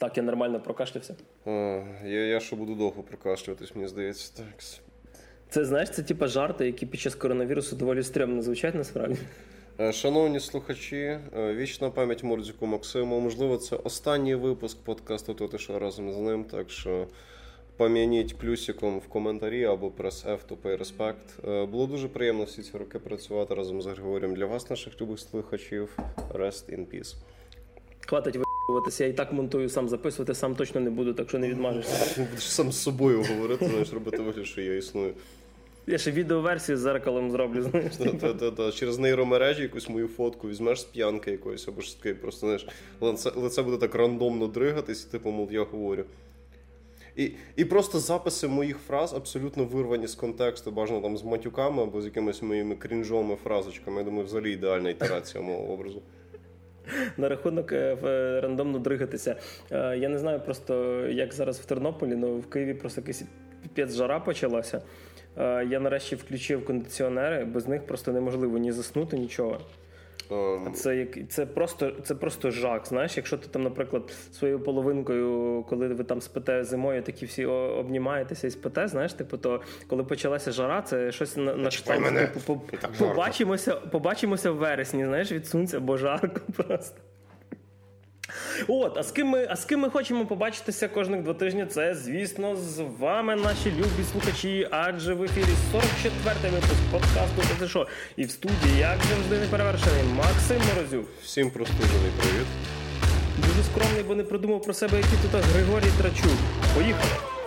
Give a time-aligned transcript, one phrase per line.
[0.00, 1.14] Так, я нормально прокашлявся.
[1.46, 1.50] А,
[2.04, 4.32] я я ще буду довго прокашлюватись, мені здається.
[4.36, 4.64] так.
[5.48, 9.18] Це знаєш, це типа жарти, які під час коронавірусу доволі стрьомно звучать насправді.
[9.80, 11.20] Е, шановні слухачі, е,
[11.54, 13.20] вічна пам'ять Мордзіку Максиму.
[13.20, 16.44] Можливо, це останній випуск подкасту «То ти що разом з ним.
[16.44, 17.06] Так що
[17.76, 21.50] пом'яніть плюсиком в коментарі або прес F to pay respect.
[21.62, 24.34] Е, було дуже приємно всі ці роки працювати разом з Григорієм.
[24.34, 25.98] Для вас, наших любих слухачів.
[26.32, 27.14] Rest in peace.
[28.06, 28.49] Хватить витися,
[29.00, 32.26] я і так монтую, сам записувати, сам точно не буду, так що не відмажешся.
[32.30, 35.12] Будеш сам з собою говорити, знаєш, робити вигляд, що я існую.
[35.86, 37.96] Я ще відеоверсію з зеркалом зроблю, знаєш.
[37.96, 38.72] Та-та-та.
[38.72, 42.66] Через нейромережі якусь мою фотку візьмеш з п'янки якоїсь, або ж таке, просто знаєш,
[43.00, 46.04] лице, лице буде так рандомно дригатись, і типу, мов, я говорю.
[47.16, 52.02] І і просто записи моїх фраз абсолютно вирвані з контексту, бажано там з матюками або
[52.02, 53.98] з якимись моїми крінжовими фразочками.
[53.98, 56.02] Я думаю, взагалі ідеальна ітерація мого образу.
[57.16, 57.96] На рахунок е,
[58.42, 59.36] рандомно дригатися.
[59.70, 63.24] Е, я не знаю просто, як зараз в Тернополі, але в Києві просто якась
[63.74, 64.82] п'ять жара почалася.
[65.38, 69.60] Е, я нарешті включив кондиціонери, без них просто неможливо ні заснути, нічого.
[70.30, 70.72] Um...
[70.72, 72.86] Це як це просто це просто жах.
[72.86, 78.46] Знаєш, якщо ти там, наприклад, своєю половинкою, коли ви там спите зимою, такі всі обнімаєтеся
[78.46, 82.62] і спите, знаєш, типу, то коли почалася жара, це щось на, на штат, типу,
[82.98, 87.00] побачимося, побачимося в вересні, знаєш, від сонця, бо жарко просто.
[88.68, 91.66] От, а з ким ми а з ким ми хочемо побачитися кожних два тижні?
[91.66, 94.68] Це, звісно, з вами, наші любі слухачі.
[94.70, 97.86] Адже в ефірі 44-й випуск подкасту «Це що?»
[98.16, 101.06] І в студії, як завжди, неперевершений Максим Морозюк.
[101.22, 102.46] Всім простужений привіт.
[103.36, 106.38] Дуже скромний, бо не придумав про себе, який тут Григорій Трачук.
[106.74, 107.39] Поїхали!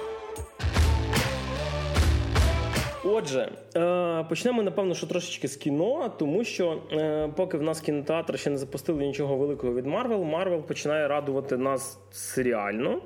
[3.15, 8.39] Отже, е, почнемо, напевно, що трошечки з кіно, тому що е, поки в нас кінотеатр
[8.39, 13.01] ще не запустили нічого великого від Марвел, Марвел починає радувати нас серіально.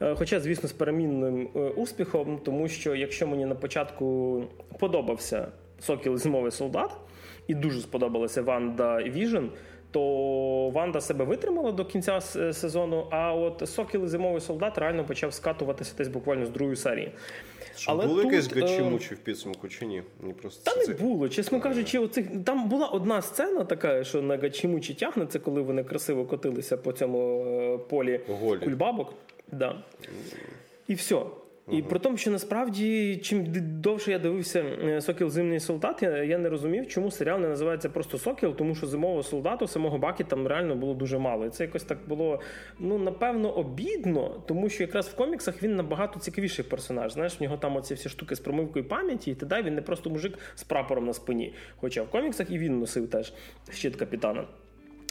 [0.00, 4.44] Е, хоча, звісно, з перемінним успіхом, тому що якщо мені на початку
[4.78, 5.48] подобався
[5.80, 6.90] Сокіл зимовий солдат,
[7.46, 9.46] і дуже сподобалася WandaVision,
[9.90, 12.20] то Ванда себе витримала до кінця
[12.52, 13.06] сезону.
[13.10, 17.12] А от Сокіл і зимовий солдат реально почав скатуватися десь буквально з другої серії.
[17.78, 19.14] Що Але було тут, якесь гачимучі е...
[19.14, 20.02] в підсумку чи ні?
[20.22, 20.88] Ні просто Та це...
[20.88, 25.38] не було, чесно кажучи, оцих там була одна сцена така, що на гачимучі тягне, це
[25.38, 28.60] коли вони красиво котилися по цьому е, полі Голі.
[28.60, 29.14] кульбабок.
[29.52, 29.82] Да.
[30.88, 31.22] І все.
[31.70, 33.46] І при тому, що насправді, чим
[33.80, 37.88] довше я дивився е, Сокіл Зимний солдат, я, я не розумів, чому серіал не називається
[37.88, 41.46] просто Сокіл, тому що зимового солдату, самого Бакі там реально було дуже мало.
[41.46, 42.40] І це якось так було
[42.78, 47.12] ну напевно обідно, тому що якраз в коміксах він набагато цікавіший персонаж.
[47.12, 50.10] Знаєш, в нього там оці всі штуки з промивкою пам'яті, і тоді він не просто
[50.10, 51.54] мужик з прапором на спині.
[51.76, 53.32] Хоча в коміксах і він носив теж
[53.70, 54.44] щит капітана.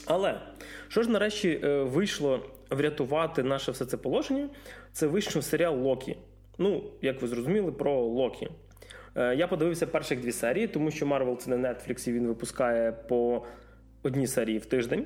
[0.05, 0.41] Але
[0.87, 4.49] що ж нарешті е, вийшло врятувати наше все це положення?
[4.91, 6.15] Це вийшов серіал Локі.
[6.57, 8.49] Ну, як ви зрозуміли, про Локі.
[9.15, 12.91] Е, я подивився перших дві серії, тому що Marvel це не Netflix, і він випускає
[12.91, 13.45] по
[14.03, 15.05] одній серії в тиждень.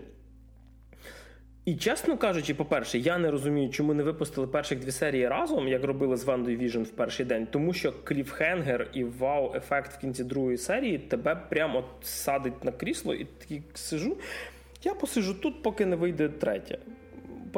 [1.65, 5.83] І чесно кажучи, по-перше, я не розумію, чому не випустили перших дві серії разом, як
[5.83, 10.57] робили з Вандою Віжн в перший день, тому що кліфхенгер і вау-ефект в кінці другої
[10.57, 14.17] серії тебе прямо садить на крісло і такий сижу.
[14.83, 16.77] Я посижу тут, поки не вийде третя.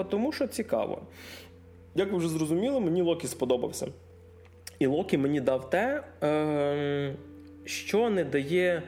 [0.10, 1.02] Тому що цікаво.
[1.96, 3.88] Як ви вже зрозуміли, мені Локі сподобався.
[4.80, 7.16] І Локі мені дав те, е,
[7.66, 8.84] що не дає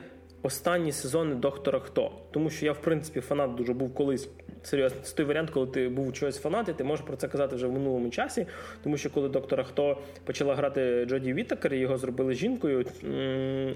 [0.46, 2.12] останні сезони Доктора Хто.
[2.32, 4.30] Тому що я, в принципі, фанат дуже був колись
[4.64, 4.98] серйозно.
[5.04, 7.68] Це той варіант, коли ти був чогось фанат, і ти можеш про це казати вже
[7.68, 8.48] в минулому часі.
[8.84, 12.86] Тому що коли доктора Хто почала грати Джоді Вітакер, його зробили жінкою,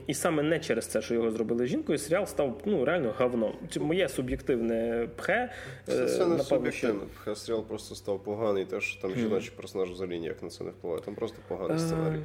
[0.07, 3.53] і саме не через це, що його зробили жінкою, серіал став ну реально говном.
[3.69, 5.51] Це моє суб'єктивне пхе.
[5.85, 7.35] Це, це не суб'єктивне пхе.
[7.35, 11.01] Серіал просто став поганий, те, що там жіночі персонажі взагалі ніяк на це не впливає.
[11.01, 12.21] Там просто поганий е, сценарій.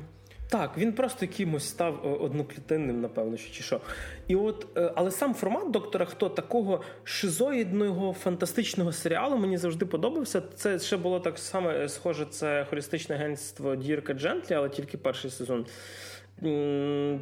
[0.54, 3.81] Так, він просто якимось став е, одноклітинним, напевно, чи що.
[4.28, 10.43] І от, е, Але сам формат доктора Хто такого шизоїдного фантастичного серіалу мені завжди подобався.
[10.54, 15.31] Це ще було так само е, схоже, це холістичне агентство Дірка Джентлі, але тільки перший
[15.31, 15.67] сезон.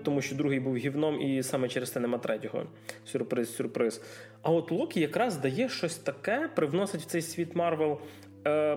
[0.05, 2.67] Тому що другий був гівном, і саме через це нема третього.
[3.05, 4.03] Сюрприз, сюрприз.
[4.43, 7.99] А от Локі якраз дає щось таке, привносить в цей світ Марвел.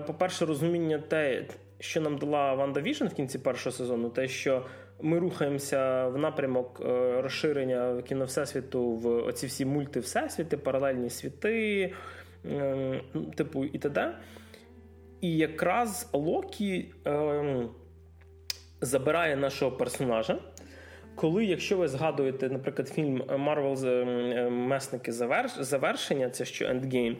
[0.06, 1.44] По-перше, розуміння те,
[1.80, 4.66] що нам дала WandaVision в кінці першого сезону, те, що
[5.00, 11.92] ми рухаємося в напрямок е, розширення кіно Всесвіту в оці всі мульти Всесвіти, паралельні світи,
[12.44, 13.00] е,
[13.36, 14.16] типу і т.д.
[15.20, 17.68] І якраз Локі е,
[18.80, 20.38] забирає нашого персонажа.
[21.16, 23.76] Коли, якщо ви згадуєте, наприклад, фільм Марвел
[24.50, 25.12] Месники
[25.58, 27.16] завершення, це що Endgame,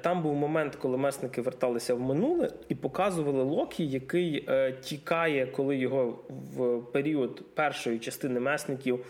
[0.00, 4.48] там був момент, коли месники верталися в минуле і показували Локі, який
[4.80, 9.06] тікає, коли його в період першої частини месників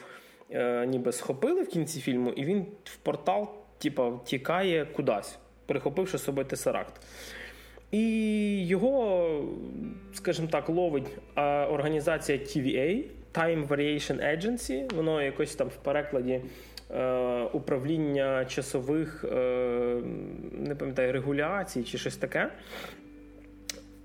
[0.87, 6.93] ніби схопили в кінці фільму, і він в портал типа, тікає кудись, прихопивши собі тесаракт.
[7.91, 9.29] І його,
[10.13, 11.19] скажімо так, ловить
[11.71, 16.41] організація TVA, Time Variation Agency, воно якось там в перекладі
[16.91, 19.37] е, управління часових, е,
[20.53, 22.51] не пам'ятаю, регуляцій чи щось таке.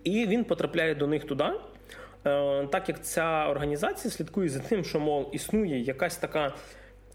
[0.04, 1.44] І він потрапляє до них туди.
[2.26, 6.54] Е, так як ця організація слідкує за тим, що, мов, існує якась така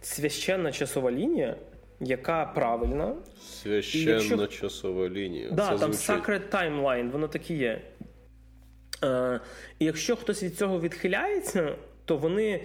[0.02, 1.56] священна часова лінія,
[2.00, 3.14] яка правильна.
[3.40, 4.46] Священна якщо...
[4.46, 5.50] часова лінія.
[5.50, 6.26] Да, Це там звучить...
[6.28, 7.82] Sacred Timeline, воно так і є.
[9.04, 9.40] Е,
[9.78, 11.74] І якщо хтось від цього відхиляється,
[12.04, 12.60] то вони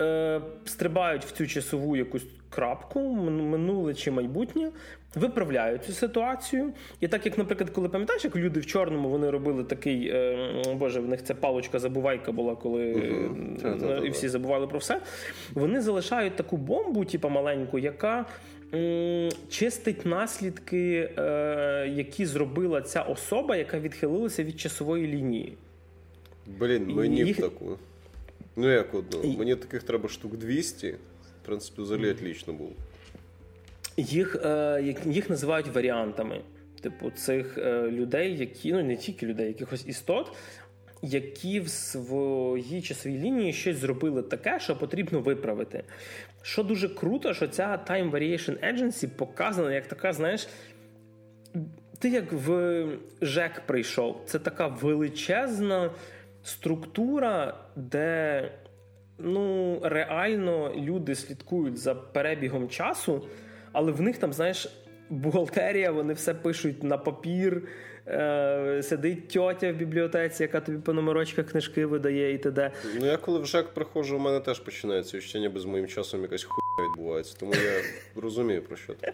[0.00, 4.70] е, стрибають в цю часову якусь крапку, минуле чи майбутнє,
[5.14, 6.72] виправляють цю ситуацію.
[7.00, 11.00] І так як, наприклад, коли пам'ятаєш, як люди в чорному вони робили такий, е, боже,
[11.00, 14.04] в них це палочка-забувайка була, коли uh-huh.
[14.04, 15.00] і всі забували про все.
[15.54, 18.26] Вони залишають таку бомбу, типу маленьку, яка.
[19.50, 25.56] Чистить наслідки, е, які зробила ця особа, яка відхилилася від часової лінії.
[26.46, 27.36] Блін, мені їх...
[27.36, 27.78] таку.
[28.56, 29.22] Ну, як одну.
[29.22, 29.36] І...
[29.36, 30.90] Мені таких треба штук 200.
[30.90, 32.72] В принципі, взагалі отлично було.
[33.96, 36.40] Їх е, їх називають варіантами.
[36.80, 40.32] Типу, цих е, людей, які, ну не тільки людей, якихось істот,
[41.02, 45.84] які в своїй часовій лінії щось зробили таке, що потрібно виправити.
[46.42, 50.48] Що дуже круто, що ця Time Variation Agency показана як така, знаєш.
[51.98, 52.86] Ти як в
[53.22, 55.90] ЖЕК прийшов, це така величезна
[56.42, 58.48] структура, де
[59.18, 63.26] ну, реально люди слідкують за перебігом часу,
[63.72, 64.68] але в них там, знаєш,
[65.10, 67.62] бухгалтерія, вони все пишуть на папір.
[68.06, 72.70] Е, сидить тьотя в бібліотеці, яка тобі по номерочках книжки видає і т.д.
[73.00, 76.22] Ну я коли в ЖЕК приходжу, у мене теж починається відчуття, ніби з моїм часом
[76.22, 77.36] якась хуйня відбувається.
[77.40, 77.82] Тому я
[78.22, 79.12] розумію про що ти.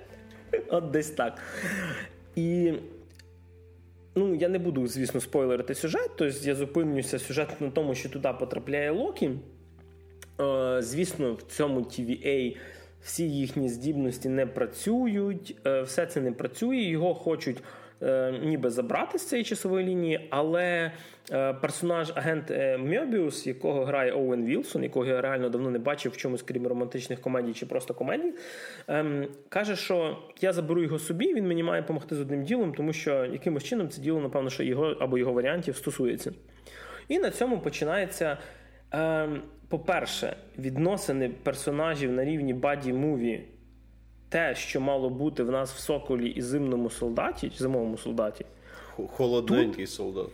[0.69, 1.43] От десь так.
[2.37, 2.73] І
[4.19, 8.29] Ну, я не буду, звісно, спойлерити сюжет, тобто я зупинюся сюжет на тому, що туди
[8.39, 9.31] потрапляє Локі.
[10.41, 12.57] Е, звісно, в цьому TVA
[13.03, 17.63] всі їхні здібності не працюють, е, все це не працює, його хочуть
[18.43, 20.93] ніби забрати з цієї часової лінії, але
[21.33, 26.13] е, персонаж агент е, Мьобіус, якого грає Оуен Вілсон, якого я реально давно не бачив
[26.13, 28.33] в чомусь крім романтичних комедій чи просто комедій,
[28.89, 32.93] ем, каже, що я заберу його собі, він мені має допомогти з одним ділом, тому
[32.93, 36.33] що якимось чином це діло, напевно, що його або його варіантів стосується.
[37.09, 38.39] І на цьому починається.
[38.91, 43.45] Ем, по-перше, відносини персонажів на рівні buddy movie
[44.29, 48.45] те, що мало бути в нас в Соколі і зимному солдаті, зимовому солдаті.
[49.07, 50.31] Холодненький тут, солдат.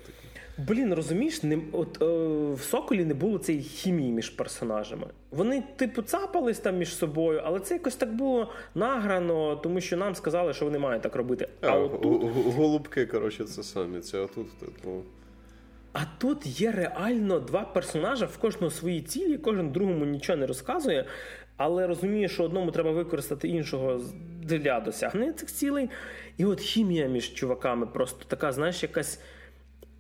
[0.58, 2.06] Блін, розумієш, не, от е,
[2.55, 5.06] в Соколі не було цієї хімії між персонажами.
[5.31, 10.14] Вони, типу, цапались там між собою, але це якось так було награно, тому що нам
[10.14, 11.49] сказали, що вони мають так робити.
[11.61, 12.23] А, а от тут...
[12.55, 14.00] Голубки, коротше, це самі.
[14.00, 15.02] Це отут, типу.
[15.93, 21.05] А тут є реально два персонажа, в кожного свої цілі, кожен другому нічого не розказує
[21.56, 24.01] але розуміє, що одному треба використати іншого
[24.43, 25.91] для досягнення цих цілей.
[26.37, 29.21] І от хімія між чуваками просто така, знаєш, якась.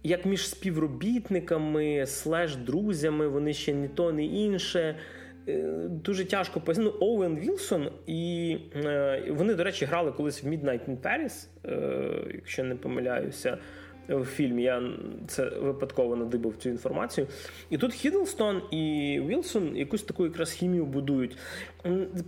[0.06, 4.96] Як між співробітниками, слеш друзями, вони ще ні то, ні інше.
[5.48, 6.90] Е, дуже тяжко пояснити.
[7.00, 12.32] Ну, Оуен Вілсон, і е, вони, до речі, грали колись в Midnight in Paris, е,
[12.34, 13.58] якщо не помиляюся
[14.08, 14.62] в фільмі.
[14.62, 14.82] Я
[15.26, 17.26] це випадково надибав цю інформацію.
[17.70, 21.36] І тут Хідлстон і Вілсон якусь таку якраз хімію будують.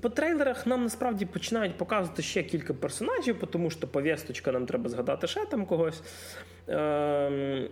[0.00, 5.26] По трейлерах нам насправді починають показувати ще кілька персонажів, тому що повісточка нам треба згадати
[5.26, 6.02] ще там когось.
[6.68, 7.68] Ем,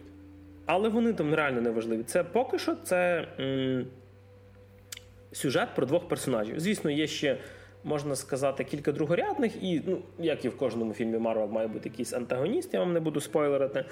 [0.66, 2.02] але вони там реально не важливі.
[2.02, 3.28] Це поки що це
[5.32, 6.60] сюжет про двох персонажів.
[6.60, 7.38] Звісно, є ще
[7.84, 12.12] можна сказати, кілька другорядних, і, ну, як і в кожному фільмі Марвел має бути якийсь
[12.12, 13.84] антагоніст, я вам не буду спойлерити.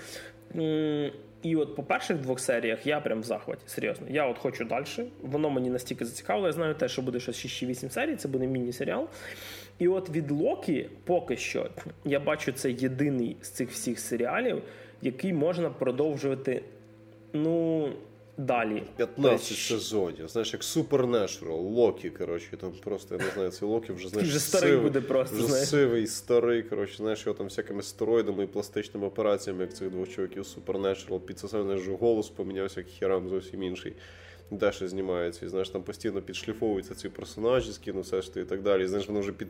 [1.43, 3.63] І от по перших двох серіях я прям в захваті.
[3.67, 4.07] Серйозно.
[4.11, 4.85] Я от хочу далі.
[5.23, 6.47] Воно мені настільки зацікавило.
[6.47, 9.09] Я знаю те, що буде щось 6-8 серій, це буде міні-серіал.
[9.79, 11.71] І от від Локі поки що
[12.05, 14.63] я бачу це єдиний з цих всіх серіалів,
[15.03, 16.63] який можна продовжувати.
[17.33, 17.89] Ну,
[18.37, 18.83] далі.
[18.97, 19.67] 15 Ось...
[19.67, 20.29] сезонів.
[20.29, 24.41] Знаєш, як Supernatural, Локі, коротше, там просто, я не знаю, цей Локі вже знаєш, вже
[24.41, 25.37] старий сивий, буде просто.
[25.37, 25.69] Вже знаєш.
[25.69, 30.43] сивий, старий, коротше, знаєш, його там всякими стероїдами і пластичними операціями, як цих двох чоловіків
[30.43, 33.93] Supernatural, під це знаєш, голос помінявся, як херам зовсім інший.
[34.51, 38.85] Деша знімається, і знаєш, там постійно підшліфовуються ці персонажі з кіносешту і так далі.
[38.85, 39.49] І, знаєш, воно вже під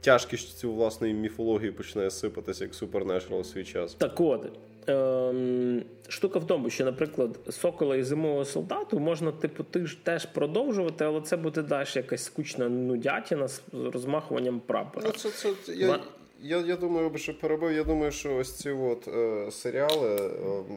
[0.00, 3.94] тяжкість цю власної міфології починає сипатися як Supernatural у свій час.
[3.94, 4.52] Так от.
[4.86, 11.04] Ем, штука в тому, що, наприклад, сокола і зимового солдату можна, типу, ти теж продовжувати,
[11.04, 15.06] але це буде далі якась скучна нудятіна з розмахуванням прапора.
[15.06, 16.00] Ну, це, це, я,
[16.42, 17.72] я я, думаю, що перебив.
[17.72, 20.30] Я думаю, що ось ці от е, серіали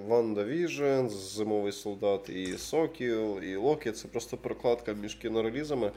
[0.07, 5.91] WandaVision, Зимовий солдат і Сокіл, і Локі це просто прокладка між кінорелізами.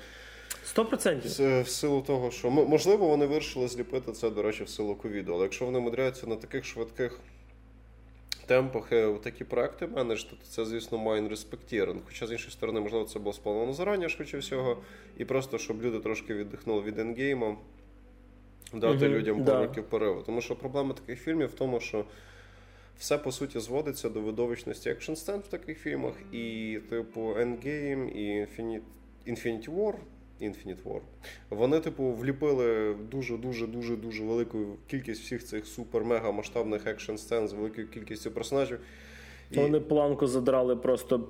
[0.64, 1.30] Сто процентів.
[1.62, 5.34] В силу того, що можливо вони вирішили зліпити це, до речі, в силу ковіду.
[5.34, 7.20] Але якщо вони мудряються на таких швидких
[8.50, 12.00] темпах е, такі проекти manage-ити, то це, звісно, mein Respekt їм.
[12.06, 14.82] Хоча, з іншої сторони, можливо, це було сплановано зарані, швидше всього,
[15.16, 17.56] і просто щоб люди трошки віддихнули від Endgame-а,
[18.74, 20.22] дати угу, людям пару років перерву.
[20.22, 22.04] Тому що проблема таких фільмів в тому, що.
[22.98, 28.46] Все по суті зводиться до видовищності екшн сцен в таких фільмах, і, типу, Endgame і
[29.26, 29.94] Infinity War
[30.42, 31.00] Infinite War.
[31.50, 37.52] Вони, типу, вліпили дуже-дуже дуже дуже велику кількість всіх цих супер-мега масштабних екшн сцен з
[37.52, 38.78] великою кількістю персонажів.
[39.50, 39.56] І...
[39.56, 41.28] Вони планку задрали просто.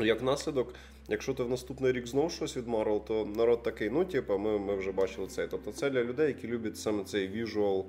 [0.00, 0.74] Як наслідок,
[1.08, 4.58] якщо ти в наступний рік знов щось від Marvel, то народ такий, ну, типу, ми
[4.58, 5.46] ми вже бачили це.
[5.46, 7.84] Тобто це для людей, які люблять саме цей visual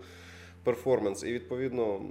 [0.65, 1.25] performance.
[1.25, 2.01] І відповідно.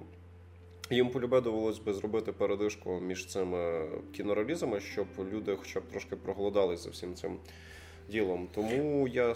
[0.90, 6.84] Їм полюбе довелось би зробити передишку між цими кінорелізами, щоб люди хоча б трошки проголодались
[6.84, 7.38] за всім цим
[8.08, 8.48] ділом.
[8.54, 9.34] Тому я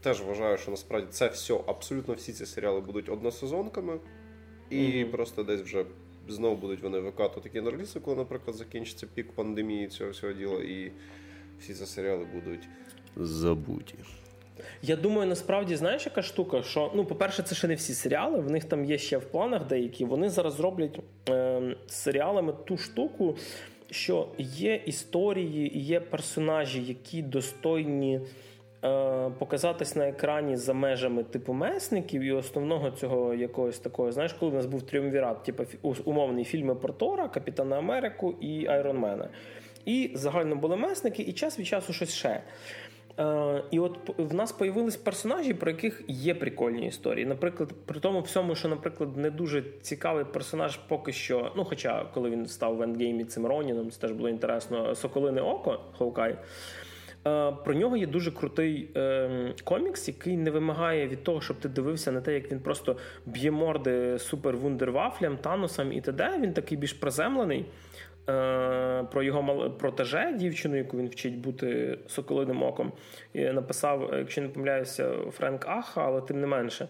[0.00, 3.98] теж вважаю, що насправді це все, абсолютно всі ці серіали будуть односезонками,
[4.70, 5.10] і mm-hmm.
[5.10, 5.84] просто десь вже
[6.28, 10.92] знову будуть вони викатувати такі нарліси, коли, наприклад, закінчиться пік пандемії цього всього діла, і
[11.60, 12.68] всі ці серіали будуть
[13.16, 13.94] забуті.
[14.82, 18.40] Я думаю, насправді знаєш, яка штука, що ну, по-перше, це ще не всі серіали.
[18.40, 20.04] В них там є ще в планах деякі.
[20.04, 23.36] Вони зараз роблять е, серіалами ту штуку,
[23.90, 28.20] що є історії є персонажі, які достойні
[28.84, 34.12] е, показатись на екрані за межами типу месників і основного цього якогось такого.
[34.12, 35.64] Знаєш, коли в нас був тріумвірат, типу
[36.04, 39.28] умовний фільми про Тора, Капітана Америку і Айронмена.
[39.84, 42.42] І загально були месники, і час від часу щось ще.
[43.20, 47.26] Е, і от в нас появились персонажі, про яких є прикольні історії.
[47.26, 51.52] Наприклад, при тому всьому, що, наприклад, не дуже цікавий персонаж поки що.
[51.56, 54.94] Ну, хоча, коли він став в ендгеймі цим Роніном, це теж було інтересно.
[54.94, 56.38] Соколине Око Хоукай.
[57.26, 61.68] Е, про нього є дуже крутий е, комікс, який не вимагає від того, щоб ти
[61.68, 62.96] дивився на те, як він просто
[63.26, 66.38] б'є морди супер вундервафлям, танусам і т.д.
[66.40, 67.64] Він такий більш приземлений.
[68.28, 72.92] Е, про його протеже, дівчину, яку він вчить бути соколиним оком.
[73.32, 76.88] І написав, якщо не помиляюся, Фрекшн Ага, але тим не менше.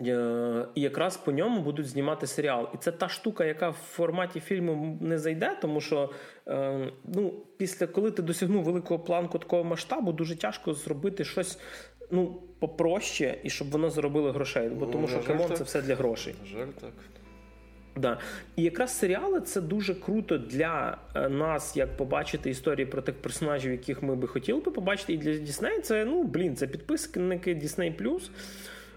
[0.00, 2.68] Е, і якраз по ньому будуть знімати серіал.
[2.74, 6.10] І це та штука, яка в форматі фільму не зайде, тому що
[6.48, 11.58] е, ну, після коли ти досягнув великого планку такого масштабу, дуже тяжко зробити щось
[12.10, 14.68] ну, попроще і щоб воно заробило грошей.
[14.68, 16.34] Бо тому що come on це все для грошей.
[16.46, 16.92] Жаль так.
[17.96, 18.18] Да.
[18.56, 23.72] І якраз серіали це дуже круто для е, нас, як побачити історії про тих персонажів,
[23.72, 25.12] яких ми би хотіли би побачити.
[25.12, 28.20] І для Дісней це ну блін, це підписники Disney+.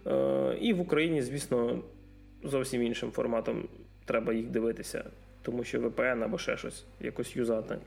[0.08, 1.84] Е, І в Україні, звісно,
[2.44, 3.68] зовсім іншим форматом
[4.06, 5.04] треба їх дивитися,
[5.42, 7.78] тому що VPN або ще щось якось юзати.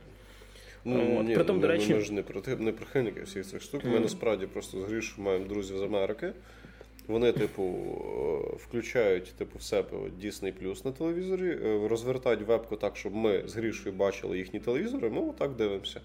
[0.84, 1.26] Ну, От.
[1.26, 3.84] ні, Притом, ми, до речі, ми ж не проти не прихильники всіх цих штук.
[3.84, 3.92] Mm-hmm.
[3.92, 6.32] Ми насправді просто з Грішу маємо друзів з Америки.
[7.10, 12.96] Вони, типу, е, включають типу, в себе Disney Plus на телевізорі, е, розвертають вебку так,
[12.96, 15.10] щоб ми з Грішою бачили їхні телевізори.
[15.10, 16.00] Ну, так дивимося.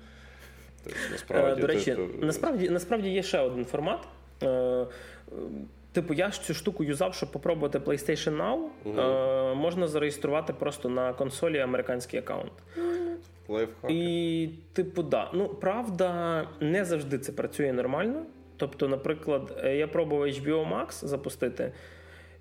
[0.84, 2.26] Тобто, насправді, До речі, типу...
[2.26, 4.00] насправді, насправді є ще один формат.
[5.92, 8.68] Типу, я ж цю штуку юзав, щоб попробувати PlayStation Now.
[8.86, 9.56] Угу.
[9.56, 12.52] Можна зареєструвати просто на консолі американський аккаунт.
[13.48, 13.94] Лайфхаки.
[13.94, 15.32] І, типу, да.
[15.34, 18.24] Ну, правда, не завжди це працює нормально.
[18.58, 21.72] Тобто, наприклад, е, я пробував HBO Max запустити,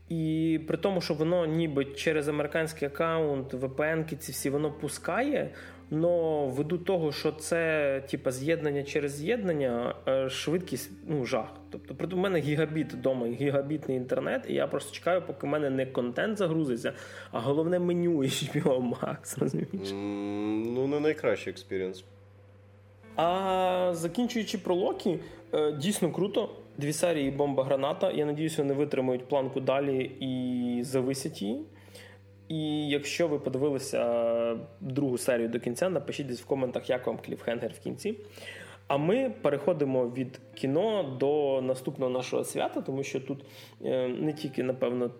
[0.08, 5.50] і при тому, що воно ніби через американський аккаунт, VPN ці всі воно пускає.
[5.90, 11.48] Но ввиду того, що це типа з'єднання через з'єднання, е, швидкість ну жах.
[11.70, 15.70] Тобто, при у мене гігабіт вдома, гігабітний інтернет, і я просто чекаю, поки в мене
[15.70, 16.92] не контент загрузиться,
[17.32, 19.88] а головне меню HBO Max, розумієш?
[19.90, 22.04] Mm, ну, не найкращий experience.
[23.16, 25.18] А закінчуючи про Локі,
[25.78, 26.50] дійсно круто.
[26.78, 28.10] Дві серії бомба граната.
[28.10, 31.64] Я надіюся, вони витримують планку далі і зависять її.
[32.48, 37.72] І якщо ви подивилися другу серію до кінця, напишіть десь в коментах, як вам кліфхенгер
[37.72, 38.14] в кінці.
[38.86, 43.44] А ми переходимо від кіно до наступного нашого свята, тому що тут
[43.84, 45.10] е, не тільки, напевно,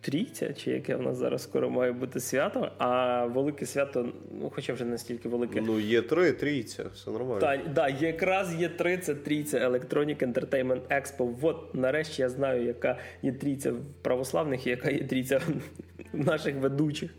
[0.00, 4.08] трійця, чи яке в нас зараз скоро має бути свято, а велике свято,
[4.40, 5.60] ну хоча вже настільки велике.
[5.60, 7.40] Ну, є три, трійця, все нормально.
[7.40, 11.34] Так, да, якраз є три, це трійця Electronic Entertainment Expo.
[11.42, 15.40] От нарешті я знаю, яка є трійця в православних і яка є трійця
[16.12, 17.10] наших ведучих.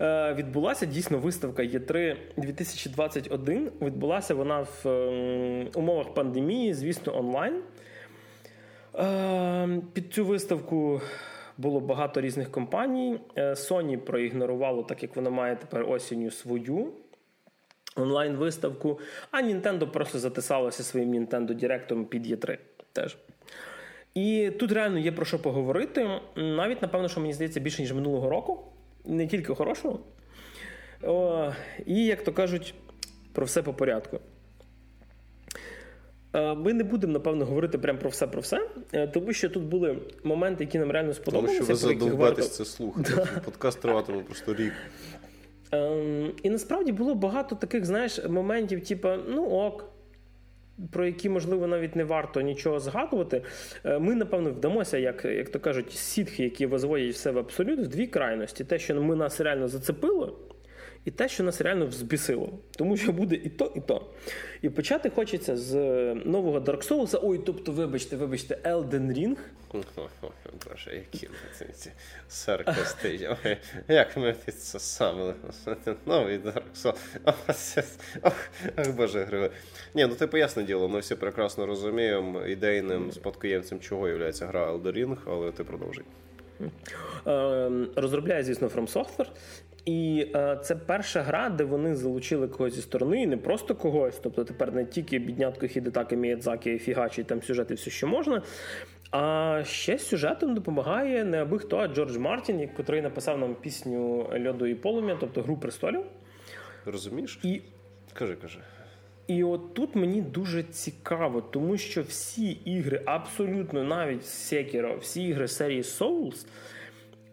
[0.00, 3.70] Е, відбулася дійсно виставка Є3 2021.
[3.82, 7.54] Відбулася вона в е, умовах пандемії, звісно, онлайн.
[8.98, 11.00] Е, під цю виставку
[11.58, 13.20] було багато різних компаній.
[13.36, 16.92] Sony проігнорувало, так як вона має тепер осінню свою
[17.96, 19.00] онлайн-виставку.
[19.30, 22.58] А Nintendo просто затисалося своїм Nintendo Direct під Є3
[22.92, 23.16] теж.
[24.14, 26.20] І тут реально є про що поговорити.
[26.36, 28.64] Навіть, напевно, що мені здається, більше, ніж минулого року.
[29.04, 30.00] Не тільки хорошого.
[31.02, 31.50] О,
[31.86, 32.74] І, як то кажуть,
[33.32, 34.20] про все по порядку.
[36.38, 39.62] Е, ми не будемо, напевно, говорити прямо про все про все, е, тому що тут
[39.64, 41.54] були моменти, які нам реально сподобалися.
[41.54, 43.12] Тому що ви задовбетесь це слухати.
[43.16, 43.40] Да.
[43.44, 44.72] Подкаст триватиме просто рік.
[45.72, 49.84] Ем, І насправді було багато таких, знаєш, моментів, типу, ну ок,
[50.92, 53.42] про які, можливо, навіть не варто нічого згадувати.
[53.84, 57.88] Е, ми, напевно, вдамося, як як то кажуть, сітхи, які возводять все в абсолют, в
[57.88, 58.64] дві крайності.
[58.64, 60.38] Те, що ми нас реально зацепило
[61.08, 62.58] і те, що нас реально взбісило.
[62.76, 64.06] Тому що буде і то, і то.
[64.62, 65.74] І почати хочеться з
[66.14, 67.20] нового Dark Souls.
[67.22, 69.36] Ой, тобто, вибачте, вибачте, Elden Ring.
[70.68, 71.28] Боже, які
[71.74, 71.90] ці
[72.28, 73.36] саркасти.
[73.88, 75.34] Як ми це саме
[76.06, 77.98] новий Dark Souls.
[78.22, 78.50] Ах,
[78.96, 79.50] Боже, гриви.
[79.94, 84.92] Ні, ну типу, ясне діло, ми всі прекрасно розуміємо ідейним спадкоємцем, чого є гра Elden
[84.92, 86.04] Ring, але ти продовжуй.
[87.26, 89.28] Ем, розробляє, звісно, From Software.
[89.84, 94.18] І е, це перша гра, де вони залучили когось зі сторони, і не просто когось.
[94.18, 98.42] Тобто тепер не тільки біднятко Хідетаки, Міядзакі, фігачі, там сюжети, все, що можна.
[99.10, 104.66] А ще сюжетом допомагає не аби хто, а Джордж Мартін, який написав нам пісню Льоду
[104.66, 106.04] і полум'я, тобто гру престолів.
[106.86, 107.40] Розумієш?
[107.42, 107.60] І...
[108.12, 108.58] Кажи, кажи.
[109.28, 115.48] І от тут мені дуже цікаво, тому що всі ігри, абсолютно навіть Sekiro, всі ігри
[115.48, 116.46] серії Souls–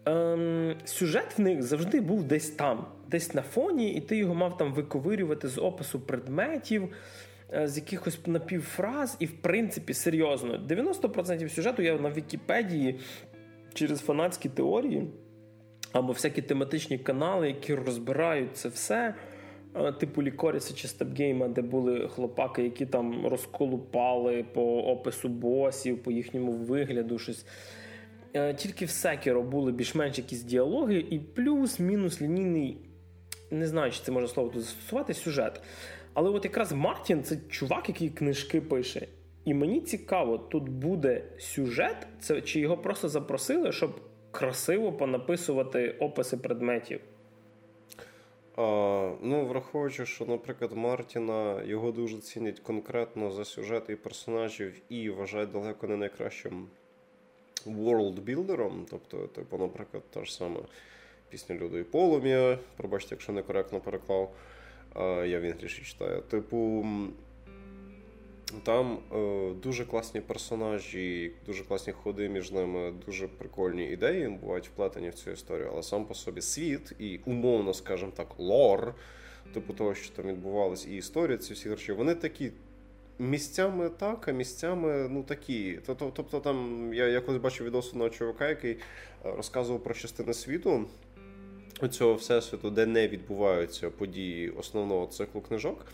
[0.06, 4.56] ем, сюжет в них завжди був десь там, десь на фоні, і ти його мав
[4.56, 6.88] там виковирювати з опису предметів,
[7.54, 10.58] е, з якихось напівфраз, і в принципі серйозно.
[10.68, 13.00] 90% сюжету я на Вікіпедії
[13.74, 15.10] через фанатські теорії
[15.92, 19.14] або всякі тематичні канали, які розбирають це все.
[20.00, 26.52] Типу Лікоріса чи Степгейма, де були хлопаки, які там розколупали по опису босів, по їхньому
[26.52, 27.46] вигляду, щось
[28.36, 32.78] Е, тільки в Секіро були більш-менш якісь діалоги, і плюс-мінус лінійний,
[33.50, 35.60] не знаю, чи це може слово тут застосувати, сюжет.
[36.14, 39.06] Але от якраз Мартін це чувак, який книжки пише.
[39.44, 46.36] І мені цікаво, тут буде сюжет, це чи його просто запросили, щоб красиво понаписувати описи
[46.36, 47.00] предметів.
[48.56, 55.10] А, Ну, враховуючи, що, наприклад, Мартіна його дуже цінять конкретно за сюжети і персонажів і
[55.10, 56.68] вважають далеко не найкращим
[57.64, 60.60] ворлдбілдером, тобто, типу, наприклад, та ж сама
[61.28, 64.34] пісня Люди і полум'я, пробачте, якщо некоректно переклав,
[65.26, 66.20] я в інгліші читаю.
[66.20, 66.86] Типу,
[68.62, 75.10] там е, дуже класні персонажі, дуже класні ходи між ними, дуже прикольні ідеї бувають вплетені
[75.10, 78.94] в цю історію, але сам по собі світ і умовно, скажімо так, лор,
[79.54, 82.50] типу того, що там відбувалось, і історія ці всі речі, вони такі
[83.18, 85.78] Місцями так, а місцями ну такі.
[85.86, 88.78] Тобто, там я якось бачив відос одного чувака, який е,
[89.22, 90.84] розказував про частини світу
[91.90, 95.86] цього всесвіту, де не відбуваються події основного циклу книжок.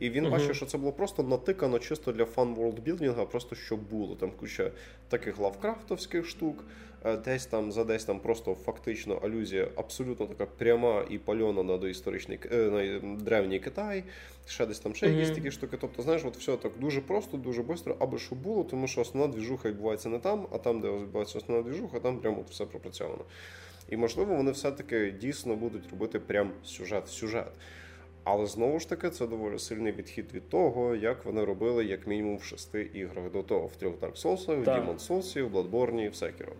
[0.00, 0.30] І він uh-huh.
[0.30, 4.16] бачив, що це було просто натикано чисто для фан ворлдбілдинга, просто щоб було.
[4.16, 4.70] Там куча
[5.08, 6.64] таких лавкрафтовських штук,
[7.04, 11.76] е, десь там за десь там просто фактично алюзія абсолютно така пряма і пальона на
[11.76, 14.04] доісторичний е, на древній Китай,
[14.46, 15.16] ще десь там ще uh-huh.
[15.16, 15.76] якісь такі штуки.
[15.80, 19.32] Тобто, знаєш, от все так дуже просто, дуже швидко, аби що було, тому що основна
[19.32, 23.24] двіжуха відбувається не там, а там, де відбувається основна двіжуха, там прямо от все пропрацьовано.
[23.88, 27.52] І можливо, вони все-таки дійсно будуть робити прям сюжет сюжет.
[28.32, 32.36] Але знову ж таки, це доволі сильний відхід від того, як вони робили як мінімум
[32.36, 36.08] в шести іграх до того в трьох Dark Souls, в Demon Souls, в Bloodborne і
[36.08, 36.52] в Sekiro.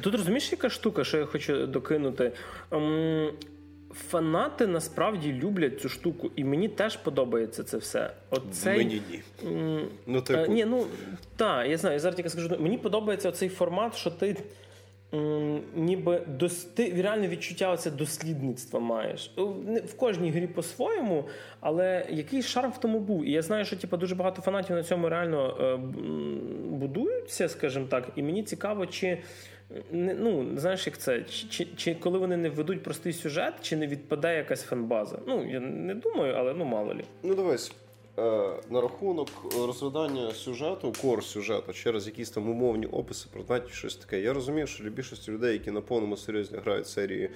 [0.00, 2.32] Тут розумієш, яка штука, що я хочу докинути.
[2.70, 3.30] Ем,
[3.94, 8.10] фанати насправді люблять цю штуку, і мені теж подобається це все.
[8.30, 8.76] Оцей...
[8.76, 9.20] Мені ні.
[10.06, 10.40] Ну, типу...
[10.40, 10.86] Е, ні, ну
[11.36, 12.56] так, я знаю, я зараз тільки скажу.
[12.58, 14.36] Мені подобається цей формат, що ти
[15.74, 16.64] ніби дос...
[16.64, 19.34] ти реальне відчуття оце дослідництва маєш.
[19.86, 21.24] В кожній грі по-своєму,
[21.60, 23.24] але який шарм в тому був.
[23.24, 25.76] І я знаю, що типу, дуже багато фанатів на цьому реально е,
[26.76, 29.18] будуються, скажімо так, і мені цікаво, чи
[29.92, 31.22] ну, знаєш, як це?
[31.22, 35.18] Чи, чи коли вони не введуть простий сюжет, чи не відпадає якась фанбаза?
[35.26, 37.04] Ну, я не думаю, але ну мало лі.
[37.22, 37.72] Ну, дивись.
[38.18, 39.28] Е, на рахунок
[39.66, 44.20] розглядання сюжету, кор сюжету через якісь там умовні описи, предметів, щось таке.
[44.20, 47.30] Я розумію, що для більшості людей, які на повному серйозні грають серії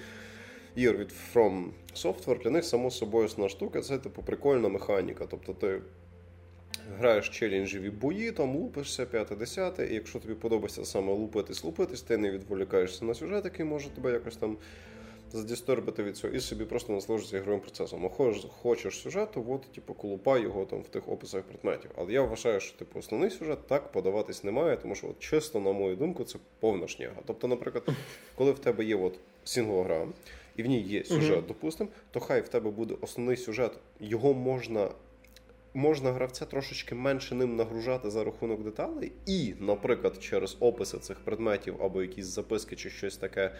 [0.75, 1.65] ігор від From
[1.95, 5.25] Software, для них само собою основна штука це типу прикольна механіка.
[5.29, 5.81] Тобто ти
[6.97, 12.17] граєш челенджеві бої, там лупишся, п'яте, десяте, і якщо тобі подобається саме лупитись, лупитись, ти
[12.17, 14.57] не відволікаєшся на сюжет, який може тебе якось там
[15.31, 18.05] задісторбити від цього, і собі просто насолоджуєшся ігровим процесом.
[18.05, 21.91] А хочеш, хочеш сюжету, от, типу, колупай його там в тих описах предметів.
[21.95, 25.59] Але я вважаю, що типу, основний сюжет так подаватись не має, тому що от, чисто,
[25.59, 27.21] на мою думку, це повна шняга.
[27.25, 27.89] Тобто, наприклад,
[28.35, 30.07] коли в тебе є от сінгова гра,
[30.55, 34.89] і в ній є сюжет, допустимо, то хай в тебе буде основний сюжет, його можна
[35.73, 41.83] можна гравця трошечки менше ним нагружати за рахунок деталей, і, наприклад, через описи цих предметів
[41.83, 43.51] або якісь записки чи щось таке.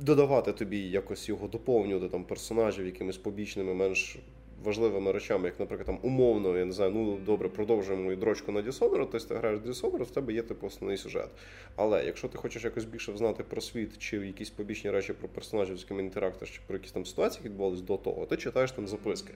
[0.00, 4.18] Додавати тобі якось його доповнювати там персонажів якимись побічними, менш
[4.64, 8.62] важливими речами, як, наприклад, там умовно, я не знаю, ну добре, продовжуємо і дрочку на
[8.62, 11.28] Dishonored, тобто ти граєш Dishonored, в тебе є типу основний сюжет.
[11.76, 15.76] Але якщо ти хочеш якось більше знати про світ, чи якісь побічні речі про персонажів,
[15.78, 19.32] з якими інтерактуєш, чи про якісь там ситуації відбувалися до того, ти читаєш там записки.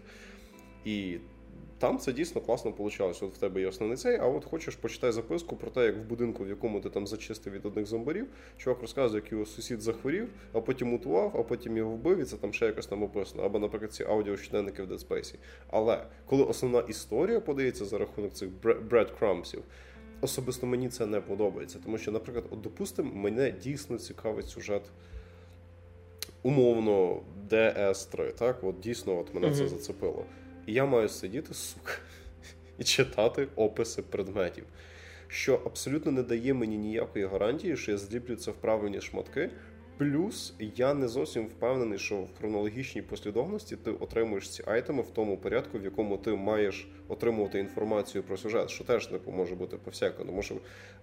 [0.84, 1.18] І
[1.78, 3.06] там це дійсно класно вийшло.
[3.06, 6.00] От в тебе є основний цей, а от хочеш почитай записку про те, як в
[6.00, 10.28] будинку, в якому ти там зачистив від одних зомбарів, чувак розказує, як його сусід захворів,
[10.52, 13.42] а потім мутував, а потім його вбив, і це там ще якось там описано.
[13.42, 15.34] Або, наприклад, ці аудіощоденники в Dead Space.
[15.70, 19.60] Але коли основна історія подається за рахунок цих breadcrumbsів,
[20.20, 21.78] особисто мені це не подобається.
[21.84, 24.82] Тому що, наприклад, от допустимо, мене дійсно цікавить сюжет.
[26.42, 28.64] Умовно, DS3, так?
[28.64, 29.56] От дійсно от мене mm-hmm.
[29.56, 30.24] це зацепило.
[30.68, 31.92] І я маю сидіти, сука,
[32.78, 34.64] і читати описи предметів,
[35.28, 39.50] що абсолютно не дає мені ніякої гарантії, що я зліплю це в правильні шматки.
[39.98, 45.36] Плюс я не зовсім впевнений, що в хронологічній послідовності ти отримуєш ці айтеми в тому
[45.36, 49.90] порядку, в якому ти маєш отримувати інформацію про сюжет, що теж не може бути по
[49.90, 50.30] всякому.
[50.30, 50.54] Тому що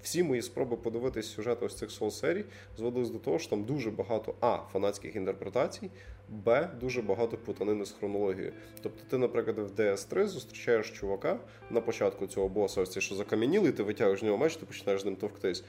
[0.01, 2.45] всі мої спроби подивитись сюжет ось цих сол серій
[2.77, 5.89] зводились до того, що там дуже багато а фанатських інтерпретацій,
[6.29, 8.53] Б, дуже багато путанини з хронологією.
[8.81, 13.71] Тобто, ти, наприклад, в DS3 зустрічаєш чувака на початку цього боса, ось ці, що закам'янілий,
[13.71, 15.63] ти витягуєш з нього меч, ти починаєш з ним товктись.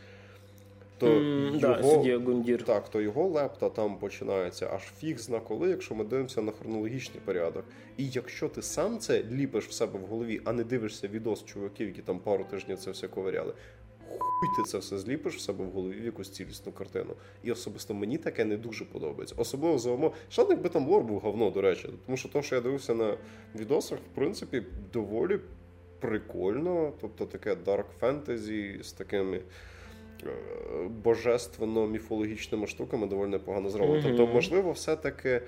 [0.98, 5.94] То mm, його, да, Так, то його лепта там починається аж фіг зна коли, якщо
[5.94, 7.64] ми дивимося на хронологічний порядок.
[7.96, 11.86] І якщо ти сам це ліпиш в себе в голові, а не дивишся відос чуваків,
[11.86, 13.54] які там пару тижнів це все ковиряли,
[14.08, 17.14] хуй ти це все зліпиш в себе в голові в якусь цілісну картину.
[17.42, 19.34] І особисто мені таке не дуже подобається.
[19.38, 20.14] Особливо за умов.
[20.28, 21.88] Що якби там лор був говно, до речі.
[22.06, 23.16] Тому що то, що я дивився на
[23.54, 25.40] відосах, в принципі, доволі
[26.00, 26.92] прикольно.
[27.00, 29.40] Тобто таке dark fantasy з такими.
[30.24, 30.30] Е,
[31.04, 34.00] божественно-міфологічними штуками доволі погано зроблено.
[34.00, 34.16] Mm-hmm.
[34.16, 35.42] Тобто, можливо, все-таки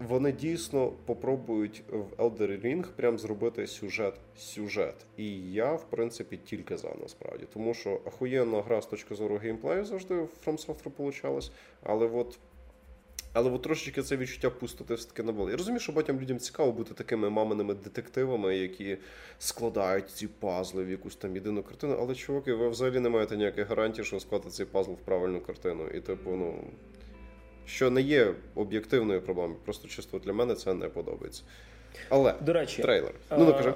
[0.00, 4.94] вони дійсно попробують в Elder Ring прям зробити сюжет-сюжет.
[5.16, 7.44] І я, в принципі, тільки за насправді.
[7.52, 12.38] Тому що ахуєнна гра з точки зору геймплею завжди в From Software получалась, але от.
[13.32, 15.50] Але от трошечки це відчуття пустоти все-таки не було.
[15.50, 18.96] Я розумію, що багатьом людям цікаво бути такими маминими детективами, які
[19.38, 21.96] складають ці пазли в якусь там єдину картину.
[22.00, 25.88] Але, чуваки, ви взагалі не маєте ніяких гарантій, що складати цей пазл в правильну картину.
[25.88, 26.64] І, типу, ну
[27.66, 29.58] що не є об'єктивною проблемою.
[29.64, 31.42] Просто чисто для мене це не подобається.
[32.08, 33.12] Але до речі, трейлер.
[33.30, 33.74] Ну ну кажи.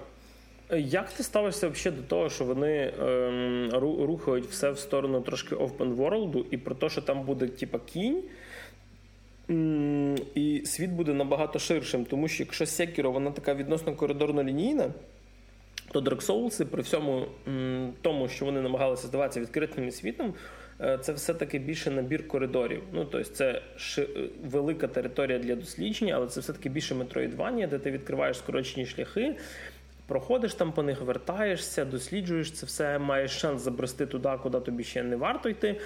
[0.76, 3.70] Як ти ставишся взагалі до того, що вони ем,
[4.06, 8.22] рухають все в сторону трошки open world і про те, що там буде типа кінь,
[10.34, 14.90] і світ буде набагато ширшим, тому що якщо Sekiro, вона така відносно коридорно лінійна,
[15.92, 17.26] то Dark Souls при всьому
[18.02, 20.34] тому, що вони намагалися здаватися відкритим світом,
[20.80, 22.82] Е, це все-таки більше набір коридорів.
[22.92, 24.08] Ну, тобто це ши...
[24.44, 29.36] велика територія для дослідження, але це все-таки більше метроїдвання, де ти відкриваєш скорочені шляхи.
[30.06, 35.02] Проходиш там по них, вертаєшся, досліджуєш це все, маєш шанс забрести туди, куди тобі ще
[35.02, 35.80] не варто йти.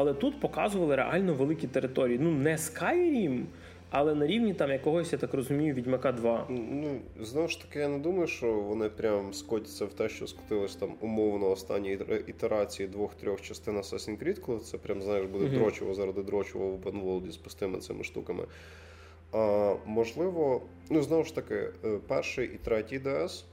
[0.00, 2.18] Але тут показували реально великі території.
[2.18, 3.44] Ну, не Skyrim,
[3.90, 6.46] але на рівні там якогось, я так розумію, Відьмака 2.
[6.48, 10.76] Ну, знову ж таки, я не думаю, що вони прям скотяться в те, що скотились
[10.76, 15.58] там умовно останні ітерації двох-трьох частин Assassin's Creed, коли це прям, знаєш, буде uh-huh.
[15.58, 18.44] дрочево заради дрочево в OpenWorld з пустими цими штуками.
[19.32, 23.44] А, Можливо, ну знову ж таки, е, перший і третій DS.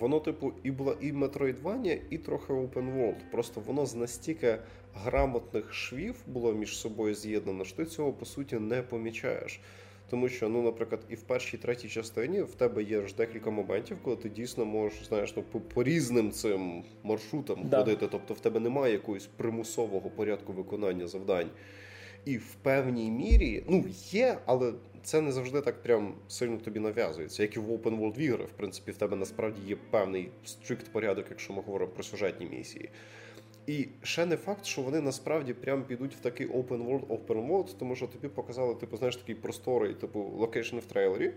[0.00, 3.16] Воно, типу, і була і Metroidvania, і трохи Open World.
[3.30, 4.58] Просто воно з настільки
[4.94, 9.60] грамотних швів було між собою з'єднано, що ти цього по суті не помічаєш.
[10.10, 13.96] Тому що, ну, наприклад, і в першій третій частині в тебе є ж декілька моментів,
[14.02, 17.78] коли ти дійсно можеш знаєш, ну, по, по різним цим маршрутам да.
[17.78, 18.08] ходити.
[18.10, 21.50] Тобто в тебе немає якогось примусового порядку виконання завдань.
[22.24, 27.42] І в певній мірі, ну, є, але це не завжди так прям сильно тобі нав'язується,
[27.42, 31.26] як і в Open World ігри, в принципі, в тебе насправді є певний strict порядок,
[31.30, 32.88] якщо ми говоримо про сюжетні місії.
[33.66, 37.74] І ще не факт, що вони насправді прям підуть в такий open world, open world,
[37.78, 41.32] тому що тобі показали, типу, знаєш, такий просторий, типу, location в трейлері.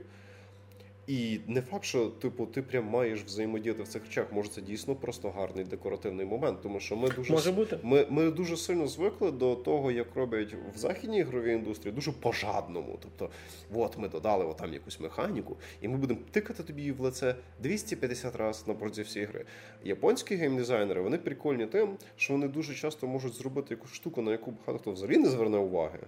[1.08, 4.26] І не факт, що типу ти прям маєш взаємодіяти в цих речах.
[4.32, 7.80] Може, це дійсно просто гарний декоративний момент, тому що ми дуже Може бути.
[7.84, 13.00] Ми, ми дуже сильно звикли до того, як роблять в західній ігровій індустрії, дуже пожадному.
[13.02, 13.30] Тобто,
[13.74, 18.68] от ми додали отам якусь механіку, і ми будемо тикати тобі в лице 250 разів
[18.68, 19.46] на протязі всі гри.
[19.84, 24.52] Японські геймдизайнери вони прикольні тим, що вони дуже часто можуть зробити якусь штуку, на яку
[24.52, 26.00] багато хто взагалі не зверне уваги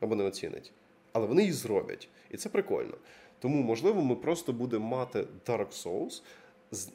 [0.00, 0.72] або не оцінить.
[1.12, 2.94] Але вони її зроблять, і це прикольно.
[3.44, 6.22] Тому, можливо, ми просто будемо мати Dark Souls.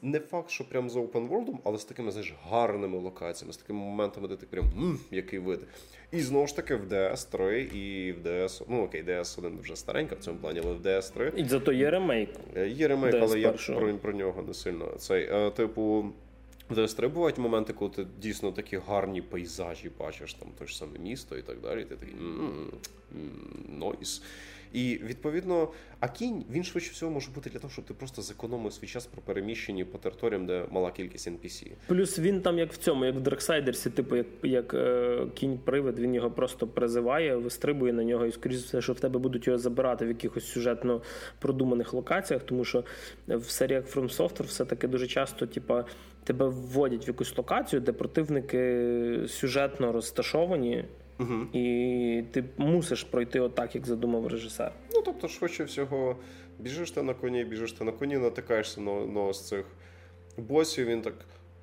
[0.01, 3.79] Не факт, що прям за open world, але з такими знаєш, гарними локаціями, з такими
[3.79, 5.59] моментами, де ти прям мм, який вид.
[6.11, 10.19] І знову ж таки в DS3 і в DS, ну окей, DS1 вже старенька в
[10.19, 11.35] цьому плані, але в DS3.
[11.35, 12.29] І зато є ремейк.
[12.55, 14.87] Е, є ремейк, DS але я про, про нього не сильно.
[14.97, 16.05] Цей, е, Типу,
[16.69, 20.99] в DS3 бувають моменти, коли ти дійсно такі гарні пейзажі бачиш, там те ж саме
[20.99, 21.81] місто і так далі.
[21.81, 22.15] І ти такий
[23.69, 24.21] нойс.
[24.73, 25.67] І відповідно,
[25.99, 29.05] а кінь він швидше всього може бути для того, щоб ти просто зекономив свій час
[29.05, 31.71] про переміщення по територіям, де мала кількість NPC.
[31.87, 36.15] Плюс він там, як в цьому, як в Дарксайдерсі, типу, як як е, кінь-привид, він
[36.15, 40.05] його просто призиває, вистрибує на нього, і скоріш все, що в тебе будуть його забирати
[40.05, 41.01] в якихось сюжетно
[41.39, 42.83] продуманих локаціях, тому що
[43.27, 45.85] в серіях From Software все-таки дуже часто, типа.
[46.23, 50.85] Тебе вводять в якусь локацію, де противники сюжетно розташовані,
[51.19, 51.33] Угу.
[51.53, 54.71] І ти мусиш пройти отак, як задумав режисер.
[54.93, 56.15] Ну тобто, швидше всього,
[56.59, 59.65] біжиш ти на коні, біжиш ти на коні, натикаєшся на, на з цих
[60.37, 61.13] босів, він так.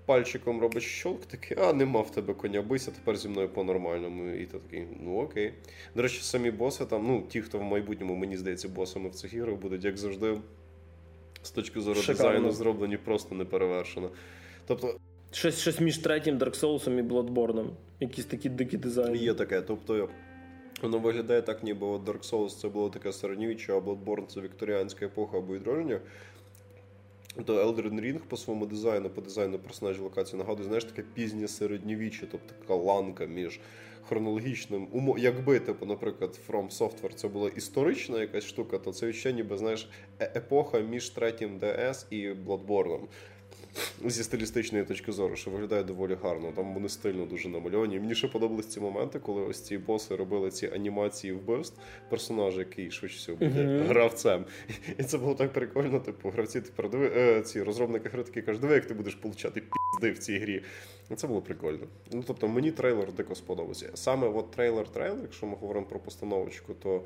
[0.06, 4.30] Пальчиком робить щолк, такий, а нема в тебе коня, бийся тепер зі мною по-нормальному.
[4.30, 5.52] І ти такий, ну окей.
[5.94, 9.34] До речі, самі боси там, ну, ті, хто в майбутньому, мені здається, босами в цих
[9.34, 10.38] іграх будуть, як завжди,
[11.42, 12.30] з точки зору Шикарно.
[12.32, 14.10] дизайну зроблені просто неперевершено.
[14.66, 14.98] Тобто,
[15.30, 17.68] Щось щось між третім Dark Souls і Bloodborne.
[18.00, 19.16] Якісь такі дикі дизайни.
[19.16, 19.62] Є таке.
[19.62, 20.08] Тобто
[20.82, 25.06] воно виглядає так, ніби от Dark Souls це було таке середньовіччя, а Bloodborne це вікторіанська
[25.06, 26.00] епоха або відродження.
[27.44, 32.26] То Elden Ring по своєму дизайну, по дизайну персонажів локації нагадує, знаєш, таке пізнє середньовіччя,
[32.30, 33.60] тобто така ланка між
[34.08, 35.18] хронологічним умо.
[35.18, 39.88] Якби, типу, наприклад, From Software це була історична якась штука, то це ще ніби знаєш
[40.20, 43.00] е, епоха між третім DS і Bloodborne
[44.04, 46.52] зі стилістичної точки зору, що виглядає доволі гарно.
[46.56, 48.00] Там вони стильно дуже намальовані.
[48.00, 52.90] Мені ще подобались ці моменти, коли ось ці боси робили ці анімації вбивств персонажа, який
[52.90, 53.86] швидше всього буде uh-huh.
[53.86, 54.44] гравцем.
[54.98, 56.00] І це було так прикольно.
[56.00, 59.60] Типу, гравці тепер диви, е, ці розробники гри такі кажуть, диви, як ти будеш получати
[59.60, 60.62] пізди в цій грі.
[61.16, 61.86] Це було прикольно.
[62.12, 63.90] Ну тобто мені трейлер дико сподобався.
[63.94, 67.04] Саме от трейлер-трейлер, якщо ми говоримо про постановочку, то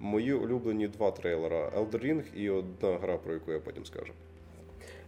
[0.00, 4.12] мої улюблені два трейлера: Elden Ring і одна гра, про яку я потім скажу.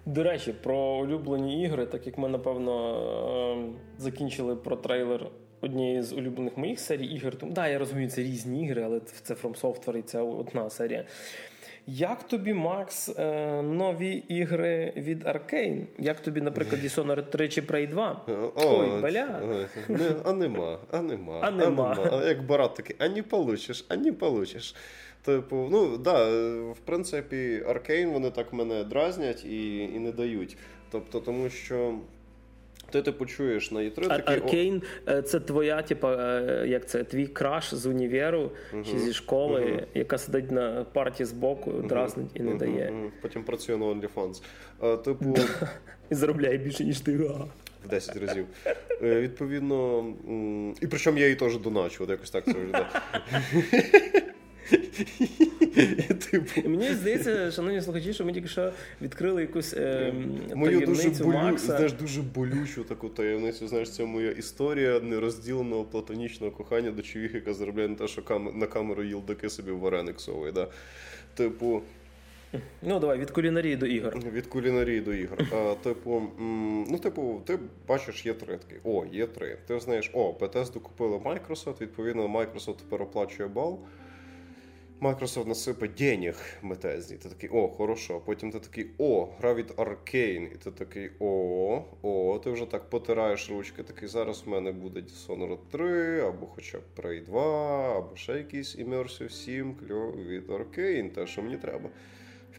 [0.07, 5.27] До речі, про улюблені ігри, так як ми, напевно, ем, закінчили про трейлер
[5.61, 7.37] однієї з улюблених моїх серій ігор.
[7.37, 11.05] Тому да, я розумію, це різні ігри, але це From Software і це одна серія.
[11.87, 15.87] Як тобі, Макс, е, нові ігри від Arkane?
[15.99, 18.25] Як тобі, наприклад, Dishonored 3 чи Prey 2?
[18.57, 19.59] Ой, бля.
[20.25, 21.39] А нема, а нема.
[21.43, 22.09] А нема.
[22.13, 24.75] А як барат такий, а не получиш, а не получиш.
[25.25, 26.31] Типу, ну да,
[26.73, 30.57] в принципі, Arkane вони так мене дразнять і і не дають.
[30.91, 31.95] Тобто, тому що.
[32.91, 34.35] Ти типу чуєш на E3 такий...
[34.35, 34.83] Arkane
[35.25, 36.09] це твоя, типу,
[36.67, 41.25] як це, твій краш з універу uh чи зі школи, uh яка сидить на парті
[41.25, 42.93] з боку, дразнить і не uh дає.
[43.23, 44.43] Потім працює на OnlyFans.
[45.03, 45.37] Типу...
[46.11, 47.17] І заробляє більше, ніж ти.
[47.85, 48.47] В 10 разів.
[49.03, 50.07] Е, відповідно.
[50.81, 52.87] І причому я її теж доначу, от якось так це виглядає.
[56.31, 56.69] типу...
[56.69, 58.73] Мені здається, шановні слухачі, що ми тільки що
[59.03, 60.15] відкрили якусь е,
[60.55, 61.33] Мою дуже болю...
[61.33, 61.67] Макса.
[61.67, 63.69] Знаєш, дуже болючу таку таємницю.
[63.69, 68.59] Знаєш, це моя історія нерозділеного платонічного кохання до чоловіка, яка заробляє на те, що кам...
[68.59, 70.53] на камеру їлдаки собі вареник совує.
[70.53, 70.69] Да?
[71.35, 71.83] Типу.
[72.83, 74.19] Ну, давай, від кулінарії до ігор.
[74.33, 75.39] Від кулінарії до ігор.
[75.53, 76.23] А, Типу,
[76.91, 78.81] ну, типу, ти бачиш, є три такі.
[78.85, 79.59] О, є три.
[79.67, 83.79] Ти знаєш, о, Bethesda купила Microsoft, відповідно, Microsoft тепер оплачує бал.
[85.05, 87.17] Microsoft насипить денег метезні.
[87.17, 88.21] Ти такий, о, хорошо.
[88.25, 90.55] Потім ти такий, о, гра від Arkane.
[90.55, 93.83] І ти такий, о, о, ти вже так потираєш ручки.
[93.83, 98.77] Такий, зараз в мене буде Dishonored 3, або хоча б Prey 2, або ще якийсь
[98.77, 101.91] Immersive 7 кльо від Arkane, те, що мені треба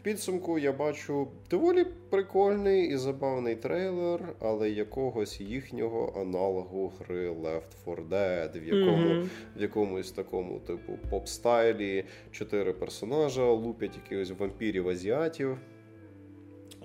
[0.06, 8.02] підсумку я бачу доволі прикольний і забавний трейлер, але якогось їхнього аналогу гри Left 4
[8.02, 9.28] Dead, в якому mm-hmm.
[9.56, 15.58] в якомусь такому типу поп-стайлі чотири персонажа лупять якихось вампірів азіатів.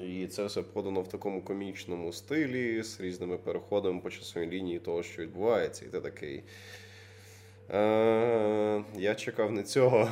[0.08, 5.04] І це все подано в такому комічному стилі з різними переходами по часовій лінії того,
[5.04, 6.44] що відбувається, і ти такий.
[7.70, 10.10] Е, Я чекав не цього.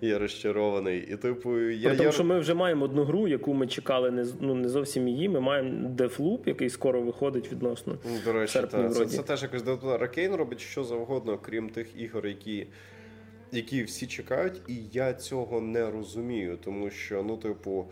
[0.00, 1.08] Я розчарований.
[1.12, 2.12] І типу, я, Тому я...
[2.12, 5.28] що ми вже маємо одну гру, яку ми чекали не ну, не зовсім її.
[5.28, 7.98] Ми маємо Deathloop, який скоро виходить відносно.
[8.24, 9.62] До речі, та, це, це теж якось
[10.00, 12.66] Ракейн робить що завгодно, крім тих ігор, які.
[13.52, 17.86] Які всі чекають, і я цього не розумію, тому що, ну, типу,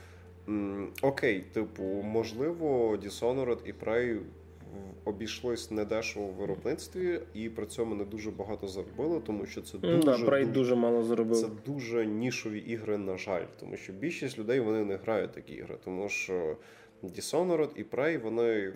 [1.03, 4.19] окей, типу, можливо, Dishonored і Prey
[5.05, 9.99] обійшлось недешево в виробництві, і при цьому не дуже багато заробило, тому що це дуже
[9.99, 11.37] да, дуже, дуже мало заробив.
[11.37, 15.79] Це дуже нішові ігри, на жаль, тому що більшість людей вони не грають такі ігри,
[15.85, 16.57] тому що
[17.03, 18.73] Dishonored і Prey, вони.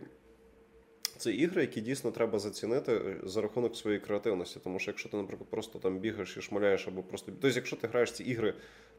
[1.17, 4.61] Це ігри, які дійсно треба зацінити за рахунок своєї креативності.
[4.65, 7.33] Тому що якщо ти, наприклад, просто там бігаєш і шмаляєш, або просто.
[7.33, 8.55] Тобто, якщо ти граєш ці ігри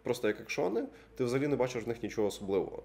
[0.10, 0.84] просто як екшони,
[1.16, 2.84] ти взагалі не бачиш в них нічого особливого.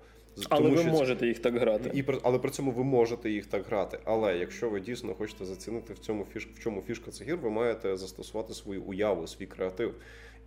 [0.48, 1.90] Але Тому, ви що можете їх так грати.
[1.94, 3.98] І, Але при цьому ви можете їх так грати.
[4.04, 7.50] Але якщо ви дійсно хочете зацінити в цьому фіш, в чому фішка цих гір, ви
[7.50, 9.94] маєте застосувати свою уяву, свій креатив.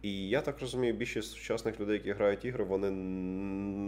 [0.01, 2.91] І я так розумію, більшість сучасних людей, які грають ігри, вони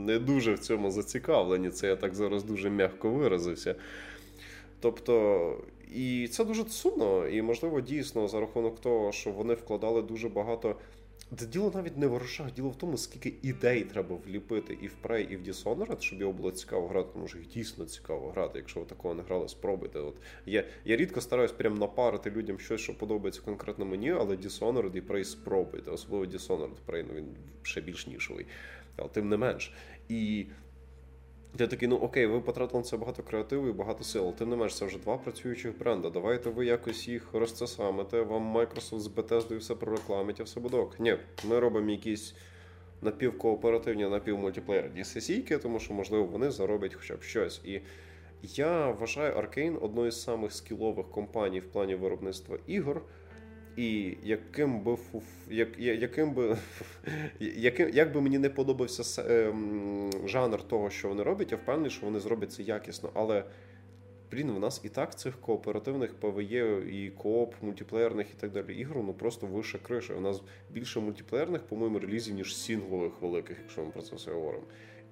[0.05, 1.69] не дуже в цьому зацікавлені.
[1.69, 3.75] Це я так зараз дуже м'яко виразився.
[4.79, 5.63] Тобто,
[5.95, 10.75] і це дуже сумно, і можливо дійсно за рахунок того, що вони вкладали дуже багато
[11.37, 14.95] це діло навіть не в грошах, діло в тому, скільки ідей треба вліпити і в
[15.03, 18.59] Prey, і в Dishonored, щоб його було цікаво грати, тому що їх дійсно цікаво грати.
[18.59, 19.99] Якщо ви такого не грали, спробуйте.
[19.99, 20.15] От
[20.45, 25.01] Я я рідко стараюсь прям напарити людям щось, що подобається конкретно мені, але Dishonored і
[25.01, 25.91] Prey спробуйте.
[25.91, 27.25] Особливо Dishonored, Prey, ну він
[27.63, 28.45] ще більш нішовий.
[28.97, 29.73] Але тим не менш.
[30.09, 30.45] І
[31.57, 34.33] я такий, ну окей, ви потратили на це багато креативу і багато сил.
[34.33, 36.09] Тим не менш, це вже два працюючих бренда.
[36.09, 40.99] Давайте ви якось їх розцесамите, вам Microsoft з Bethesda все прорекламить, а все буде ок.
[40.99, 42.35] Ні, ми робимо якісь
[43.01, 47.61] напівкооперативні, напівмультиплеєрні сесійки, тому що, можливо, вони зароблять хоча б щось.
[47.65, 47.81] І
[48.43, 53.01] я вважаю Arkane одною з самих скілових компаній в плані виробництва ігор.
[53.79, 54.97] І яким би
[55.49, 56.57] як, яким би
[57.39, 62.05] яким, як би мені не подобався ем, жанр того, що вони роблять, я впевнений, що
[62.05, 63.09] вони зроблять це якісно.
[63.13, 63.43] Але
[64.31, 68.97] блін, в нас і так цих кооперативних ПВЄ і кооп, мультиплеєрних і так далі ігор,
[68.97, 70.13] ну просто вище криша.
[70.13, 74.63] У нас більше мультиплеєрних, по-моєму, релізів, ніж сінглових великих, якщо ми про це все говоримо.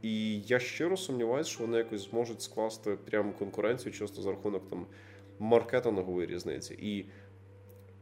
[0.01, 4.85] І я щиро сумніваюся, що вони якось зможуть скласти прямо конкуренцію, часто за рахунок там
[5.39, 6.73] маркетингової різниці.
[6.73, 7.05] І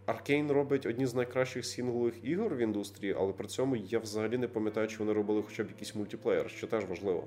[0.06, 4.48] Arkane робить одні з найкращих сінглових ігор в індустрії, але при цьому я взагалі не
[4.48, 7.24] пам'ятаю, чи вони робили хоча б якийсь мультиплеєр, що теж важливо.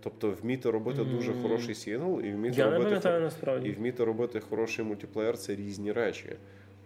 [0.00, 1.16] Тобто вміти робити mm-hmm.
[1.16, 3.20] дуже хороший сінгл і вміти я робити хор...
[3.20, 3.68] насправді.
[3.68, 6.36] і вміти робити хороший мультиплеєр це різні речі.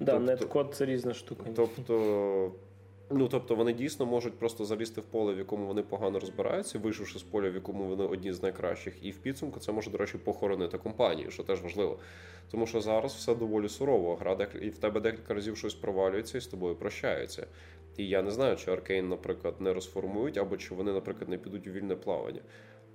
[0.01, 1.45] Да, тобто, неткод це різна штука.
[1.57, 2.53] Тобто
[3.11, 7.19] Ну, тобто вони дійсно можуть просто залізти в поле, в якому вони погано розбираються, вийшовши
[7.19, 10.19] з поля, в якому вони одні з найкращих, і в підсумку це може, до речі,
[10.19, 11.99] похоронити компанію, що теж важливо.
[12.51, 14.17] Тому що зараз все доволі сурово.
[14.17, 17.47] Гра і в тебе декілька разів щось провалюється і з тобою прощаються.
[17.97, 21.67] І я не знаю, чи Аркейн, наприклад, не розформують, або чи вони, наприклад, не підуть
[21.67, 22.41] у вільне плавання.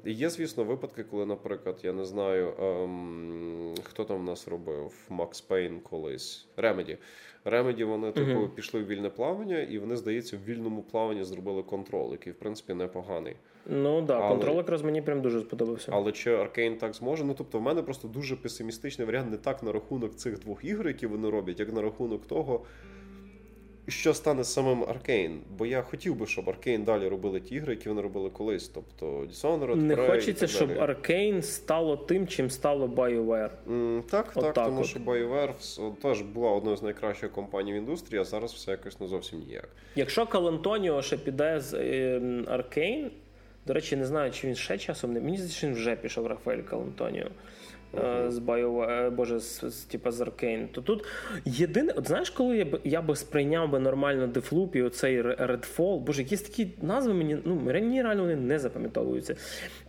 [0.05, 5.41] Є, звісно, випадки, коли, наприклад, я не знаю, ем, хто там в нас робив Макс
[5.41, 6.97] Пейн колись Ремеді.
[7.45, 8.49] Ремеді вони типу uh-huh.
[8.49, 12.73] пішли в вільне плавання, і вони, здається, в вільному плаванні зробили контрол, який в принципі
[12.73, 13.35] непоганий.
[13.65, 15.91] Ну да, але, контрол якраз мені прям дуже сподобався.
[15.95, 17.23] Але чи Arkane так зможе?
[17.23, 20.87] Ну тобто, в мене просто дуже песимістичний варіант не так на рахунок цих двох ігор,
[20.87, 22.65] які вони роблять, як на рахунок того
[23.87, 25.39] що стане самим Arkane.
[25.57, 28.67] Бо я хотів би, щоб Arkane далі робили ті ігри, які вони робили колись.
[28.67, 33.49] Тобто Dishonored, Не Prey хочеться, щоб Arkane стало тим, чим стало BioWare.
[33.69, 34.87] Mm, так, От так, так, тому от.
[34.87, 35.53] що BioWare
[36.01, 39.69] теж була одною з найкращих компаній в індустрії, а зараз все якось не зовсім ніяк.
[39.95, 41.73] Якщо Калантоніо ще піде з
[42.47, 43.11] Аркейн,
[43.67, 45.19] до речі, не знаю, чи він ще часом не.
[45.19, 47.27] Мені здається, що він вже пішов Рафаель Калантоніо.
[47.93, 48.31] Uh-huh.
[48.31, 50.67] З BioWare, боже, з, з, типа з Arkane.
[50.67, 51.05] То тут
[51.45, 55.99] єдине, от знаєш, коли я б я би сприйняв би нормально Deathloop і оцей Redfall,
[55.99, 59.35] боже, якісь такі назви мені ну, мені реально вони не запам'ятовуються.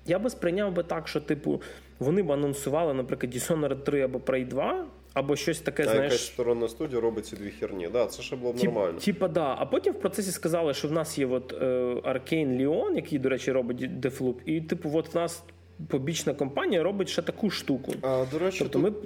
[0.06, 1.62] Я би сприйняв би так, що, типу,
[1.98, 6.02] вони б анонсували, наприклад, Dishonored 3 або Prey 2, Або щось таке, а знаєш...
[6.02, 7.88] якась сторонна студія робить ці дві херні.
[7.92, 8.98] Да, це ще було б нормально.
[8.98, 9.56] Типа, да.
[9.58, 13.28] А потім в процесі сказали, що в нас є от е, Arcane Leon, який, до
[13.28, 15.44] речі, робить Deathloop, і типу, от в нас
[15.88, 17.92] побічна компанія робить ще таку штуку.
[18.02, 19.04] А до речі, тобто тут,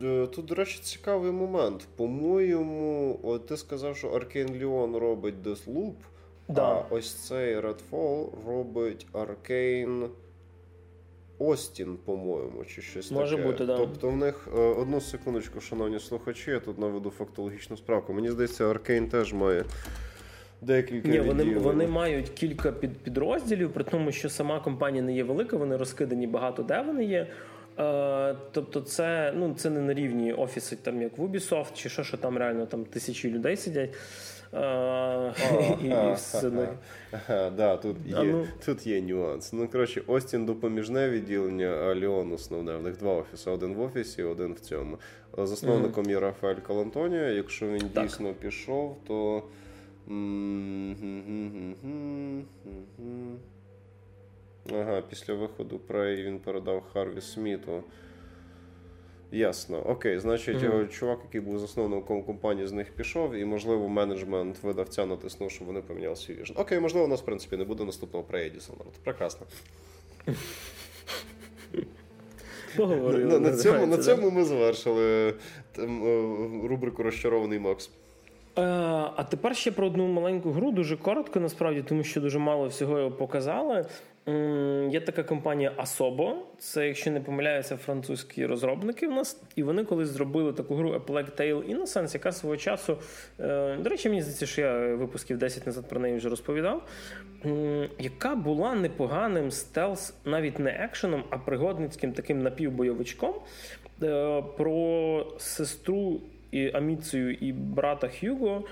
[0.00, 0.08] ми...
[0.08, 1.88] Е, тут, до речі, цікавий момент.
[1.96, 5.94] По-моєму, от ти сказав, що Arcane Leon робить Deathloop,
[6.48, 6.62] да.
[6.62, 10.08] а ось цей Redfall робить Arcane
[11.38, 13.48] Остін, по-моєму, чи щось Може таке.
[13.48, 13.76] бути, да.
[13.76, 18.12] Тобто в них е, одну секундочку, шановні слухачі, я тут наведу фактологічну справку.
[18.12, 19.64] Мені здається, Arcane теж має.
[20.66, 25.24] Декілька Ні, вони вони мають кілька під, підрозділів, при тому, що сама компанія не є
[25.24, 27.26] велика, вони розкидані багато де вони є.
[27.78, 32.04] Е, Тобто, це ну, це не на рівні офіси, там як в Ubisoft, чи що,
[32.04, 33.90] що там реально там тисячі людей сидять.
[37.56, 38.46] Да, Тут є ну...
[38.66, 39.52] тут є нюанс.
[39.52, 42.76] Ну, коротше, Остін допоміжне відділення, а Ліон основне.
[42.76, 44.98] В них два офіси: один в офісі, один в цьому.
[45.38, 47.28] Засновником є Рафаель Калантонія.
[47.28, 48.04] Якщо він так.
[48.04, 49.42] дійсно пішов, то.
[54.72, 57.82] Ага, після виходу Prey він передав Харві Сміту.
[59.32, 59.78] Ясно.
[59.78, 60.88] Окей, значить, mm-hmm.
[60.88, 65.80] чувак, який був засновником компанії, з них пішов, і, можливо, менеджмент видавця натиснув, щоб вони
[65.80, 66.52] поміняли свій віжн.
[66.56, 68.92] Окей, можливо, у нас, в принципі, не буде наступного Prey Dishonored.
[69.04, 69.46] Прекрасно.
[72.78, 73.38] На,
[73.86, 75.86] на, цьому ми завершили е,
[76.68, 77.90] рубрику Розчарований Макс.
[78.58, 78.62] Е,
[79.16, 82.98] а тепер ще про одну маленьку гру, дуже коротко, насправді, тому що дуже мало всього
[82.98, 83.86] його показали.
[84.90, 90.08] Є така компанія Asobo, це, якщо не помиляюся, французькі розробники в нас, і вони колись
[90.08, 92.98] зробили таку гру A Plague Tale Innocence, яка свого часу.
[93.40, 96.82] Е, до речі, мені здається, що я випусків 10 назад про неї вже розповідав.
[97.98, 103.34] Яка була непоганим стелс, навіть не екшеном, а пригодницьким таким напівбойовичком
[104.02, 106.20] е, про сестру
[106.54, 108.64] і Аміцію і брата Хьюго,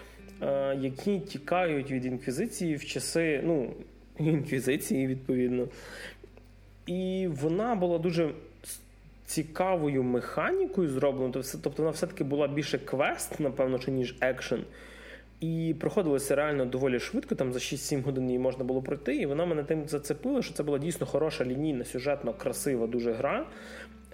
[0.43, 3.41] е, які тікають від інквізиції в часи.
[3.45, 3.75] ну,
[4.19, 5.69] інквізиції, відповідно.
[6.87, 8.31] І вона була дуже
[9.27, 11.33] цікавою механікою зроблена.
[11.63, 14.65] Тобто вона все-таки була більше квест, напевно, ніж екшен.
[15.41, 19.17] І проходилося реально доволі швидко, там за 6-7 годин її можна було пройти.
[19.17, 23.47] І вона мене тим зацепила, що це була дійсно хороша лінійна, сюжетно красива дуже гра.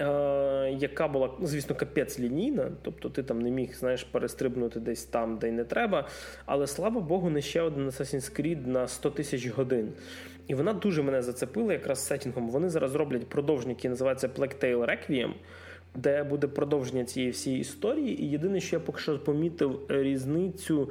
[0.01, 5.05] Е, яка була, ну, звісно, капець лінійна, тобто ти там не міг знаєш, перестрибнути десь
[5.05, 6.09] там, де й не треба.
[6.47, 9.93] Але слава Богу, не ще один Assassin's Creed на 100 тисяч годин.
[10.47, 12.51] І вона дуже мене зацепила якраз сетінгом.
[12.51, 15.33] Вони зараз роблять продовження, який називається Black Tail Requiem,
[15.95, 18.23] де буде продовження цієї всієї історії.
[18.23, 20.91] І єдине, що я поки що помітив різницю,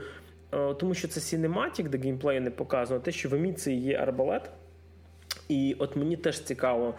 [0.54, 4.52] е, тому що це синематік, де геймплею не показано, те, що в еміції є арбалет.
[5.50, 6.94] І от мені теж цікаво,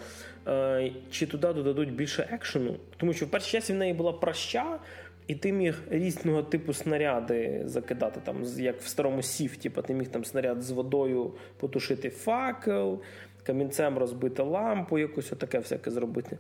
[1.11, 4.79] чи туди додадуть більше екшену, тому що в першій часі в неї була проща,
[5.27, 10.09] і ти міг різного типу снаряди закидати, там, як в старому сіф, типу, ти міг
[10.09, 13.01] там снаряд з водою потушити факел,
[13.43, 16.39] камінцем розбити лампу, якось отаке всяке зробити.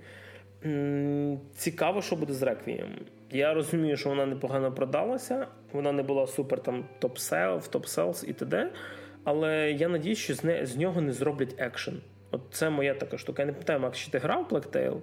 [1.57, 2.89] Цікаво, що буде з реквієм.
[3.31, 8.31] Я розумію, що вона непогано продалася, вона не була супер там top sell, top sells
[8.31, 8.71] і т.д.,
[9.25, 12.01] але я надіюсь, що з не, з нього не зроблять екшен.
[12.31, 13.43] От це моя така штука.
[13.43, 15.01] Я не питаю, Макс, чи ти грав Plague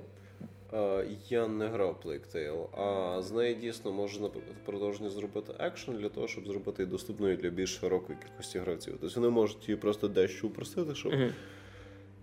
[0.73, 4.29] Uh, я не грав Plague а з неї дійсно можна
[4.65, 8.97] продовження зробити екшен для того, щоб зробити її доступною для більш широкої кількості гравців.
[9.01, 11.31] Тобто вони можуть її просто дещо упростити, щоб uh-huh.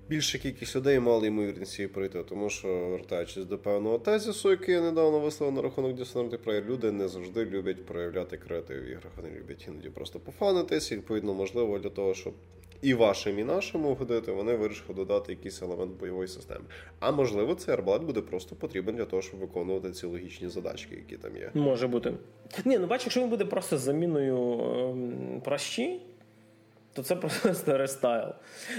[0.09, 2.23] більша кількість людей мали ймовірність її пройти.
[2.23, 6.93] Тому що, вертаючись до певного тезісу, який я недавно висловив на рахунок Dishonored, Prey, люди
[6.93, 9.13] не завжди люблять проявляти креатив в іграх.
[9.17, 12.35] Вони люблять іноді просто пофанитись, і відповідно можливо для того, щоб
[12.83, 16.65] і вашим, і нашим угодити, вони вирішили додати якийсь елемент бойової системи.
[17.01, 21.17] А можливо, цей арбалет буде просто потрібен для того, щоб виконувати ці логічні задачки, які
[21.17, 21.51] там є.
[21.55, 22.13] Може бути.
[22.65, 26.01] Ні, ну бачу, якщо він буде просто заміною ем, пращі,
[26.93, 28.29] то це просто рестайл.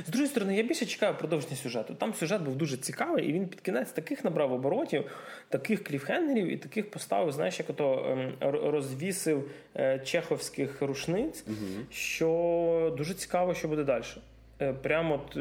[0.08, 1.96] З другої сторони, я більше чекаю продовження сюжету.
[1.96, 5.12] Там сюжет був дуже цікавий, і він під кінець таких набрав оборотів,
[5.50, 11.86] таких кліфхенгерів і таких поставив, знаєш, як ото ем, розвісив е, чеховських рушниць, угу.
[11.92, 14.04] що дуже цікаво, що буде далі.
[14.62, 15.38] Е, прямо от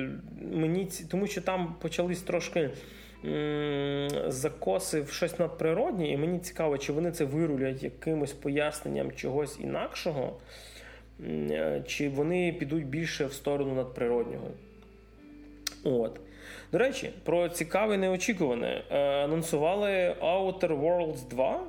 [0.53, 2.71] мені тому що там почались трошки.
[4.29, 10.72] Закосив щось надприроднє, і мені цікаво, чи вони це вирулять якимось поясненням чогось інакшого, Е,
[11.87, 14.49] чи вони підуть більше в сторону надприроднього.
[15.85, 16.21] От.
[16.73, 18.85] До речі, про цікаве неочікуване.
[18.91, 21.61] Е, анонсували Outer Worlds 2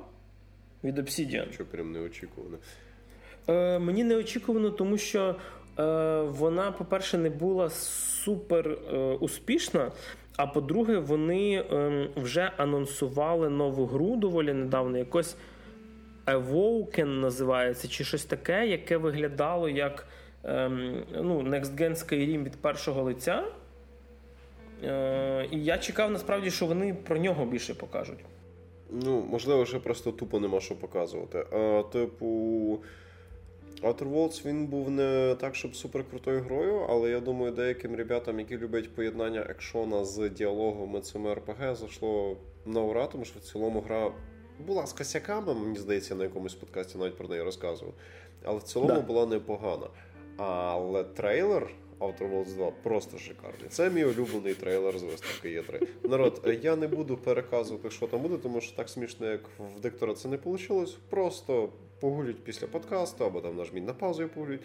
[0.84, 1.52] від Obsidian.
[1.52, 2.56] Що прям неочікувано?
[3.48, 5.36] Е, Мені неочікувано, тому що
[5.78, 5.82] е,
[6.22, 9.92] вона, по-перше, не була супер е, успішна.
[10.36, 14.98] А по-друге, вони ем, вже анонсували нову гру доволі недавно.
[14.98, 15.36] Якось
[16.26, 20.06] Awoken називається, чи щось таке, яке виглядало як
[20.44, 23.44] ем, ну, Next Gen Skyrim від першого лиця.
[24.84, 28.24] Е, І я чекав насправді, що вони про нього більше покажуть.
[28.90, 31.38] Ну, можливо, ще просто тупо нема що показувати.
[31.52, 32.26] А, Типу,
[33.82, 38.56] Outer Worlds він був не так, щоб суперкрутою грою, але я думаю, деяким ребятам, які
[38.58, 43.80] люблять поєднання екшона з діалогом і цими РПГ, зайшло на ура, тому що в цілому
[43.80, 44.12] гра
[44.58, 47.94] була з косяками, мені здається, на якомусь подкасті навіть про неї розказував.
[48.44, 49.00] Але в цілому да.
[49.00, 49.86] була непогана.
[50.36, 53.68] Але трейлер Outer Worlds 2 просто шикарний.
[53.68, 55.88] Це мій улюблений трейлер з виставки Є3.
[56.08, 59.40] Народ, я не буду переказувати, що там буде, тому що так смішно, як
[59.76, 60.86] в диктора це не вийшло.
[61.10, 61.68] Просто
[62.00, 64.60] погулять після подкасту, або там нажміть на паузу і погулять.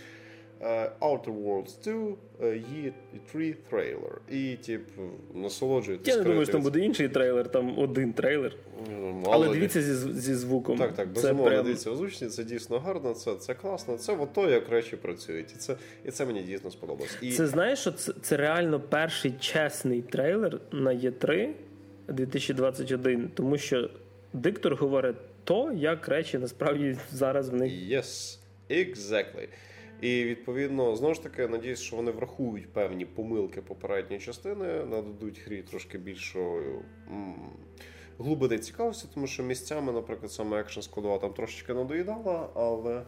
[0.61, 2.47] Е, Outer Worlds 2
[2.83, 2.93] є
[3.31, 4.21] 3 трейлер.
[4.29, 4.89] І, тип,
[5.33, 6.07] насолоджуєтесь.
[6.07, 8.55] Я не думаю, що там буде інший трейлер, там один трейлер.
[8.89, 10.77] Мало Але дивіться зі зі звуком.
[10.77, 11.65] Так, так, безумовно, прям...
[11.65, 13.97] дивіться озвучні, це дійсно гарно, це це класно.
[13.97, 15.51] Це от то, як речі працюють.
[15.51, 17.17] І це і це мені дійсно сподобалось.
[17.21, 17.31] І...
[17.31, 21.49] Це знаєш, що це, це реально перший чесний трейлер на Є3
[22.07, 23.89] 2021, тому що
[24.33, 27.73] диктор говорить то, як речі насправді зараз в них.
[27.73, 28.39] Yes,
[28.69, 29.47] exactly.
[30.01, 35.61] І відповідно, знову ж таки, надіюсь, що вони врахують певні помилки попередньої частини, нададуть грі
[35.61, 36.81] трошки більшою
[38.19, 43.05] глибини цікавості, тому що місцями, наприклад, саме екшн складова там трошечки надоїдала, але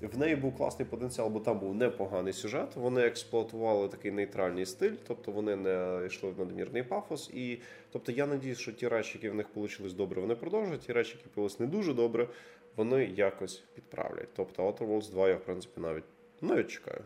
[0.00, 2.76] в неї був класний потенціал, бо там був непоганий сюжет.
[2.76, 7.30] Вони експлуатували такий нейтральний стиль, тобто вони не йшли в надмірний пафос.
[7.34, 7.58] І
[7.92, 10.80] тобто я надіюсь, що ті речі, які в них вийшли добре, вони продовжать.
[10.80, 12.28] Ті речі, які вийшли не дуже добре,
[12.76, 14.28] вони якось підправлять.
[14.36, 16.04] Тобто Outer Worlds 2 я в принципі навіть
[16.42, 17.00] навіть чекаю.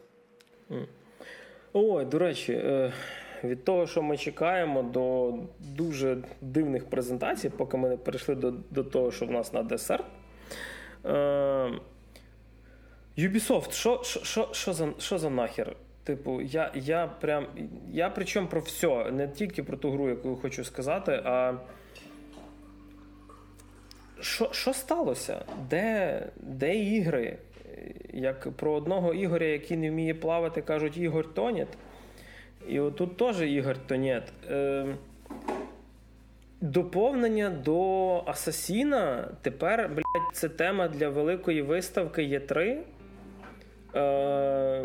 [1.73, 2.53] Ой, до речі.
[2.53, 2.93] Е,
[3.45, 8.85] від того, що ми чекаємо, до дуже дивних презентацій, поки ми не перейшли до до
[8.85, 10.05] того, що в нас на десерт.
[11.05, 11.11] Е,
[13.19, 15.77] Ubisoft, що що, що, за що за нахер?
[16.05, 17.47] Типу, я я прям.
[17.91, 21.55] Я причому про все, не тільки про ту гру, яку хочу сказати, а.
[24.21, 25.45] Що що сталося?
[25.71, 27.39] Де де ігри?
[28.13, 31.69] Як про одного Ігоря, який не вміє плавати, кажуть, Ігор тонет.
[32.69, 34.33] І отут теж Ігор Тонет.
[34.51, 34.87] Е,
[36.61, 42.79] Доповнення до Асасіна тепер, блядь, це тема для великої виставки Є3.
[43.95, 44.85] Е,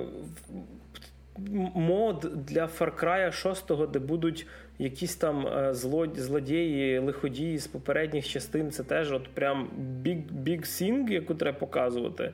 [1.75, 4.47] Мод для Far Cry 6, де будуть
[4.79, 5.73] якісь там е,
[6.15, 8.71] злодії, лиходії з попередніх частин.
[8.71, 9.69] Це теж от прям
[10.03, 12.33] big, big thing, яку треба показувати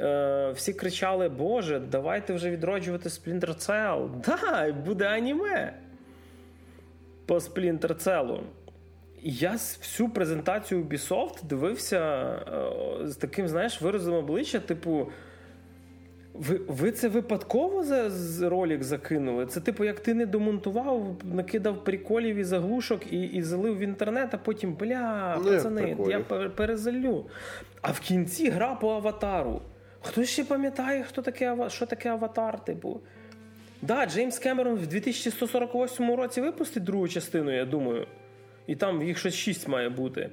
[0.00, 4.10] е, всі кричали: Боже, давайте вже відроджувати Splinter Cell.
[4.26, 5.74] Да, буде аніме
[7.26, 8.40] по Splinter Cell.
[9.22, 11.98] Я всю презентацію Ubisoft дивився
[13.02, 15.08] е, з таким, знаєш, виразом обличчя, типу.
[16.38, 19.46] Ви ви це випадково за з ролик закинули?
[19.46, 24.28] Це, типу, як ти не домонтував, накидав приколів і заглушок і і залив в інтернет,
[24.32, 27.26] а потім бля, ну, пацани, я перезалю.
[27.82, 29.62] А в кінці гра по аватару.
[30.06, 33.00] Хтось ще пам'ятає, хто таке, що таке аватар, типу.
[33.82, 38.06] Да, Джеймс Кемерон в 2148 році випустить другу частину, я думаю.
[38.66, 40.30] І там їх щось шість має бути.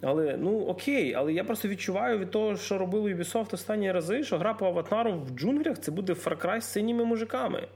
[0.00, 4.38] Але ну окей, але я просто відчуваю від того, що робили Ubisoft останні рази, що
[4.38, 7.68] гра по аватару в джунглях це буде Far Cry з синіми мужиками.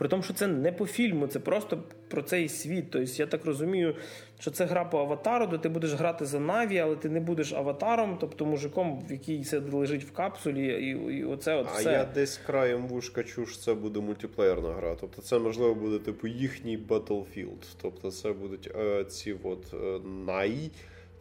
[0.00, 2.84] При тому, що це не по фільму, це просто про цей світ.
[2.90, 3.96] Тобто, я так розумію,
[4.38, 7.52] що це гра по аватару, де ти будеш грати за Наві, але ти не будеш
[7.52, 11.90] аватаром, тобто мужиком, в який це лежить в капсулі, і і оце от все.
[11.90, 14.96] А я десь краєм вушка чуш, це буде мультиплеєрна гра.
[15.00, 17.64] Тобто це можливо буде типу їхній Battlefield.
[17.82, 20.70] Тобто це будуть е, ці от е, най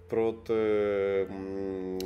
[0.10, 1.28] проти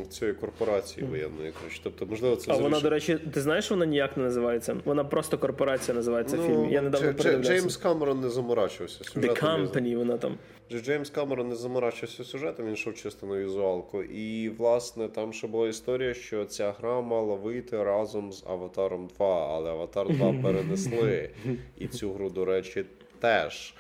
[0.10, 1.54] цієї корпорації воєнної.
[1.84, 4.78] Тобто, можливо, це А вона, до речі, ти знаєш, вона ніяк не називається?
[4.86, 6.70] Вона просто корпорація називається ну, фільм.
[6.70, 9.36] Я недавно Дж- Джеймс Камерон не заморачувався сюжетом.
[9.36, 10.38] The Company вона там.
[10.72, 14.04] Джеймс Камерон не заморачувався сюжетом, він йшов чисто на візуалку.
[14.04, 19.56] І, власне, там ще була історія, що ця гра мала вийти разом з Аватаром 2,
[19.56, 21.30] але Аватар 2 перенесли.
[21.78, 22.86] І цю гру, до речі,
[23.20, 23.74] теж.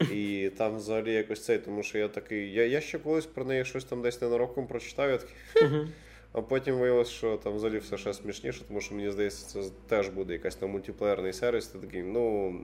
[0.00, 2.52] І там взагалі якось цей, тому що я такий.
[2.52, 5.36] Я я ще колись про неї щось там десь ненароком прочитав, я такий.
[5.54, 5.88] Uh-huh.
[6.32, 10.08] А потім виявилось, що там взагалі все ще смішніше, тому що мені здається, це теж
[10.08, 11.66] буде якась там мультиплеєрний сервіс.
[11.66, 12.54] Ти такий, ну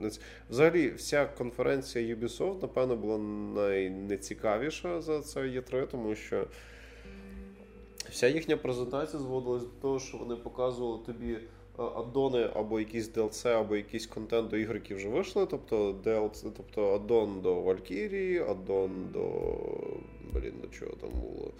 [0.49, 3.17] взагалі, вся конференція Ubisoft, напевно, була
[3.61, 6.47] найнецікавіша за це Є3, тому що
[8.09, 11.37] вся їхня презентація зводилась до того, що вони показували тобі
[11.77, 15.45] аддони або якісь DLC, або якийсь контент до ігр, які вже вийшли.
[15.45, 19.29] Тобто DLC, тобто аддон до Валькірії, аддон до.
[20.33, 21.51] Блін, до чого там було.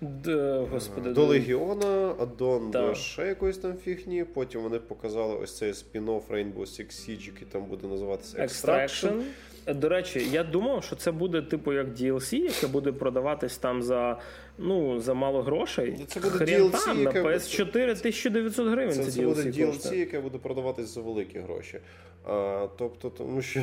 [0.00, 4.24] Д, господи, До Легіона, аддон до ще якоїсь там фігні.
[4.24, 9.22] Потім вони показали ось цей спін-офф Rainbow Six Siege, який там буде називатися Extraction.
[9.66, 14.18] До речі, я думав, що це буде типу як DLC, яке буде продаватись там за
[14.58, 15.98] ну, за мало грошей.
[16.08, 18.94] Це буде Хрен DLC, там, на PS4 1900 гривень.
[18.94, 20.00] Це, це, це буде DLC, коштує.
[20.00, 21.78] яке буде продаватись за великі гроші.
[22.24, 23.62] А, Тобто, тому що.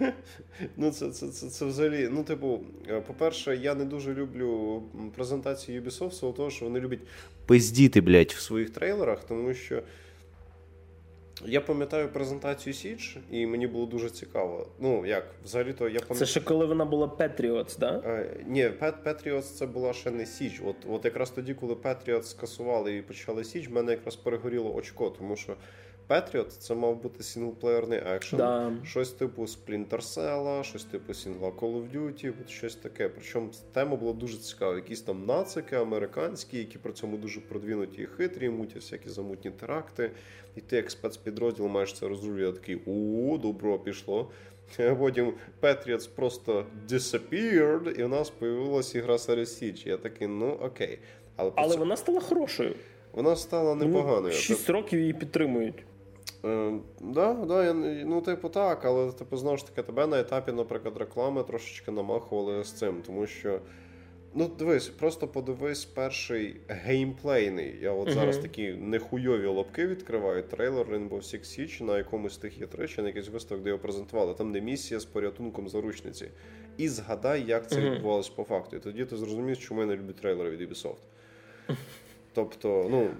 [0.76, 2.08] Ну, це це, це, це взагалі.
[2.12, 4.82] Ну, типу, е, по-перше, я не дуже люблю
[5.16, 7.00] презентації Ubisoft, того, що вони люблять
[7.46, 9.82] пиздіти, блядь, в своїх трейлерах, тому що.
[11.46, 14.66] Я пам'ятаю презентацію Січ, і мені було дуже цікаво.
[14.78, 16.18] Ну, як, взагалі-то я пам'ятаю.
[16.18, 18.02] Це ще коли вона була Patriots, да?
[18.06, 20.62] Е, ні, Patriots це була ще не Січ.
[20.66, 25.10] От от якраз тоді, коли Patriots скасували і почали Січ, в мене якраз перегоріло очко,
[25.10, 25.56] тому що
[26.08, 28.38] Patriots це мав бути сінглплеєрний екшен.
[28.38, 28.72] Да.
[28.84, 33.08] Щось типу Splinter Cell, щось типу сінгла Call of Duty, от щось таке.
[33.08, 34.74] Причому тема була дуже цікава.
[34.74, 40.10] Якісь там нацики американські, які при цьому дуже продвинуті і хитрі, мутять всякі замутні теракти.
[40.56, 44.30] І ти, як спецпідрозділ, маєш це розрулювати такий о, добро пішло.
[44.98, 45.32] Потім
[45.62, 49.88] Patriots просто disappeared, і у нас появилася ігра Siege.
[49.88, 50.98] Я такий, ну окей.
[51.36, 52.74] Але, Але вона стала хорошою.
[53.12, 54.34] Вона стала непоганою.
[54.34, 55.84] Шість років її підтримують.
[56.44, 57.72] Е, да, да, я,
[58.04, 62.64] ну, типу, так, але типу, знову ж таки, тебе на етапі, наприклад, реклами трошечки намахували
[62.64, 63.60] з цим, тому що.
[64.36, 67.78] Ну, дивись, просто подивись перший геймплейний.
[67.80, 68.14] Я от uh-huh.
[68.14, 70.42] зараз такі нехуйові лобки відкриваю.
[70.42, 73.82] Трейлер Rainbow Six Siege на якомусь тих є 3 чи на якийсь виставок, де його
[73.82, 74.34] презентували.
[74.34, 76.28] Там де місія з порятунком заручниці.
[76.76, 77.90] І згадай, як це uh-huh.
[77.90, 78.76] відбувалось по факту.
[78.76, 81.02] І тоді ти зрозумієш, чому я не люблю трейлери від Ubisoft.
[82.32, 83.10] Тобто, ну.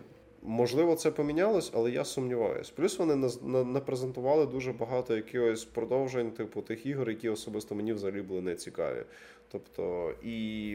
[0.46, 2.70] Можливо, це помінялось, але я сумніваюсь.
[2.70, 3.30] Плюс вони
[3.64, 9.02] напрезентували дуже багато якихось продовжень, типу тих ігор, які особисто мені взагалі були не цікаві.
[9.52, 10.70] Тобто, і.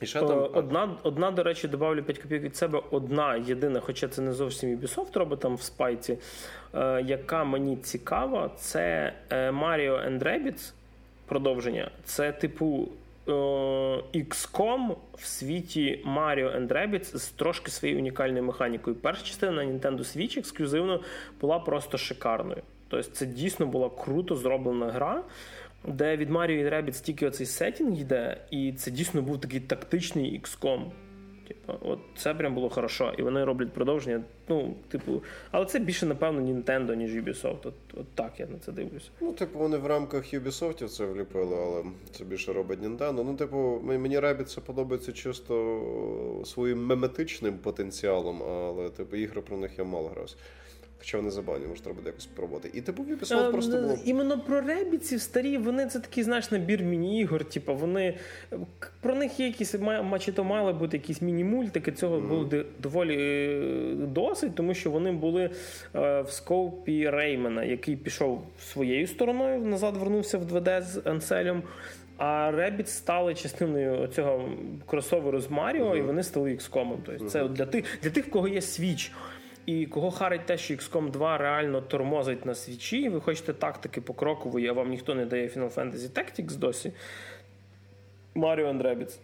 [0.00, 0.48] І ще там...
[0.54, 2.82] Одна, одна, до речі, добавлю 5 копійок від себе.
[2.90, 6.18] Одна єдина, хоча це не зовсім Ubisoft робить там в спайці,
[6.74, 10.72] е, яка мені цікава, це е, Mario and Rabbids
[11.26, 11.90] продовження.
[12.04, 12.99] Це, типу, Е,
[14.14, 18.96] XCOM в світі Mario and Rabbids з трошки своєю унікальною механікою.
[18.96, 21.00] Перша частина на Nintendo Switch ексклюзивно
[21.40, 22.62] була просто шикарною.
[22.88, 25.22] Тобто це дійсно була круто зроблена гра,
[25.84, 30.40] де від Mario і Rabbids тільки оцей сетінг йде, і це дійсно був такий тактичний
[30.40, 30.84] XCOM.
[31.50, 33.12] Типу, от це прям було хорошо.
[33.18, 34.22] І вони роблять продовження.
[34.48, 37.58] Ну, типу, але це більше, напевно, Nintendo, ніж Ubisoft.
[37.64, 39.10] От, от так я на це дивлюся.
[39.20, 43.24] Ну, типу, вони в рамках Ubisoft це вліпили, але це більше робить Nintendo.
[43.24, 49.78] Ну, типу, мені Rabbit це подобається чисто своїм меметичним потенціалом, але типу ігри про них
[49.78, 50.36] я мало грався.
[51.00, 52.70] Хоча вони забавні, може треба буде якось спробувати.
[52.74, 53.98] І типу Ubisoft а, просто було.
[54.04, 57.44] Іменно про ребіців старі, вони це такий, знаєш, набір міні-ігор.
[57.44, 58.14] Типу, вони
[59.00, 59.74] про них є якісь
[60.20, 61.92] чи то мали бути якісь міні-мультики.
[61.92, 62.28] Цього mm.
[62.28, 65.50] було доволі е, досить, тому що вони були
[65.94, 71.62] е, в скопі Реймена, який пішов своєю стороною, назад вернувся в 2D з Ansel'ем.
[72.16, 74.48] А Rabbids стали частиною цього
[74.86, 75.98] кросоверу з Маріо, mm-hmm.
[75.98, 76.96] і вони стали XCOM.
[77.04, 77.28] Тобто mm-hmm.
[77.28, 79.12] це для тих, для тих, в кого є Switch.
[79.66, 83.52] І кого харить те, що XCOM 2 реально тормозить на Switch і, і ви хочете
[83.52, 86.92] тактики покрокової, а вам ніхто не дає Final Fantasy Tactics досі.
[88.34, 89.18] Mario and Rabbids.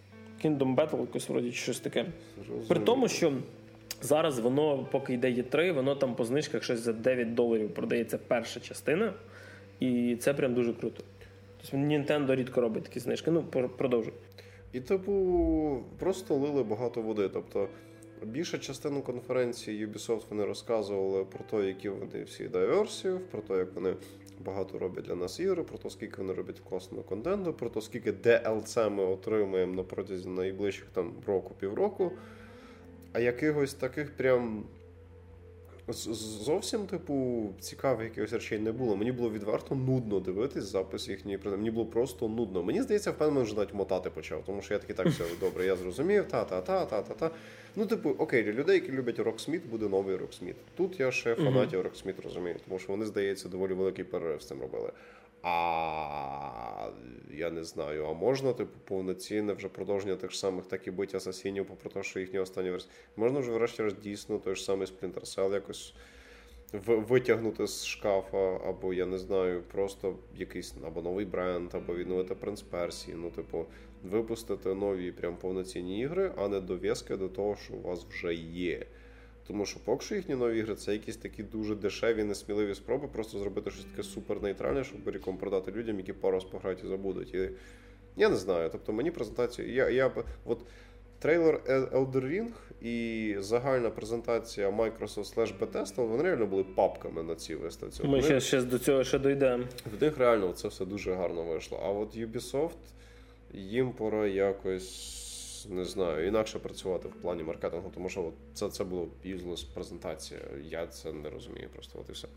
[0.45, 2.07] Kingdom Battle, якось вроді щось таке.
[2.39, 2.65] Розуміло.
[2.69, 3.33] При тому, що
[4.03, 8.19] зараз воно, поки йде є 3 воно там по знижках щось за 9 доларів продається
[8.19, 9.13] перша частина,
[9.81, 11.05] і це прям дуже круто.
[11.61, 13.31] Тобто Nintendo рідко робить такі знижки.
[13.31, 13.43] Ну,
[13.79, 14.13] продовжуй.
[14.73, 17.29] І, типу, просто лили багато води.
[17.29, 17.69] Тобто.
[18.23, 23.75] Більша частина конференції Ubisoft вони розказували про те, які вони всі дайверсів, про те, як
[23.75, 23.95] вони
[24.45, 28.13] багато роблять для нас ігри, про те, скільки вони роблять класного контенту, про те, скільки
[28.13, 32.13] DLC ми отримаємо на протязі найближчих там року-півроку.
[33.13, 34.65] А якихось таких прям
[35.89, 38.97] зовсім, типу, цікавих якихось речей не було.
[38.97, 42.63] Мені було відверто нудно дивитись запис їхньої Мені було просто нудно.
[42.63, 45.77] Мені здається, впевнено, вже навіть мотати почав, тому що я такий так все добре, я
[45.77, 47.31] зрозумів, та-та-та-та-та-та.
[47.77, 50.57] Ну, типу, окей, для людей, які люблять Роксміт, буде новий Роксміт.
[50.77, 54.61] Тут я ще фанатів Роксміт розумію, тому що вони, здається, доволі великий перерив з цим
[54.61, 54.91] робили.
[55.49, 56.91] А
[57.31, 61.67] я не знаю, а можна типу повноцінне вже продовження тих самих, так і бить асасінів,
[61.67, 62.93] попри те, що їхня остання версія.
[63.17, 65.95] Можна вже врешті-решт дійсно той ж самий Splinter Cell якось
[66.87, 72.63] витягнути з шкафа, або я не знаю, просто якийсь або новий бренд, або відновити принц
[72.63, 73.17] Персії.
[73.21, 73.67] Ну, типу,
[74.03, 78.87] випустити нові прям повноцінні ігри, а не дов'язки до того, що у вас вже є.
[79.47, 83.39] Тому що поки що їхні нові ігри це якісь такі дуже дешеві, несміливі спроби просто
[83.39, 87.35] зробити щось таке супер нейтральне, щоб ріком продати людям, які пару раз пограють і забудуть.
[87.35, 87.51] І
[88.17, 88.69] я не знаю.
[88.73, 89.73] Тобто мені презентацію.
[89.73, 90.11] Я, я
[90.45, 90.59] от
[91.19, 97.55] трейлер Elder Ring і загальна презентація Microsoft slash Bethesda, вони реально були папками на цій
[97.55, 98.03] виставці.
[98.07, 99.65] Ми ще, ще до цього ще дійдемо.
[99.99, 101.81] В них реально це все дуже гарно вийшло.
[101.85, 102.71] А от Ubisoft,
[103.55, 105.26] їм пора якось.
[105.69, 110.41] Не знаю, інакше працювати в плані маркетингу, тому що от це це було useless презентація.
[110.71, 111.99] Я це не розумію просто.
[112.01, 112.29] От і все.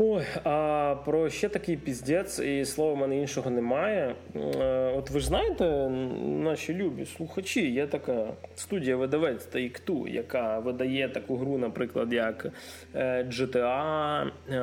[0.00, 4.14] Ой, а про ще такий піздець, і слова в мене іншого немає.
[4.36, 5.88] Е, от ви ж знаєте,
[6.24, 12.46] наші любі слухачі, є така студія видавець Take-Two, яка видає таку гру, наприклад, як
[12.94, 14.60] е, GTA, е,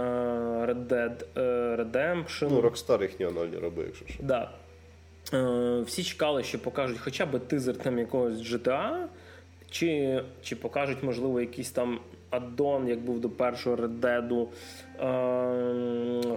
[0.66, 1.26] Red Dead
[1.76, 2.48] Redemption.
[2.52, 4.24] Ну, Rockstar їхні анальні роби, якщо що.
[4.24, 4.52] Да.
[5.86, 9.06] Всі чекали, що покажуть хоча б тизер там якогось GTA,
[9.72, 12.00] чи чи покажуть, можливо, якийсь там
[12.30, 14.50] аддон, як був до першого редеду,
[15.00, 15.06] е,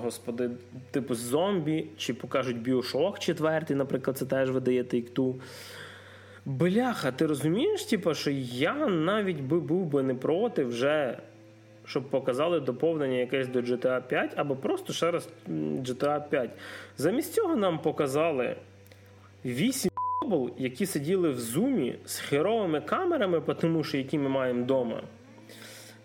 [0.03, 0.51] господи,
[0.91, 5.35] типу зомбі, чи покажуть Bioshock 4, наприклад, це теж видає Take-Two.
[6.45, 11.19] Бляха, ти розумієш, типу, що я навіть би був би не проти вже.
[11.85, 16.51] Щоб показали доповнення якесь до GTA 5, або просто ще раз GTA 5.
[16.97, 18.57] Замість цього нам показали
[19.45, 19.91] 8
[20.59, 25.03] які сиділи в зумі з херовими камерами, тому що які ми маємо вдома.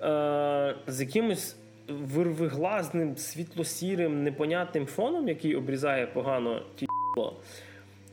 [0.01, 1.55] Е, з якимось
[1.87, 7.35] вирвиглазним, світло-сірим, непонятним фоном, який обрізає погано тіло,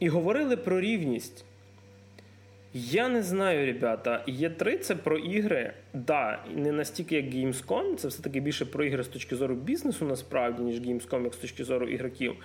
[0.00, 1.44] і говорили про рівність.
[2.74, 4.24] Я не знаю, ребята.
[4.26, 5.72] Є 3 це про ігри.
[5.94, 10.62] Да, не настільки як Gamescom, це все-таки більше про ігри з точки зору бізнесу, насправді,
[10.62, 12.36] ніж Gamescom, як з точки зору ігроків.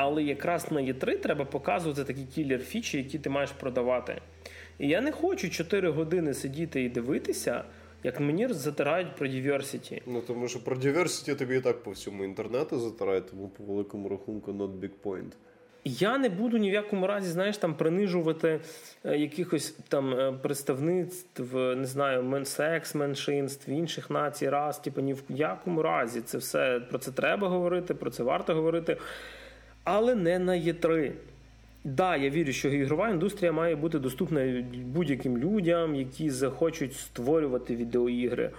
[0.00, 4.20] Але якраз на Є3 треба показувати такі кілер фічі, які ти маєш продавати.
[4.78, 7.64] І я не хочу 4 години сидіти і дивитися
[8.02, 10.02] як мені затирають про diversity.
[10.06, 14.08] Ну тому що про diversity тобі і так по всьому інтернету затирають, тому по великому
[14.08, 15.32] рахунку not big point.
[15.84, 18.60] Я не буду ні в якому разі, знаєш, там принижувати
[19.04, 25.22] е, якихось там е, представництв, не знаю, секс меншинств, інших націй, раз, типу, ні в
[25.28, 26.20] якому разі.
[26.20, 28.96] Це все про це треба говорити, про це варто говорити.
[29.90, 31.12] Але не на Є3.
[31.84, 38.50] Да, я вірю, що ігрова індустрія має бути доступна будь-яким людям, які захочуть створювати відеоігри.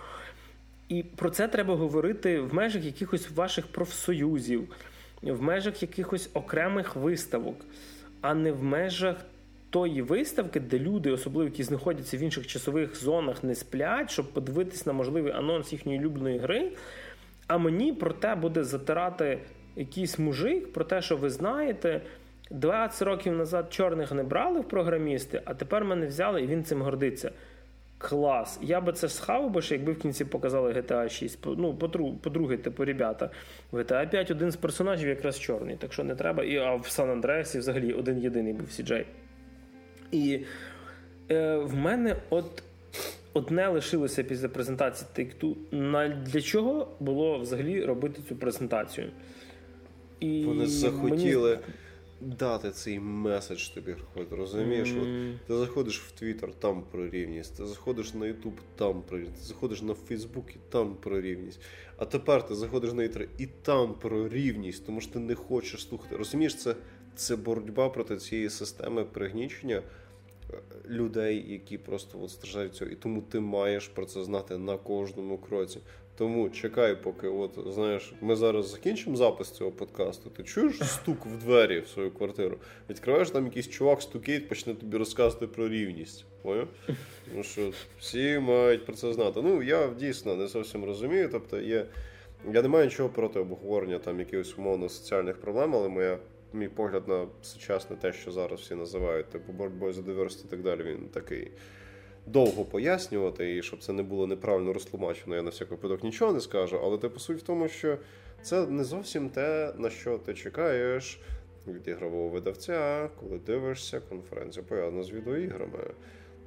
[0.87, 4.67] І про це треба говорити в межах якихось ваших профсоюзів,
[5.21, 7.65] в межах якихось окремих виставок,
[8.21, 9.15] а не в межах
[9.69, 14.85] тої виставки, де люди, особливо які знаходяться в інших часових зонах, не сплять, щоб подивитись
[14.85, 16.71] на можливий анонс їхньої улюбленої гри.
[17.47, 19.39] А мені про те буде затирати
[19.75, 22.01] якийсь мужик, про те, що ви знаєте.
[22.51, 26.81] 20 років назад чорних не брали в програмісти, а тепер мене взяли і він цим
[26.81, 27.31] гордиться.
[27.97, 28.59] Клас.
[28.61, 31.39] Я би це схавав, бо ще якби в кінці показали GTA 6.
[31.45, 31.73] Ну,
[32.23, 33.29] по-друге, типу, ребята,
[33.71, 36.43] в GTA 5 один з персонажів якраз чорний, так що не треба.
[36.43, 39.05] І а в Сан Андреасі взагалі один єдиний був CJ.
[40.11, 40.39] І
[41.31, 42.63] е, в мене от
[43.33, 46.23] одне лишилося після презентації Take-Two.
[46.23, 49.07] Для чого було взагалі робити цю презентацію?
[50.19, 51.49] І Вони захотіли.
[51.49, 51.73] Мені
[52.21, 54.89] дати цей меседж тобі приходить, розумієш?
[54.89, 55.33] Mm-hmm.
[55.33, 59.41] От Ти заходиш в Твіттер, там про рівність, ти заходиш на Ютуб, там про рівність,
[59.41, 61.61] ти заходиш на Фейсбук, і там про рівність.
[61.97, 65.87] А тепер ти заходиш на Ітер і там про рівність, тому що ти не хочеш
[65.87, 66.15] слухати.
[66.15, 66.75] Розумієш, це,
[67.15, 69.81] це боротьба проти цієї системи пригнічення.
[70.53, 70.57] Е,
[70.89, 75.37] людей, які просто от страждають цього, і тому ти маєш про це знати на кожному
[75.37, 75.79] кроці.
[76.19, 80.29] Тому чекай, поки от знаєш, ми зараз закінчимо запис цього подкасту.
[80.29, 82.57] Ти чуєш стук в двері в свою квартиру?
[82.89, 86.25] Відкриваєш там якийсь чувак стукить, почне тобі розказувати про рівність.
[86.41, 86.67] Поняв?
[87.35, 89.41] Ну що всі мають про це знати.
[89.43, 91.29] Ну я дійсно не зовсім розумію.
[91.31, 91.85] Тобто, є.
[92.53, 96.17] Я не маю нічого проти обговорення там якихось умовно соціальних проблем, але моя.
[96.53, 100.61] Мій погляд на сучасне те, що зараз всі називають типу боротьбою за диверситет і так
[100.61, 101.51] далі, він такий
[102.31, 106.41] довго пояснювати, і щоб це не було неправильно розтлумачено, я на всяк випадок нічого не
[106.41, 106.79] скажу.
[106.83, 107.97] Але типу суть в тому, що
[108.41, 111.21] це не зовсім те, на що ти чекаєш
[111.67, 115.79] від ігрового видавця, коли дивишся конференцію пов'язану з відеоіграми.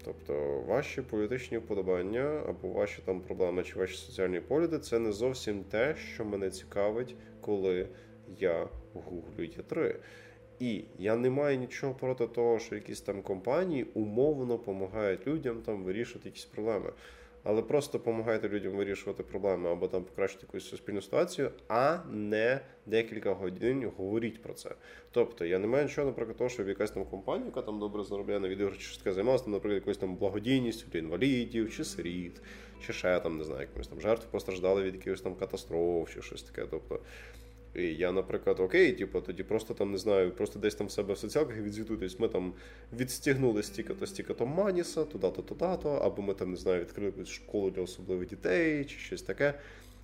[0.04, 5.64] Тобто ваші політичні вподобання або ваші там проблеми чи ваші соціальні погляди це не зовсім
[5.64, 7.88] те, що мене цікавить, коли
[8.38, 9.94] я гуглю Є3.
[10.62, 15.82] І я не маю нічого проти того, що якісь там компанії умовно допомагають людям там
[15.82, 16.92] вирішувати якісь проблеми.
[17.44, 23.32] але просто допомагайте людям вирішувати проблеми або там покращити якусь суспільну ситуацію, а не декілька
[23.32, 24.70] годин говоріть про це.
[25.10, 28.40] Тобто я не маю нічого, наприклад, того, щоб якась там компанія, яка там добре заробляє
[28.40, 32.40] на відео, чи таке займалася, наприклад, якоюсь там благодійністю для інвалідів, чи сиріт,
[32.86, 36.42] чи ще там не знаю, якимось там жертв постраждали від якихось там катастроф, чи щось
[36.42, 36.66] таке.
[36.70, 37.00] Тобто.
[37.74, 41.14] І я, наприклад, окей, типу, тоді просто там не знаю, просто десь там в себе
[41.14, 42.52] в соціалках відзвітуйтесь, ми там
[42.98, 48.28] відстігнули стільки-то, стільки-то маніса, туди-то, туди-то, або ми там не знаю, відкрили школу для особливих
[48.28, 49.54] дітей, чи щось таке.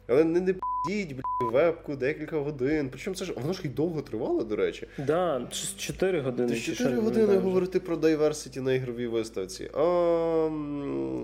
[0.07, 0.55] Але не не
[0.87, 2.89] п'їть, блядь, вебку декілька годин.
[2.91, 4.89] Причому це ж воно ж і довго тривало, до речі.
[4.99, 5.49] Да,
[5.79, 6.53] 4 години.
[6.53, 9.71] Ти 4 години говорити про дайверситі на ігровій виставці.
[9.75, 10.49] А,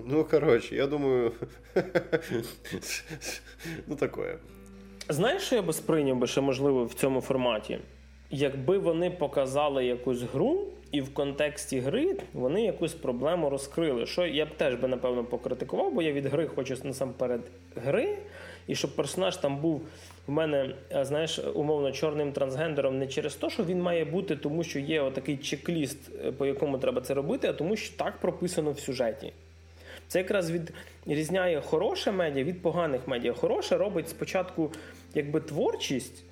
[0.07, 1.33] Ну, коротше, я думаю.
[3.87, 4.39] ну, такое.
[5.09, 7.79] Знаєш, що я би сприйняв би ще можливо в цьому форматі?
[8.31, 10.61] Якби вони показали якусь гру,
[10.93, 14.07] і в контексті гри вони якусь проблему розкрили.
[14.07, 17.41] Що я б теж би напевно покритикував, бо я від гри хочу насамперед
[17.77, 18.19] гри,
[18.67, 19.83] і щоб персонаж там був
[20.27, 24.79] в мене, знаєш, умовно чорним трансгендером не через те, що він має бути, тому що
[24.79, 28.79] є отакий чек-ліст, е, по якому треба це робити, а тому, що так прописано в
[28.81, 29.33] сюжеті.
[30.09, 30.53] Це якраз
[31.07, 33.33] відрізняє хороше медіа від поганих медіа.
[33.33, 34.73] Хороше робить спочатку
[35.15, 36.25] якби творчість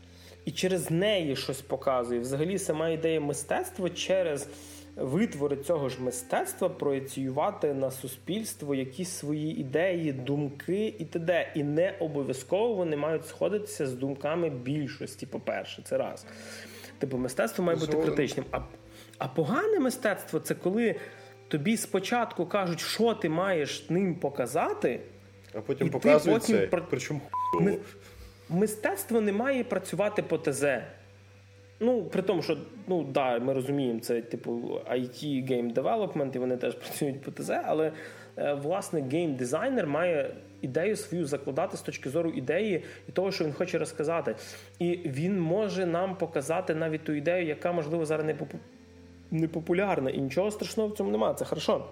[0.44, 2.20] і через неї щось показує.
[2.20, 4.48] Взагалі, сама ідея мистецтва через
[4.96, 11.52] витвори цього ж мистецтва проєціювати на суспільство якісь свої ідеї, думки і т.д.
[11.54, 15.26] І не обов'язково вони мають сходитися з думками більшості.
[15.26, 16.26] По-перше, це раз.
[16.98, 18.46] Типу, мистецтво має бути критичним.
[18.50, 18.60] А,
[19.18, 20.96] А погане мистецтво це коли
[21.52, 25.00] тобі спочатку кажуть, що ти маєш ним показати,
[25.54, 26.56] а потім показують потім...
[26.56, 26.80] це.
[26.90, 27.20] Причому
[27.60, 27.78] Ми...
[28.48, 30.64] мистецтво не має працювати по ТЗ.
[31.80, 36.56] Ну, при тому, що ну да, ми розуміємо, це типу IT Game Development, і вони
[36.56, 37.92] теж працюють по ТЗ, але
[38.36, 43.52] е, власне гейм-дизайнер має ідею свою закладати з точки зору ідеї і того, що він
[43.52, 44.34] хоче розказати.
[44.78, 48.34] І він може нам показати навіть ту ідею, яка можливо зараз не
[49.32, 51.84] непопулярна, і нічого страшного в цьому немає, це хорошо.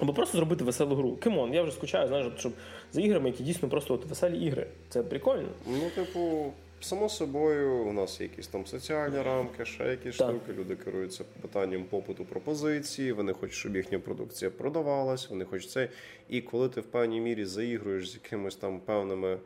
[0.00, 1.16] Або просто зробити веселу гру.
[1.16, 2.52] Кимон, я вже скучаю, знаєш, щоб
[2.92, 4.66] за іграми, які дійсно просто от веселі ігри.
[4.88, 5.48] Це прикольно.
[5.66, 10.30] Ну, типу, само собою, у нас є якісь там соціальні рамки, ще якісь так.
[10.30, 10.52] штуки.
[10.58, 15.88] Люди керуються питанням попиту пропозиції, вони хочуть, щоб їхня продукція продавалась, вони хочуть це.
[16.28, 19.38] І коли ти в певній мірі заігруєш з якимись там певними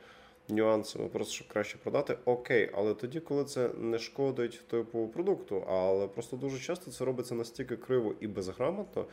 [0.49, 6.09] нюансами, просто щоб краще продати, окей, але тоді, коли це не шкодить типу продукту, але
[6.09, 9.07] просто дуже часто це робиться настільки криво і безграмотно.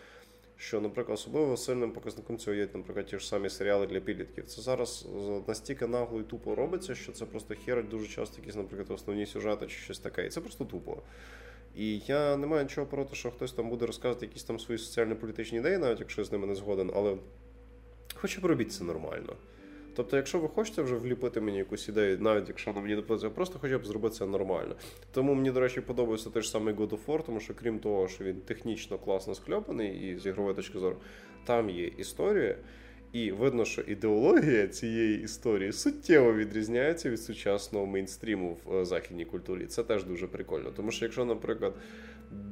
[0.57, 4.45] Що, наприклад, особливо сильним показником цього є, наприклад, ті ж самі серіали для підлітків.
[4.47, 5.07] Це зараз
[5.47, 9.67] настільки нагло і тупо робиться, що це просто херить дуже часто якісь, наприклад, основні сюжети
[9.67, 10.25] чи щось таке.
[10.25, 10.97] І це просто тупо.
[11.75, 15.57] І я не маю нічого проти, що хтось там буде розказувати якісь там свої соціально-політичні
[15.57, 17.17] ідеї, навіть якщо я з ними не згоден, але
[18.15, 19.35] хоча б робіть це нормально.
[19.95, 23.59] Тобто, якщо ви хочете вже вліпити мені якусь ідею, навіть якщо вона мені не просто
[23.59, 24.75] хоча б зробити це нормально.
[25.11, 28.07] Тому мені, до речі, подобається той ж самий God of War, тому що крім того,
[28.07, 30.97] що він технічно класно скльопаний і з ігрової точки зору,
[31.45, 32.55] там є історія.
[33.13, 39.65] І видно, що ідеологія цієї історії суттєво відрізняється від сучасного мейнстріму в е, західній культурі.
[39.65, 40.71] Це теж дуже прикольно.
[40.71, 41.73] Тому що, якщо, наприклад,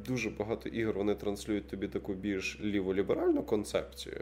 [0.08, 4.22] дуже багато ігор вони транслюють тобі таку більш ліволіберальну концепцію,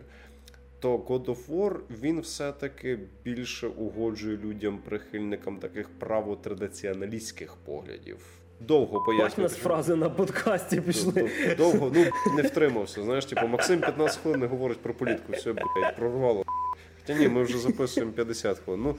[0.81, 8.17] то God of War, він все-таки більше угоджує людям, прихильникам таких правотрадиціоналістських поглядів.
[8.59, 9.49] Довго пояснює.
[9.49, 11.29] з фрази на подкасті пішли.
[11.57, 12.05] Довго, ну
[12.35, 13.03] не втримався.
[13.03, 16.43] Знаєш, типу, Максим 15 хвилин не говорить про політку, все, блядь, прорвало.
[17.01, 18.81] Хоча ні, ми вже записуємо 50 хвилин.
[18.83, 18.95] Ну,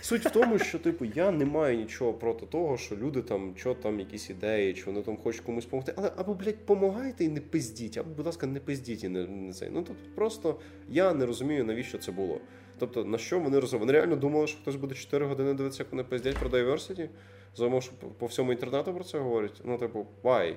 [0.00, 3.74] Суть в тому, що типу я не маю нічого проти того, що люди там що
[3.74, 5.92] там якісь ідеї, чи вони там хочуть комусь допомогти.
[5.96, 9.52] Але або, блядь, помагайте і не пиздіть, або, будь ласка, не пиздіть і не, не
[9.52, 9.70] цей.
[9.72, 12.40] Ну тобто просто я не розумію, навіщо це було.
[12.78, 13.86] Тобто, на що вони розуміли?
[13.86, 17.08] Вони реально думали, що хтось буде 4 години дивитися, як вони пиздять про diversity?
[17.56, 19.60] Замов, що по всьому інтернету про це говорять.
[19.64, 20.54] Ну, типу, why?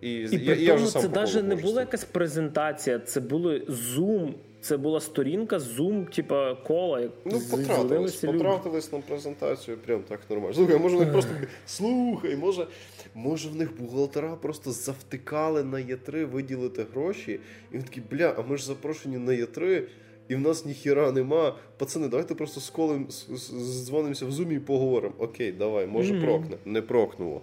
[0.00, 4.34] І, і я, я вже сам це навіть не була якась презентація, це були Zoom
[4.62, 7.10] це була сторінка, зум, типа кола.
[7.24, 10.54] Ну, потратились, потратились на презентацію, прям так нормально.
[10.54, 11.30] Слухай, може, в них просто
[11.66, 12.66] слухай, може,
[13.14, 17.40] може в них бухгалтера просто завтикали на Є3 виділити гроші,
[17.72, 19.82] і він такий, бля, а ми ж запрошені на Є3,
[20.28, 21.56] і в нас ніхіра нема.
[21.76, 25.14] Пацани, давайте просто з колем дзвонимося в зумі і поговоримо.
[25.18, 26.24] Окей, давай, може, mm-hmm.
[26.24, 26.56] прокне.
[26.64, 27.42] Не прокнуло.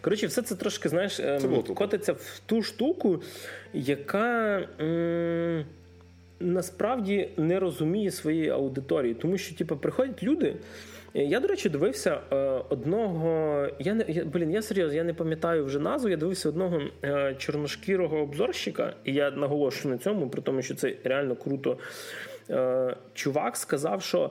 [0.00, 1.40] Коротше, все це трошки, знаєш, ем,
[1.74, 3.22] котиться в ту штуку,
[3.72, 5.64] яка м-
[6.40, 9.14] насправді не розуміє своєї аудиторії.
[9.14, 10.54] Тому що, типу, приходять люди,
[11.14, 12.36] Я, до речі, дивився е,
[12.68, 13.68] одного.
[13.78, 16.08] Я не я, блін, я серйозно, я не пам'ятаю вже назву.
[16.08, 20.94] Я дивився одного е, чорношкірого обзорщика, і я наголошую на цьому, при тому, що це
[21.04, 21.78] реально круто.
[22.50, 24.30] Е, чувак сказав, що.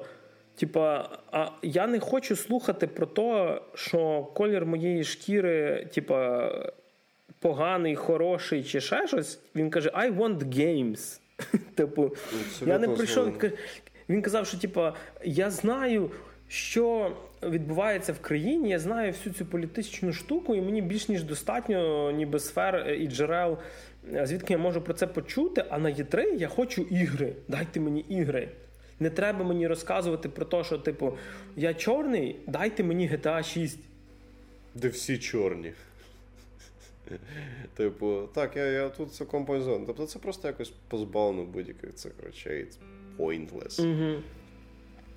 [0.59, 6.51] Типа, а я не хочу слухати про те, що колір моєї шкіри, типа,
[7.39, 9.39] поганий, хороший чи ще щось.
[9.55, 11.19] Він каже: I want games.
[11.75, 12.15] Типу,
[12.65, 13.33] я не прийшов.
[14.09, 14.93] Він казав, що типа,
[15.23, 16.11] я знаю,
[16.47, 17.11] що
[17.43, 22.39] відбувається в країні, я знаю всю цю політичну штуку, і мені більш ніж достатньо, ніби
[22.39, 23.57] сфер і джерел,
[24.23, 25.65] звідки я можу про це почути.
[25.69, 27.33] А на Є3 я хочу ігри.
[27.47, 28.49] Дайте мені ігри.
[28.99, 31.17] Не треба мені розказувати про те, що, типу,
[31.55, 33.79] я чорний, дайте мені GTA 6.
[34.75, 35.73] Де всі чорні.
[37.73, 39.83] Типу, так, я я тут цілком пов'язаний.
[39.87, 42.65] Тобто це просто якось позбавлено будь-яких цих речей.
[42.65, 42.77] It's
[43.17, 43.81] pointless.
[43.81, 44.21] Угу.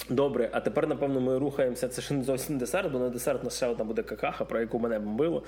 [0.08, 1.88] Добре, а тепер, напевно, ми рухаємося.
[1.88, 4.78] Це ще не зовсім десерт, бо на десерт на ще одна буде какаха, про яку
[4.78, 5.42] мене бомбило.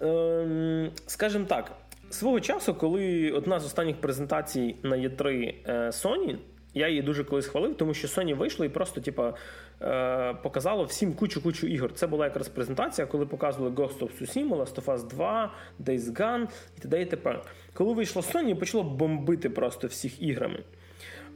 [0.00, 1.72] Ем, Скажімо так,
[2.10, 6.36] свого часу, коли одна з останніх презентацій на Є3 е, Sony,
[6.74, 9.34] я її дуже колись хвалив, тому що Sony вийшло і просто, типа,
[9.82, 11.92] е, показало всім кучу-кучу ігор.
[11.92, 16.46] Це була якраз презентація, коли показували Ghost of Tsushima, Last of Us 2, Days Gone
[16.78, 17.02] і т.д.
[17.02, 17.40] і т.п.
[17.74, 20.58] Коли вийшло Sony, почало бомбити просто всіх іграми.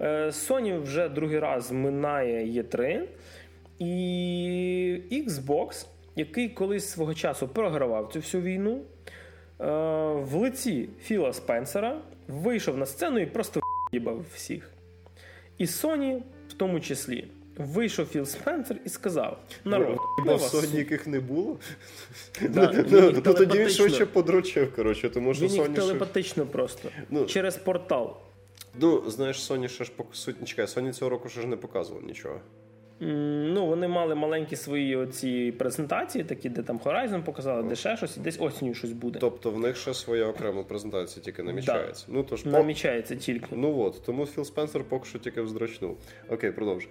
[0.01, 3.03] Е, Sony вже другий раз минає E3,
[3.79, 8.81] і Xbox, який колись свого часу програвав цю всю війну,
[9.61, 9.65] е,
[10.13, 13.61] в лиці Філа Спенсера вийшов на сцену і просто
[13.93, 14.76] в'їбав всіх.
[15.59, 17.29] І Sony в тому числі.
[17.59, 21.59] Вийшов Філ Спенсер і сказав: народ, Бо в Sony яких не було.
[22.49, 27.27] Да, ну, ну Тоді він швидше подручив, коротше, тому що Він їх телепатично просто ну,
[27.27, 28.17] через портал.
[28.81, 30.45] Ну, знаєш, Sony ще ж по суті.
[30.45, 32.41] Чекай, Sony цього року ще ж не показував нічого.
[33.01, 38.17] Ну, вони мали маленькі свої оці презентації, такі, де там Horizon показали, де ще щось,
[38.17, 39.19] і десь осінню щось буде.
[39.19, 42.05] Тобто в них ще своя окрема презентація тільки намічається.
[42.09, 42.15] Да.
[42.15, 43.47] Ну, тож, Намічається тільки.
[43.53, 45.99] Ну от, тому Філ Спенсер поки що тільки вздрачнув.
[46.29, 46.89] Окей, продовж.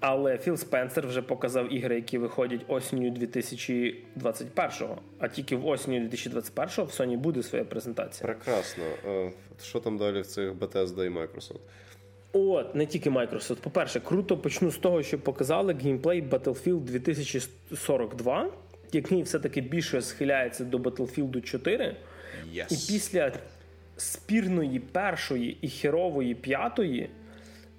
[0.00, 4.98] Але Філ Спенсер вже показав ігри, які виходять осінню 2021-го.
[5.18, 8.26] А тільки в осінню 2021-го в Sony буде своя презентація.
[8.26, 8.84] Прекрасно.
[9.62, 11.60] Що там далі в цих Bethesda і Microsoft?
[12.36, 13.56] От, не тільки Microsoft.
[13.56, 18.48] По-перше, круто почну з того, що показали геймплей Battlefield 2042,
[18.92, 21.96] який все-таки більше схиляється до Battlefield 4.
[22.54, 22.64] Yes.
[22.64, 23.32] І після
[23.96, 27.10] спірної першої і херової п'ятої.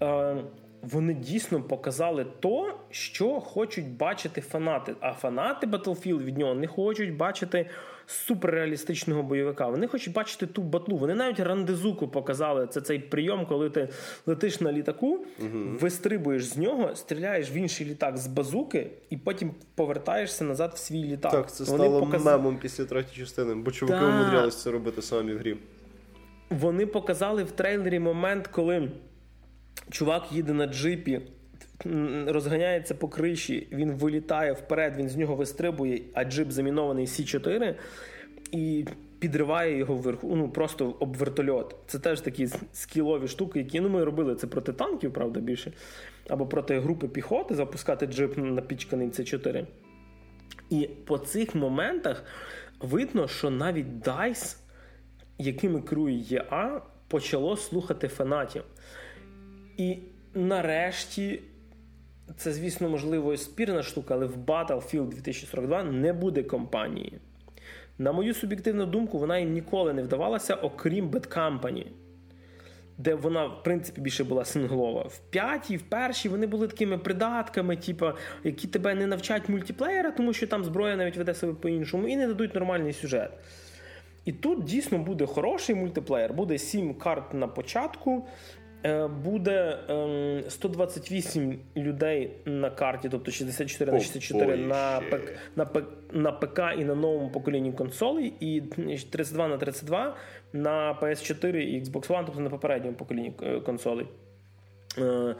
[0.02, 0.36] Е,
[0.82, 4.96] вони дійсно показали то, що хочуть бачити фанати.
[5.00, 7.70] А фанати Battlefield від нього не хочуть бачити
[8.08, 9.68] суперреалістичного бойовика.
[9.68, 10.98] Вони хочуть бачити ту батлу.
[10.98, 12.68] Вони навіть рандезуку показали.
[12.68, 13.90] Це цей прийом, коли ти
[14.26, 15.08] летиш на літаку,
[15.40, 15.60] угу.
[15.80, 21.04] вистрибуєш з нього, стріляєш в інший літак з базуки, і потім повертаєшся назад в свій
[21.04, 21.32] літак.
[21.32, 22.26] Так, це Вони стало показ...
[22.26, 25.58] мемом після третьої частини, бо чуваки умудрялися це робити самі в грі.
[26.50, 28.92] Вони показали в трейлері момент, коли.
[29.90, 31.22] Чувак їде на джипі,
[32.28, 37.76] розганяється по криші, він вилітає вперед, він з нього вистрибує, а джип замінований C4
[38.52, 38.86] і
[39.20, 41.76] підриває його вверху, ну просто об вертольот.
[41.88, 45.72] Це теж такі скілові штуки, які ну, ми робили це проти танків, правда, більше.
[46.30, 49.66] Або проти групи піхоти, запускати джип напічканий С4.
[50.70, 52.24] І по цих моментах
[52.80, 54.58] видно, що навіть DICE,
[55.38, 58.64] якими керує ЄА, почало слухати фанатів.
[59.78, 59.98] І
[60.34, 61.42] нарешті,
[62.36, 67.20] це, звісно, можливо, і спірна штука, але в Battlefield 2042 не буде компанії.
[67.98, 71.86] На мою суб'єктивну думку, вона їм ніколи не вдавалася, окрім Bad Company,
[72.98, 75.02] де вона, в принципі, більше була синглова.
[75.02, 78.06] В п'ятій, в першій вони були такими придатками, типу,
[78.44, 82.28] які тебе не навчать мультиплеєра, тому що там зброя навіть веде себе по-іншому, і не
[82.28, 83.32] дадуть нормальний сюжет.
[84.26, 88.28] І тут дійсно буде хороший мультиплеєр, буде сім карт на початку,
[89.24, 89.78] буде
[90.50, 96.60] 128 ем, людей на карті, тобто 64 на 64 на ПК, на, ПК, на ПК
[96.80, 98.62] і на новому поколінні консолей, і
[99.12, 100.16] 32 на 32
[100.54, 104.08] на PS4 і Xbox One, тобто на попередньому поколінні е, консолей.
[104.98, 105.36] Е,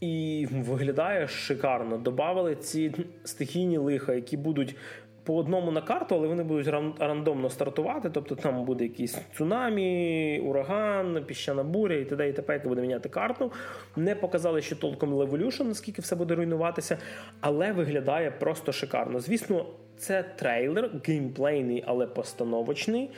[0.00, 1.98] і виглядає шикарно.
[1.98, 2.94] Добавили ці
[3.24, 4.76] стихійні лиха, які будуть
[5.24, 6.68] по одному на карту, але вони будуть
[6.98, 8.10] рандомно стартувати.
[8.10, 12.28] Тобто там буде якийсь цунамі, ураган, піщана буря і т.д.
[12.28, 13.52] і т.п., яка буде міняти карту.
[13.96, 16.98] Не показали ще толком Levolution, наскільки все буде руйнуватися,
[17.40, 19.20] але виглядає просто шикарно.
[19.20, 19.66] Звісно,
[19.96, 23.10] це трейлер, геймплейний, але постановочний.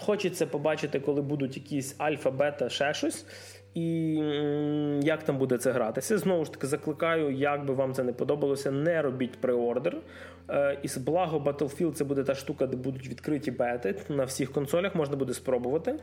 [0.00, 3.26] Хочеться побачити, коли будуть якісь альфа, бета, ще щось.
[3.74, 4.14] І
[5.02, 6.18] як там буде це гратися.
[6.18, 9.96] Знову ж таки, закликаю, як би вам це не подобалося, не робіть преордер.
[10.50, 14.94] Е, і благо Battlefield це буде та штука, де будуть відкриті бети на всіх консолях,
[14.94, 15.94] можна буде спробувати.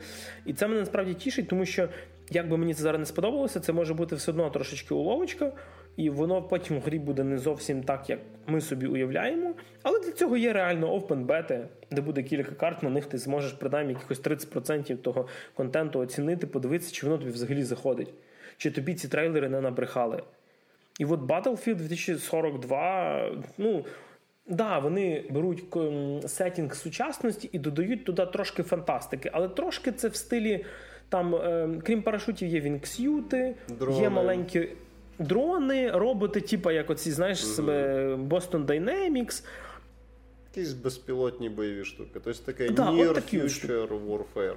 [0.46, 1.90] І це мене насправді тішить, тому що
[2.32, 5.52] як би мені це зараз не сподобалося, це може бути все одно трошечки уловочка,
[5.98, 9.54] і воно потім в грі буде не зовсім так, як ми собі уявляємо.
[9.84, 13.52] Але для цього є реально open бети, де буде кілька карт, на них ти зможеш
[13.54, 18.14] принаймні якихось 30% того контенту оцінити, подивитися, чи воно тобі взагалі заходить,
[18.58, 20.24] чи тобі ці трейлери не набрехали.
[21.00, 23.86] І от Battlefield 2042, ну.
[24.48, 25.64] Да, вони беруть
[26.28, 30.66] сетінг сучасності і додають туди трошки фантастики, але трошки це в стилі
[31.10, 33.56] там, е, крім парашутів, є вінксюти,
[34.00, 34.70] є маленькі
[35.20, 38.28] дрони, роботи, типу, як оці, знаєш, mm-hmm.
[38.28, 39.44] Boston Dynamics.
[40.56, 42.20] Якісь безпілотні бойові штуки.
[42.24, 44.56] Тобто таке да, Near Future Warfare.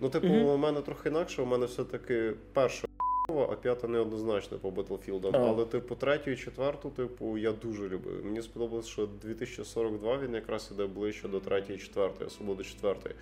[0.00, 0.54] Ну, типу, mm-hmm.
[0.54, 2.88] у мене трохи інакше, у мене все-таки перша
[3.28, 5.30] а п'ята неоднозначно по Battlefield.
[5.32, 8.24] Але, типу, третю і четверту, типу, я дуже любив.
[8.24, 13.14] Мені сподобалось, що 2042 він якраз іде ближче до третьої і четвертої, особливо до четвертої.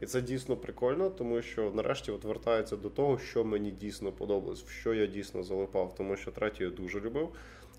[0.00, 4.62] І це дійсно прикольно, тому що нарешті от вертається до того, що мені дійсно подобалось,
[4.62, 7.28] в що я дійсно залипав, тому що третю я дуже любив.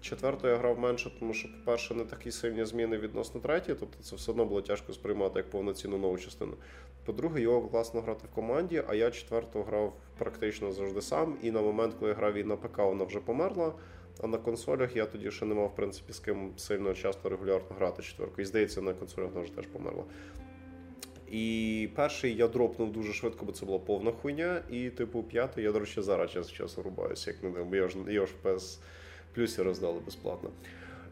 [0.02, 4.16] Четверту я грав менше, тому що, по-перше, не такі сильні зміни відносно третьої, тобто це
[4.16, 6.54] все одно було тяжко сприймати як повноцінну нову частину.
[7.06, 11.38] По-друге, його класно грати в команді, а я четверту грав практично завжди сам.
[11.42, 13.74] І на момент, коли я грав і на ПК, вона вже померла.
[14.24, 17.76] А на консолях я тоді ще не мав в принципі з ким сильно часто регулярно
[17.78, 18.42] грати четверку.
[18.42, 20.04] І здається, на консолях вона вже теж померла.
[21.32, 24.62] І перший я дропнув дуже швидко, бо це була повна хуйня.
[24.70, 27.98] І, типу, п'ятий я, до речі, зараз час часу рубаюся, як не дивно, я ж
[28.08, 28.80] я ж PS
[29.34, 30.50] плюсі роздали безплатно.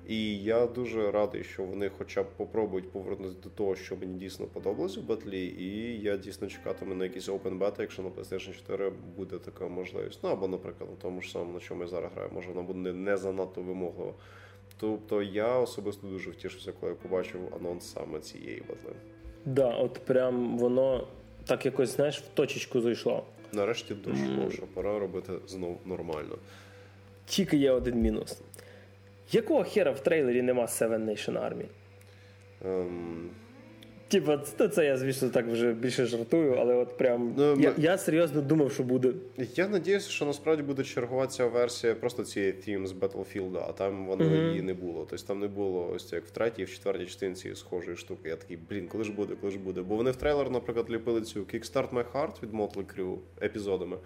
[0.08, 4.46] І я дуже радий, що вони хоча б попробують повернутися до того, що мені дійсно
[4.46, 5.46] подобалось у батлі.
[5.46, 10.20] І я дійсно чекатиму на якийсь open beta, якщо на PlayStation 4 буде така можливість.
[10.24, 12.94] Ну або, наприклад, на тому ж самому, на чому я зараз граю, може вона буде
[12.94, 14.14] не занадто вимоглива.
[14.80, 18.94] Тобто я особисто дуже втішився, коли я побачив анонс саме цієї батли.
[19.48, 21.08] Да, от прям воно
[21.46, 23.24] так якось, знаєш, в точечку зайшло.
[23.54, 24.52] Нарешті дуже, mm.
[24.52, 26.38] що пора робити знов нормально.
[27.26, 28.42] Тільки є один мінус.
[29.32, 31.66] Якого хера в трейлері нема Seven Nation Army?
[32.66, 33.28] Um,
[34.08, 37.98] Типа, це, це я, звісно, так вже більше жартую, але от прям ну, я я
[37.98, 39.14] серйозно думав, що буде.
[39.56, 44.08] Я надіюся, що насправді буде чергова ця версія просто цієї Theme з Battlefield, а там
[44.08, 44.50] воно mm-hmm.
[44.50, 45.08] її не було.
[45.10, 48.30] Тобто там не було ось як в третій, в четвертій частині цієї схожої штуки.
[48.30, 49.82] Я такий, блін, коли ж буде, коли ж буде.
[49.82, 53.98] Бо вони в трейлер, наприклад, ліпили цю Kickstart My Heart від Motley Crue епізодами.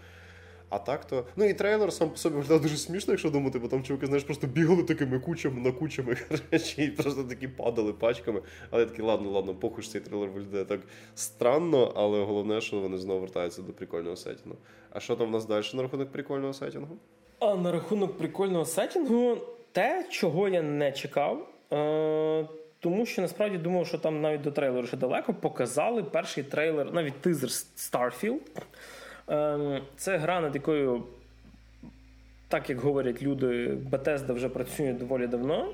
[0.71, 1.25] А так то.
[1.35, 4.23] Ну і трейлер сам по собі виглядав дуже смішно, якщо думати, бо там чуваки, знаєш,
[4.23, 6.17] просто бігали такими кучами на кучами
[6.77, 8.41] і просто такі падали пачками.
[8.69, 10.79] Але я такий, ладно, ладно, похуй цей трейлер виглядає так
[11.15, 14.57] странно, але головне, що вони знову вертаються до прикольного сетінгу.
[14.91, 16.97] А що там в нас далі на рахунок прикольного сетінгу?
[17.39, 19.37] А на рахунок прикольного сетінгу,
[19.71, 21.47] те, чого я не чекав.
[21.73, 22.47] Е-
[22.81, 27.21] тому що насправді думав, що там навіть до трейлеру ще далеко показали перший трейлер, навіть
[27.21, 28.39] тизер Starfield.
[29.27, 31.03] Ем, це гра, над якою,
[32.47, 35.73] так як говорять люди, Bethesda вже працює доволі давно.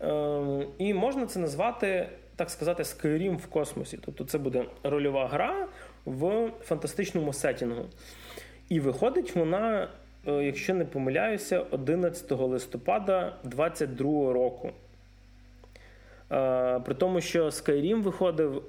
[0.00, 3.98] Ем, і можна це назвати, так сказати, Skyrim в космосі.
[4.04, 5.68] Тобто це буде рольова гра
[6.04, 7.84] в фантастичному сетінгу.
[8.68, 9.88] І виходить вона,
[10.26, 14.70] е, якщо не помиляюся, 11 листопада 2022 року.
[16.32, 18.62] Е, при тому, що Skyrim виходив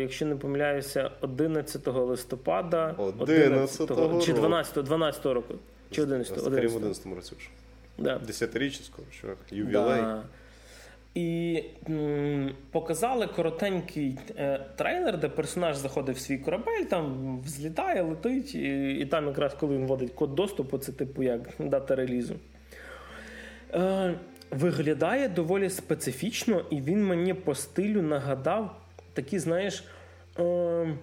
[0.00, 5.54] якщо не помиляюся, 11 листопада 11 го чи 12 12 року.
[5.90, 7.48] Чи 11 го 11 11 році вже.
[7.98, 8.18] Да.
[8.18, 8.80] Десятиріччя,
[9.20, 10.00] чувак, ювілей.
[10.00, 10.22] Да.
[11.14, 18.54] І м, показали коротенький е, трейлер, де персонаж заходить в свій корабель, там взлітає, летить,
[18.54, 22.34] і, і там якраз коли він вводить код доступу, це типу як дата релізу.
[23.74, 24.14] Е,
[24.50, 28.80] Виглядає доволі специфічно, і він мені по стилю нагадав
[29.14, 29.84] такі, знаєш.
[30.38, 30.94] Е,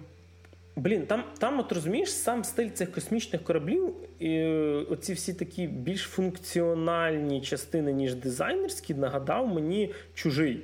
[0.76, 4.42] Блін, там, там, от розумієш, сам стиль цих космічних кораблів, і
[4.90, 10.60] оці всі такі більш функціональні частини, ніж дизайнерські, нагадав мені чужий.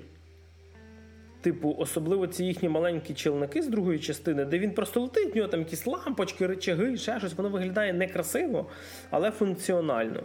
[1.49, 5.49] Типу, особливо ці їхні маленькі челники з другої частини, де він просто летить, в нього
[5.49, 8.67] там якісь лампочки, речаги, ще щось, воно виглядає некрасиво,
[9.11, 10.23] але функціонально.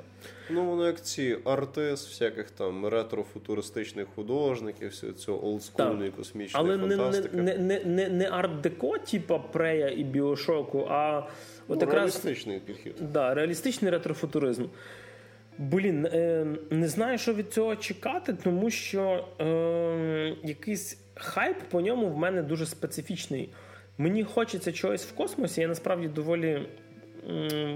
[0.49, 7.29] Ну, воно як ці артист, всяких там ретро-футуристичних художників, всього цього олдскульної космічної але фантастики.
[7.33, 11.27] Але не не, не, не арт-деко, типа Прея і Біошоку, а от
[11.67, 11.93] ну, якраз...
[11.93, 12.95] реалістичний підхід.
[13.13, 14.65] Да, реалістичний ретрофутуризм.
[15.57, 22.09] Блін, е, не знаю, що від цього чекати, тому що е, якийсь хайп по ньому
[22.09, 23.49] в мене дуже специфічний.
[23.97, 25.61] Мені хочеться чогось в космосі.
[25.61, 26.67] Я насправді доволі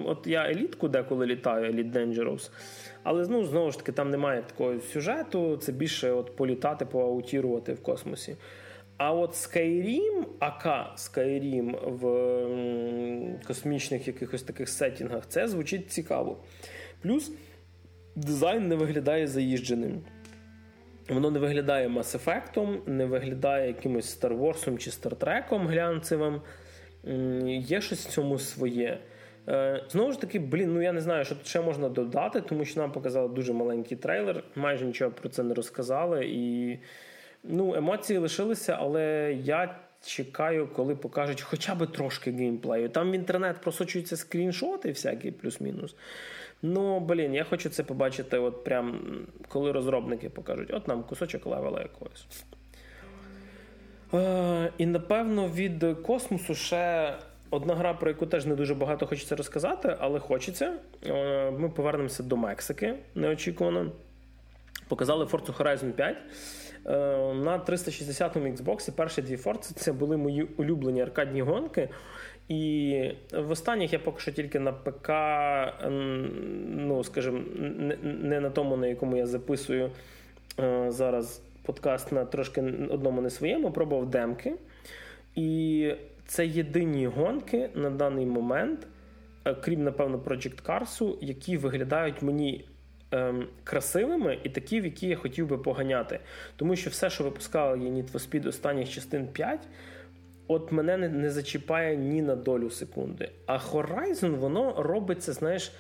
[0.06, 2.50] От я елітку деколи літаю, Elite Dangerous,
[3.04, 7.84] але ну, знову ж таки там немає такого сюжету, це більше от політати, поаутірувати в
[7.84, 8.36] космосі.
[8.98, 10.66] А от Skyrim, АК
[10.98, 16.38] Skyrim в космічних якихось таких сетінгах, це звучить цікаво.
[17.02, 17.32] Плюс
[18.16, 20.02] дизайн не виглядає заїждженим.
[21.10, 26.42] Воно не виглядає Mass Effect, не виглядає якимось Star Wars чи Star Trek глянцевим.
[27.46, 29.00] Є щось в цьому своє.
[29.50, 32.66] Е, знову ж таки, блін, ну я не знаю, що тут ще можна додати, тому
[32.66, 36.26] що нам показали дуже маленький трейлер, майже нічого про це не розказали.
[36.26, 36.78] І
[37.44, 42.90] ну, емоції лишилися, але я чекаю, коли покажуть хоча б трошки геймплею.
[42.90, 45.96] Там в інтернет просочуються скріншоти, всякі плюс-мінус.
[46.62, 49.00] Ну, блін, я хочу це побачити, от прям
[49.48, 52.28] коли розробники покажуть, от нам кусочок левела якогось.
[54.14, 57.14] Е, І напевно від космосу ще
[57.50, 60.74] одна гра, про яку теж не дуже багато хочеться розказати, але хочеться.
[61.06, 63.92] Е, Ми повернемося до Мексики неочікувано.
[64.88, 66.18] Показали Forza Horizon 5.
[66.86, 66.90] Е,
[67.34, 71.90] на 360-му Xbox перші дві Forza це були мої улюблені аркадні гонки.
[72.48, 75.10] І в останніх я поки що тільки на ПК,
[76.68, 77.40] ну скажімо,
[78.04, 79.92] не на тому, на якому я записую
[80.60, 84.54] е, зараз подкаст на трошки одному не своєму, пробував демки.
[85.36, 85.92] І
[86.26, 88.88] це єдині гонки на даний момент,
[89.46, 92.66] е, крім, напевно, Project Cars, які виглядають мені
[93.12, 96.20] ем, красивими і такі, в які я хотів би поганяти.
[96.56, 99.60] Тому що все, що випускали є Need for Speed останніх частин 5,
[100.48, 103.32] от мене не, не зачіпає ні на долю секунди.
[103.46, 105.72] А Horizon, воно робиться, знаєш,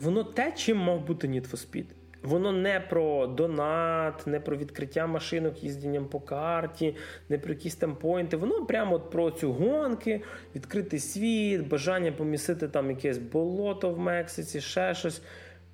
[0.00, 1.84] воно те, чим мав бути Need for Speed.
[2.22, 6.96] Воно не про донат, не про відкриття машинок їздінням по карті,
[7.28, 8.36] не про якісь там поінти.
[8.36, 10.20] Воно прямо от про цю гонки,
[10.54, 15.22] відкритий світ, бажання помісити там якесь болото в Мексиці, ще щось.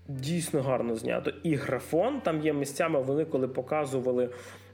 [0.08, 1.32] Дійсно гарно знято.
[1.42, 4.28] І графон там є місцями, вони коли показували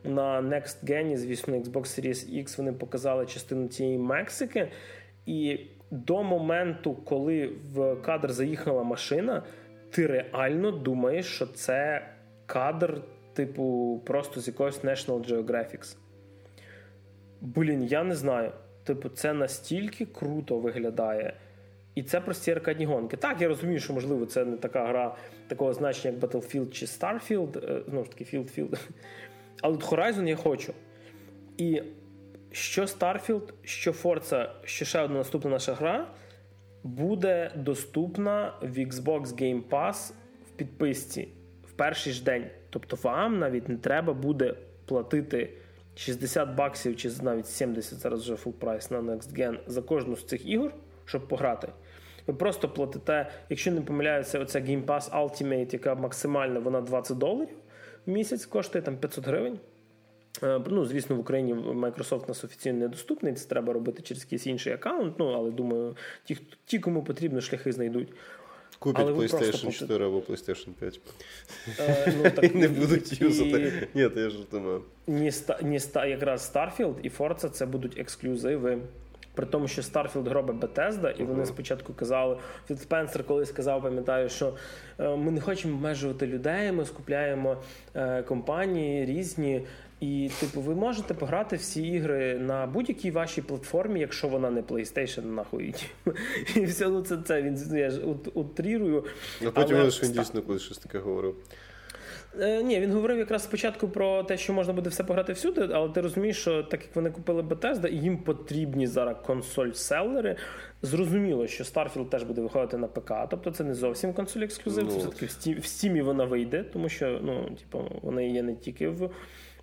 [0.04, 4.68] на Next Gen, звісно, Xbox Series X, вони показали частину цієї Мексики.
[5.26, 5.60] І
[5.90, 9.42] до моменту, коли в кадр заїхала машина,
[9.90, 12.08] ти реально думаєш, що це
[12.46, 13.02] кадр,
[13.32, 15.96] типу, просто з якогось National Geographic.
[17.40, 18.52] Блін, я не знаю.
[18.84, 21.34] Типу, це настільки круто виглядає.
[21.94, 23.16] І це прості аркадні гонки.
[23.16, 25.16] Так, я розумію, що, можливо, це не така гра
[25.46, 28.78] такого значення, як Battlefield чи Starfield, е, знову ж таки, Field Field.
[29.62, 30.72] Але от Horizon я хочу.
[31.56, 31.82] І
[32.50, 36.06] що Starfield, що Forza, що ще одна наступна наша гра
[36.82, 40.12] буде доступна в Xbox Game Pass
[40.48, 41.28] в підписці
[41.68, 42.46] в перший ж день.
[42.70, 44.54] Тобто вам навіть не треба буде
[44.86, 45.50] платити
[45.94, 50.24] 60 баксів чи навіть 70 зараз вже full прайс на Next Gen за кожну з
[50.24, 50.74] цих ігор,
[51.04, 51.68] щоб пограти.
[52.26, 57.56] Ви просто платите, якщо не помиляюся, оця Game Pass Ultimate, яка максимальна, вона 20 доларів
[58.06, 59.58] в місяць, коштує там 500 гривень.
[60.42, 64.72] Е, ну, Звісно, в Україні Microsoft нас офіційно недоступний, це треба робити через якийсь інший
[64.72, 65.18] аккаунт.
[65.18, 68.08] Ну, але думаю, ті, ті кому потрібно, шляхи знайдуть.
[68.78, 71.00] Купять але PlayStation 4 або PlayStation 5.
[71.78, 73.88] Е, ну, так, Не будуть юзати.
[73.94, 74.82] Ні, я жартую.
[75.06, 75.30] Ні,
[75.62, 78.78] ні, якраз Starfield і Forza це будуть ексклюзиви.
[79.34, 82.36] При тому, що Starfield робить Bethesda, і вони спочатку казали,
[82.68, 84.54] Філ Спенсер колись сказав, пам'ятаю, що
[84.98, 87.56] е, ми не хочемо обмежувати людей, ми скупляємо
[87.94, 89.66] е, компанії різні.
[90.00, 95.24] І, типу, ви можете пограти всі ігри на будь-якій вашій платформі, якщо вона не PlayStation,
[95.24, 95.74] нахуй.
[96.54, 98.00] І все ну це це він я ж
[98.34, 99.04] утрірую.
[99.46, 99.88] А потім але...
[100.02, 101.36] він дійсно колись щось таке говорив.
[102.40, 105.88] Е, Ні, він говорив якраз спочатку про те, що можна буде все пограти всюди, але
[105.88, 110.36] ти розумієш, що так як вони купили Bethesda, і їм потрібні зараз консоль-селери.
[110.82, 114.94] Зрозуміло, що Starfield теж буде виходити на ПК, тобто це не зовсім консоль ексклюзив, це
[114.94, 119.10] ну, все-таки в Steam вона вийде, тому що ну, типу, вони є не тільки в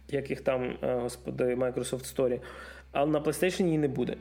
[0.09, 2.39] яких там, е, господи, Microsoft Store,
[2.91, 4.15] але на PlayStation її не буде.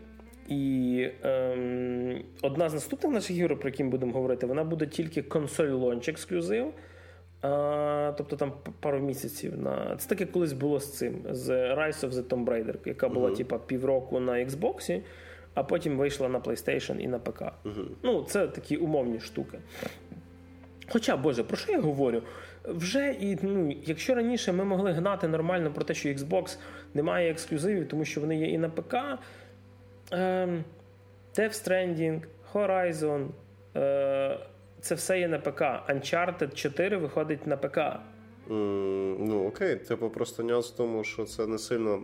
[0.49, 5.23] І ем, одна з наступних наших ігор, про які ми будемо говорити, вона буде тільки
[5.23, 6.73] консоль лонч ексклюзив.
[7.43, 12.11] А, Тобто там пару місяців на це таке колись було з цим з Rise of
[12.11, 13.37] the Tomb Raider, яка була uh-huh.
[13.37, 15.01] типа півроку на Xbox,
[15.55, 17.41] а потім вийшла на PlayStation і на ПК.
[17.41, 17.87] Uh-huh.
[18.03, 19.59] Ну, це такі умовні штуки.
[20.91, 22.23] Хоча, Боже, про що я говорю?
[22.65, 26.59] Вже і ну, якщо раніше ми могли гнати нормально про те, що Xbox
[26.95, 28.95] не має ексклюзивів, тому що вони є і на ПК.
[30.11, 30.65] Ем,
[31.37, 32.21] Death Stranding,
[32.53, 33.29] Horizon.
[33.77, 34.39] Е,
[34.81, 35.61] це все є на ПК.
[35.61, 37.79] Uncharted 4 виходить на ПК.
[38.49, 42.03] Mm, ну окей, типу просто нюанс в тому, що це не сильно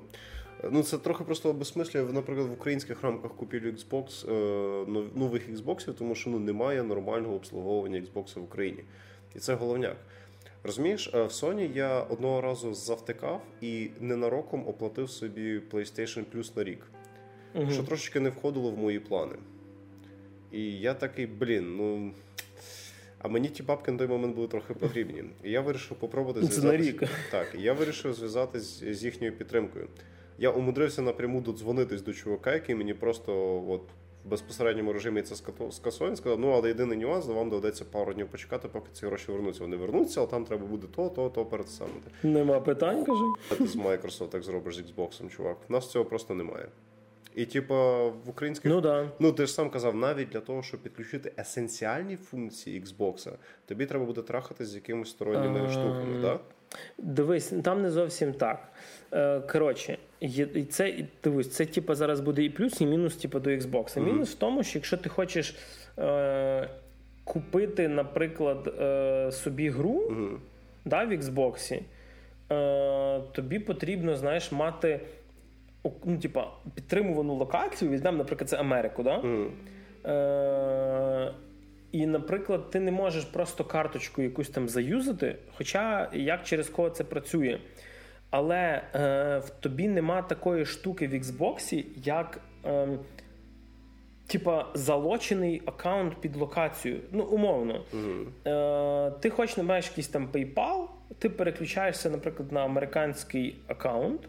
[0.70, 6.14] Ну, це трохи просто обесмислює, наприклад, в українських рамках купівлі Xbox е, нових Xbox, тому
[6.14, 8.84] що ну, немає нормального обслуговування Xbox в Україні.
[9.36, 9.96] І це головняк.
[10.62, 16.64] Розумієш, е, в Sony я одного разу завтикав і ненароком оплатив собі PlayStation Plus на
[16.64, 16.86] рік,
[17.54, 17.70] угу.
[17.70, 19.36] що трошечки не входило в мої плани.
[20.52, 22.12] І я такий, блін, ну.
[23.24, 25.24] А мені ті бабки на той момент були трохи потрібні.
[25.44, 27.08] І я вирішив попробувати зв'язатися.
[27.30, 29.88] Так, я вирішив зв'язатися з їхньою підтримкою.
[30.38, 33.82] Я умудрився напряму додзвонитись до чувака, який мені просто от
[34.24, 35.34] в безпосередньому режимі це
[35.70, 36.10] скасує.
[36.10, 39.60] Він сказав, ну але єдиний нюанс, вам доведеться пару днів почекати, поки ці гроші вернуться.
[39.64, 42.10] Вони вернуться, але там треба буде то, то, то передсамити.
[42.22, 43.24] Нема питань, кажи.
[43.58, 45.56] Ти з Microsoft так зробиш з Xbox, чувак.
[45.68, 46.68] У нас цього просто немає.
[47.34, 49.08] І, типа, в українських ну, да.
[49.18, 53.32] ну ти ж сам казав, навіть для того, щоб підключити есенціальні функції Xbox,
[53.66, 55.68] тобі треба буде трахати з якимись сторонніми а...
[55.68, 56.40] штуками, так?
[56.98, 58.72] Дивись, там не зовсім так.
[59.12, 59.98] Е, коротше,
[60.70, 63.84] це дивись, це типу, зараз буде і плюс, і мінус типу, до Xbox.
[63.84, 64.04] Mm-hmm.
[64.04, 65.56] Мінус в тому, що якщо ти хочеш
[65.98, 66.68] е,
[67.24, 70.36] купити, наприклад, е, собі гру mm-hmm.
[70.84, 71.80] да, в Xbox,
[72.50, 75.00] е, тобі потрібно знаєш, мати
[76.04, 79.02] ну, типа, підтримувану локацію, візьмемо, наприклад, це Америку.
[79.02, 79.20] Да?
[79.20, 79.50] Mm.
[80.06, 81.34] Е,
[81.92, 87.04] І, наприклад, ти не можеш просто карточку якусь там заюзати, хоча як через кого це
[87.04, 87.58] працює.
[88.30, 92.88] Але е, в тобі нема такої штуки в Xbox, як е,
[94.26, 97.00] типа залочений аккаунт під локацію.
[97.12, 97.84] Ну, умовно.
[97.94, 99.08] Mm-hmm.
[99.08, 100.86] Е, Ти хоч не маєш якийсь там PayPal,
[101.18, 104.20] ти переключаєшся, наприклад, на американський аккаунт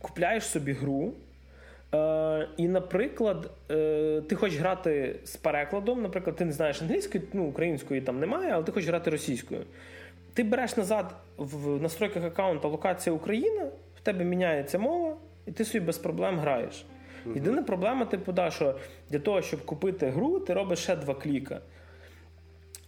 [0.00, 1.12] купляєш собі гру.
[1.94, 7.44] Е, І, наприклад, е, ти хочеш грати з перекладом, наприклад, ти не знаєш англійської, ну,
[7.44, 9.60] української там немає, але ти хочеш грати російською.
[10.34, 13.66] Ти береш назад в настройках аккаунта локація Україна,
[13.96, 15.16] в тебе міняється мова,
[15.46, 16.86] і ти собі без проблем граєш.
[17.34, 18.74] Єдина проблема, типу, да, що
[19.10, 21.60] для того, щоб купити гру, ти робиш ще два кліка.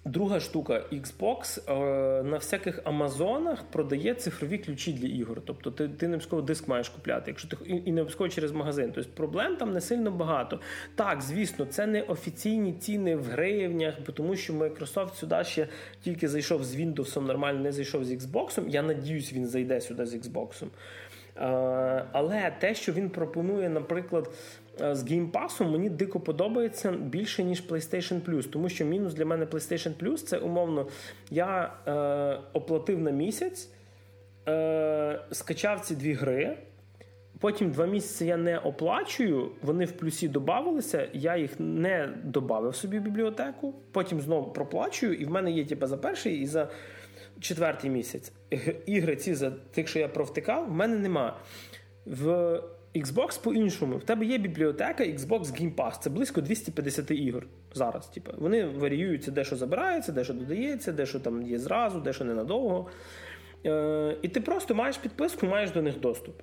[0.04, 5.42] Друга штука, Xbox е, на всяких Амазонах продає цифрові ключі для ігор.
[5.44, 8.92] Тобто ти ти не обов'язково диск маєш купляти, якщо ти і не обов'язково через магазин.
[8.94, 10.60] Тобто проблем там не сильно багато.
[10.94, 15.68] Так, звісно, це не офіційні ціни в гривнях, бо тому що Microsoft сюди ще
[16.02, 18.68] тільки зайшов з Windows, нормально не зайшов з Xbox.
[18.68, 20.64] Я надіюсь, він зайде сюди з Xbox.
[21.40, 24.30] Е, але те, що він пропонує, наприклад,
[24.80, 29.44] Е, з геймпасом мені дико подобається більше, ніж PlayStation Plus, тому що мінус для мене
[29.44, 30.88] PlayStation Plus це умовно,
[31.30, 33.70] я е, оплатив на місяць,
[35.32, 36.56] скачав ці дві гри.
[37.40, 42.98] Потім два місяці я не оплачую, вони в плюсі додавалися, я їх не додав собі
[42.98, 46.68] в бібліотеку, потім знову проплачую, і в мене є типу, за перший і за
[47.40, 48.32] четвертий місяць.
[48.86, 51.36] Ігри ці за тих, що я провтикав, в мене нема.
[52.06, 52.60] В
[52.94, 53.96] Xbox по-іншому.
[53.96, 55.98] В тебе є бібліотека Xbox Game Pass.
[56.00, 58.06] Це близько 250 ігор зараз.
[58.06, 58.32] Типу.
[58.38, 62.24] Вони варіюються, де що забирається, де що додається, де що там є зразу, де що
[62.24, 62.90] ненадовго.
[63.66, 66.40] Е, І ти просто маєш підписку, маєш до них доступ.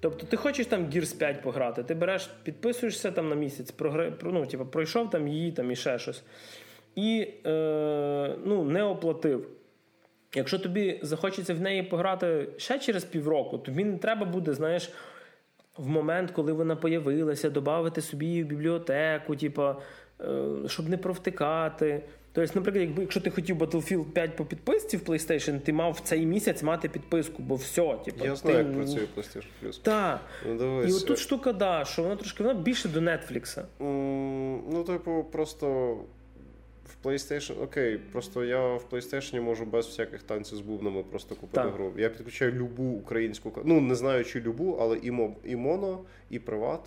[0.00, 4.12] Тобто ти хочеш там Gears 5 пограти, ти береш, підписуєшся там на місяць, програ...
[4.22, 6.22] ну, типу, пройшов там її там і ще щось.
[6.94, 9.48] І е, ну, не оплатив.
[10.34, 14.90] Якщо тобі захочеться в неї пограти ще через півроку, тобі не треба буде, знаєш,
[15.76, 19.62] в момент, коли вона появилася, додати собі в бібліотеку, типу,
[20.66, 22.02] щоб не провтикати.
[22.32, 26.00] Тобто, наприклад, якби якщо ти хотів Battlefield 5 по підписці в PlayStation, ти мав в
[26.00, 28.62] цей місяць мати підписку, бо все, типу, я знаю, ти...
[28.62, 29.82] як працює PlayStation Plus.
[29.82, 30.20] Так.
[30.46, 33.62] Ну, І отут штука, да, що вона трошки вона більше до Netflix.
[33.80, 35.96] Mm, ну, типу, просто
[36.90, 41.64] в PlayStation, окей, просто я в PlayStation можу без всяких танців з бубнами просто купити
[41.64, 41.74] так.
[41.74, 41.92] гру.
[41.96, 45.98] Я підключаю любу українську ну не знаю, чи любу, але і моб, і моно,
[46.30, 46.80] і приват.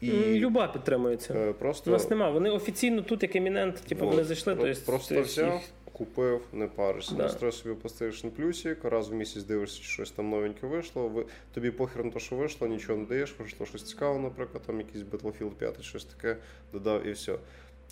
[0.00, 1.34] І Люба підтримується.
[1.34, 1.90] Е, просто...
[1.90, 2.30] У нас нема.
[2.30, 4.56] Вони офіційно тут, як емінент, типу, вони зайшли.
[4.56, 5.62] Про, то просто взяв,
[5.92, 7.14] купив, не паришся.
[7.14, 7.22] Да.
[7.22, 11.08] Настрой собі PlayStation Plus, раз в місяць дивишся, чи щось там новеньке вийшло.
[11.08, 14.78] Ви, тобі похер на те, що вийшло, нічого не даєш, вийшло щось цікаве, наприклад, там
[14.78, 16.36] якийсь Battlefield 5, щось таке
[16.72, 17.36] додав і все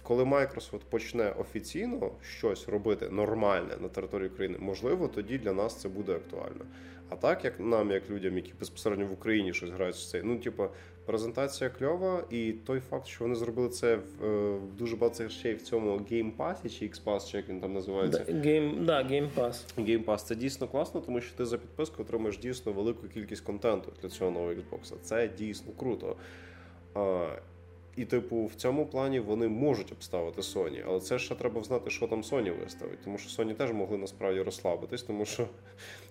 [0.02, 5.88] коли Microsoft почне офіційно щось робити нормальне на території країни, можливо, тоді для нас це
[5.88, 6.64] буде актуально.
[7.08, 10.38] А так, як нам, як людям, які безпосередньо в Україні щось грають в цей, ну
[10.38, 10.68] типу,
[11.06, 15.54] презентація кльова, і той факт, що вони зробили це в, е, в дуже багато речей
[15.54, 18.24] в цьому Game Pass, чи X-Pass, чи як він там називається.
[18.28, 19.64] Game, да, Game Pass.
[19.78, 23.92] Game Pass це дійсно класно, тому що ти за підписку отримаєш дійсно велику кількість контенту
[24.02, 24.94] для цього нового Xbox.
[25.02, 26.16] Це дійсно круто.
[27.96, 32.06] І, типу, в цьому плані вони можуть обставити Sony, але це ще треба знати, що
[32.06, 35.48] там Sony виставить, тому що Sony теж могли насправді розслабитись, тому що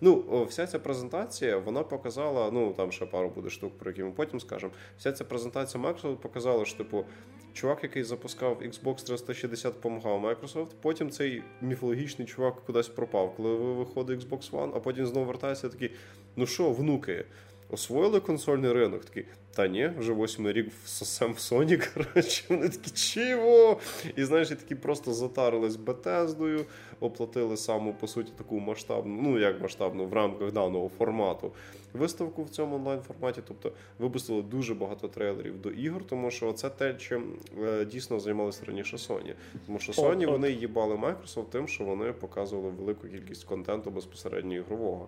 [0.02, 4.12] ну, вся ця презентація вона показала, ну там ще пару буде штук, про які ми
[4.12, 4.74] потім скажемо.
[4.98, 7.06] Вся ця презентація Microsoft показала, що типу.
[7.54, 10.68] Чувак, який запускав Xbox 360, допомагав Microsoft.
[10.82, 15.92] Потім цей міфологічний чувак кудись пропав, коли виходить Xbox One, а потім знову вертається такий:
[16.36, 17.26] ну що, внуки,
[17.72, 19.06] освоїли консольний ринок?
[19.06, 19.26] Такий,
[19.56, 23.80] та ні, вже восьмий рік сосем в Sony, коротше, вони такі чого?
[24.16, 26.66] І знаєш, і такі просто затарились Бетездою,
[27.00, 31.52] оплатили саму, по суті, таку масштабну, ну як масштабну, в рамках даного формату
[31.94, 33.42] виставку в цьому онлайн-форматі.
[33.48, 37.34] Тобто випустили дуже багато трейлерів до ігор, тому що це те, чим
[37.64, 39.34] е, дійсно займалися раніше Sony.
[39.66, 45.08] Тому що Sony вони їбали Microsoft тим, що вони показували велику кількість контенту безпосередньо ігрового.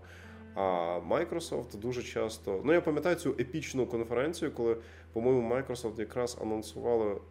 [0.55, 2.61] А Microsoft дуже часто.
[2.63, 4.77] Ну я пам'ятаю цю епічну конференцію, коли,
[5.13, 7.21] по-моєму, Microsoft якраз анонсували.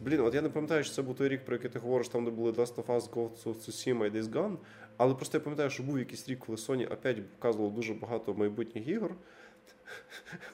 [0.00, 2.24] Блін, от я не пам'ятаю, що це був той рік, про який ти говориш, там
[2.24, 4.56] де були Last of Us, Ghost of Tsushima і Days Gone.
[4.96, 8.88] Але просто я пам'ятаю, що був якийсь рік, коли Sony опять показувало дуже багато майбутніх
[8.88, 9.14] ігор.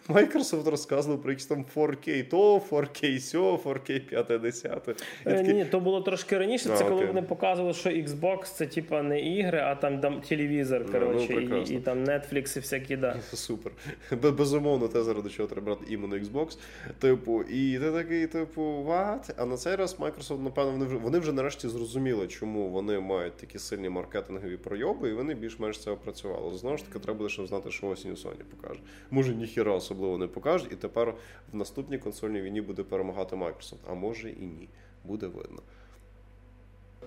[0.08, 4.88] Microsoft розказував про якісь там 4K то, 4K сьо, 4K 50.
[5.26, 6.64] Е, ні, то було трошки раніше.
[6.64, 7.06] Це а, коли окей.
[7.06, 11.62] вони показували, що Xbox це типа не ігри, а там там телевізор, ну, коротше, ну,
[11.62, 13.16] і, і там Netflix і всякі, да.
[13.32, 13.72] Супер.
[14.12, 16.58] Безумовно, те, заради чого треба брати іменно Xbox.
[16.98, 19.32] Типу, і ти такий, типу, what?
[19.36, 23.36] А на цей раз Microsoft, напевно, вони вже вони вже нарешті зрозуміли, чому вони мають
[23.36, 26.58] такі сильні маркетингові пройоби, і вони більш-менш це опрацювали.
[26.58, 28.80] Знову ж таки, треба ще знати, що осінь Sony покаже.
[29.22, 31.14] Може, ніхіра особливо не покажуть, і тепер
[31.52, 33.78] в наступній консольній війні буде перемагати Microsoft.
[33.90, 34.68] А може і ні.
[35.04, 35.62] Буде видно.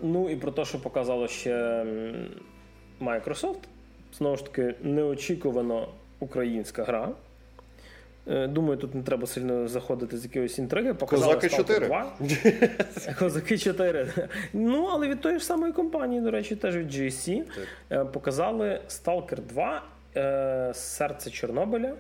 [0.01, 1.85] Ну і про те, що показало ще
[3.01, 3.59] Microsoft.
[4.13, 5.87] Знову ж таки, неочікувано
[6.19, 7.09] українська гра.
[8.27, 10.93] Е, думаю, тут не треба сильно заходити з якоїсь інтриги.
[10.93, 11.87] Показали Козаки 4.
[11.87, 12.13] 2.
[13.19, 14.29] Козаки 4.
[14.53, 17.43] Ну, але від тої ж самої компанії, до речі, теж від GSC.
[17.43, 17.67] Так.
[17.91, 19.81] Е, показали Stalker 2 е,
[20.73, 21.93] Серце Чорнобиля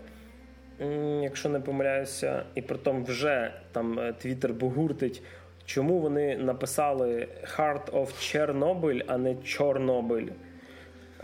[1.21, 5.23] якщо не помиляюся, і притом вже там е, Твіттер бугуртить,
[5.65, 7.27] чому вони написали
[7.57, 10.27] Heart of Chernobyl, а не Чорнобиль.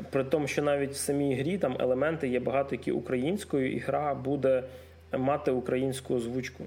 [0.10, 4.14] При тому, що навіть в самій грі там елементи є багато які українською, і гра
[4.14, 4.64] буде
[5.18, 6.64] мати українську озвучку.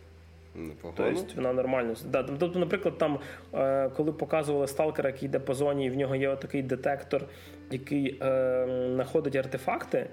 [0.83, 1.95] Тобто вона нормально.
[2.05, 3.19] Да, Тобто, наприклад, там,
[3.55, 7.25] е, коли показували сталкера, який йде по зоні, і в нього є такий детектор,
[7.71, 10.07] який е, знаходить артефакти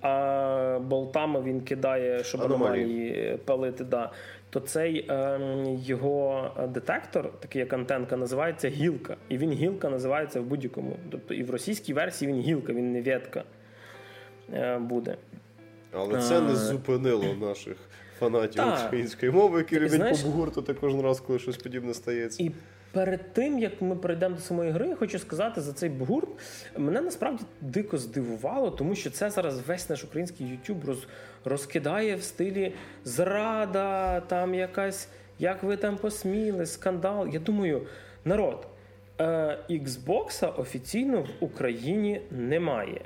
[0.00, 3.84] а болтами він кидає, щоб аномалії палити.
[3.84, 4.12] Да.
[4.50, 5.40] То цей е,
[5.84, 9.16] його детектор, такий як антенка, називається гілка.
[9.28, 10.96] І він гілка називається в будь-якому.
[11.10, 13.44] Тобто і в російській версії він гілка, він не ветка
[14.54, 15.16] е, буде.
[15.92, 17.76] Але це не зупинило наших
[18.18, 22.42] фанатів української мови, які люблять побугуртати кожен раз, коли щось подібне стається.
[22.42, 22.50] І
[22.92, 26.28] Перед тим як ми перейдемо до самої гри, я хочу сказати за цей гурт.
[26.76, 31.06] Мене насправді дико здивувало, тому що це зараз весь наш український YouTube роз,
[31.44, 32.74] розкидає в стилі
[33.04, 35.08] зрада, там якась,
[35.38, 37.28] як ви там посміли, скандал.
[37.32, 37.82] Я думаю,
[38.24, 38.66] народ
[39.20, 43.00] е, Xbox офіційно в Україні немає.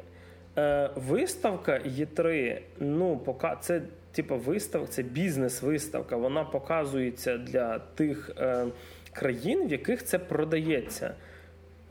[0.59, 3.83] Е, Виставка Є3, ну, пока це
[4.13, 6.17] типу виставка, це бізнес-виставка.
[6.17, 8.31] Вона показується для тих.
[8.39, 8.67] Е,
[9.13, 11.15] країн, в яких це продається.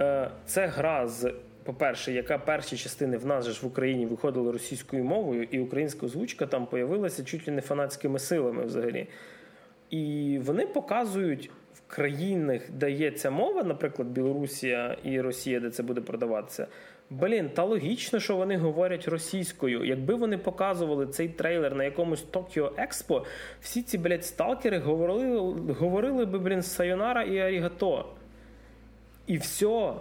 [0.01, 1.33] Е, це гра з,
[1.63, 6.05] по-перше, яка перші частини в нас же ж в Україні виходили російською мовою, і українська
[6.05, 9.07] озвучка там появилася чуть ли не фанатськими силами взагалі.
[9.89, 15.83] І вони показують в країнах, де є ця мова, наприклад, Білорусія і Росія, де це
[15.83, 16.67] буде продаватися.
[17.11, 19.85] Блін, та логічно, що вони говорять російською.
[19.85, 23.25] Якби вони показували цей трейлер на якомусь Токіо Експо,
[23.61, 28.05] всі ці, блядь, сталкери говорили говорили би, блін, Сайонара і Арігато.
[29.27, 29.93] І все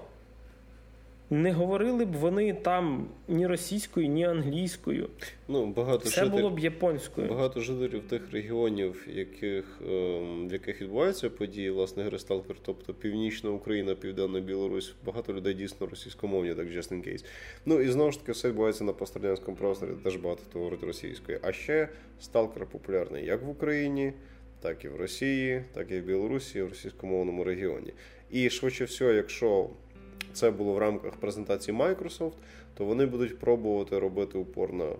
[1.31, 5.09] не говорили б вони там ні російською, ні англійською.
[5.49, 6.37] Ну, багато Все житель...
[6.37, 7.29] було б японською.
[7.29, 13.51] Багато жителів тих регіонів, яких, ем, в яких відбуваються події, власне, гри Сталкер, тобто Північна
[13.51, 17.25] Україна, Південна Білорусь, багато людей дійсно російськомовні, так just in case.
[17.67, 21.39] Ну і знову ж таки, все відбувається на пострадянському просторі, теж багато хто говорить російською.
[21.43, 21.89] А ще
[22.21, 24.13] Сталкер популярний як в Україні.
[24.63, 27.93] Так і в Росії, так і в Білорусі, і в російськомовному регіоні.
[28.31, 29.71] І швидше всього, якщо
[30.33, 32.33] це було в рамках презентації Microsoft,
[32.75, 34.93] то вони будуть пробувати робити упор на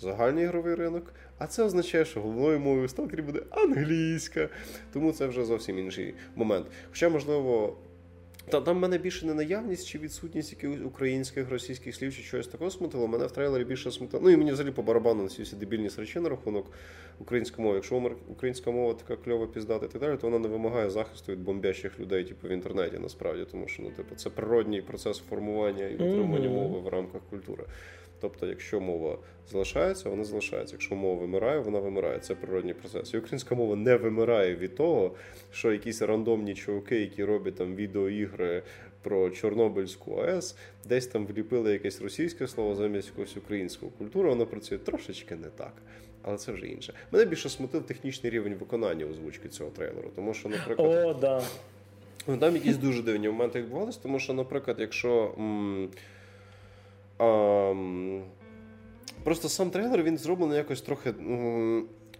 [0.00, 1.12] загальний ігровий ринок.
[1.38, 4.48] А це означає, що головною мовою сталкері буде англійська.
[4.92, 6.66] Тому це вже зовсім інший момент.
[6.90, 7.76] Хоча, можливо,
[8.48, 12.70] Та там мене більше не наявність чи відсутність якихось українських російських слів чи чогось такого
[12.70, 13.08] смутило.
[13.08, 14.22] Мене в трейлері більше смутило.
[14.22, 16.66] Ну і мені взагалі по барабану на всі дебільні речі на рахунок
[17.20, 17.76] української мови.
[17.76, 21.40] Якщо українська мова така кльова піздата і так далі, то вона не вимагає захисту від
[21.40, 25.94] бомбящих людей, типу в інтернеті, насправді, тому що ну, типу, це природній процес формування і
[25.94, 26.68] утримання mm-hmm.
[26.68, 27.64] мови в рамках культури.
[28.22, 29.18] Тобто, якщо мова
[29.50, 30.74] залишається, вона залишається.
[30.74, 32.18] Якщо мова вимирає, вона вимирає.
[32.18, 33.14] Це природній процес.
[33.14, 35.14] І українська мова не вимирає від того,
[35.52, 38.62] що якісь рандомні чуваки, які роблять там відеоігри
[39.02, 40.56] про Чорнобильську АЕС,
[40.88, 45.72] десь там вліпили якесь російське слово замість якогось українського культури, воно працює трошечки не так.
[46.22, 46.94] Але це вже інше.
[47.10, 50.10] Мене більше смутив технічний рівень виконання озвучки цього трейлеру.
[50.16, 51.42] Тому що, наприклад, О, да.
[52.26, 55.34] Ну, там якісь дуже дивні моменти відбувалися, тому що, наприклад, якщо.
[55.38, 55.88] М-
[57.18, 57.74] а,
[59.24, 61.14] Просто сам трейлер він зроблений якось трохи.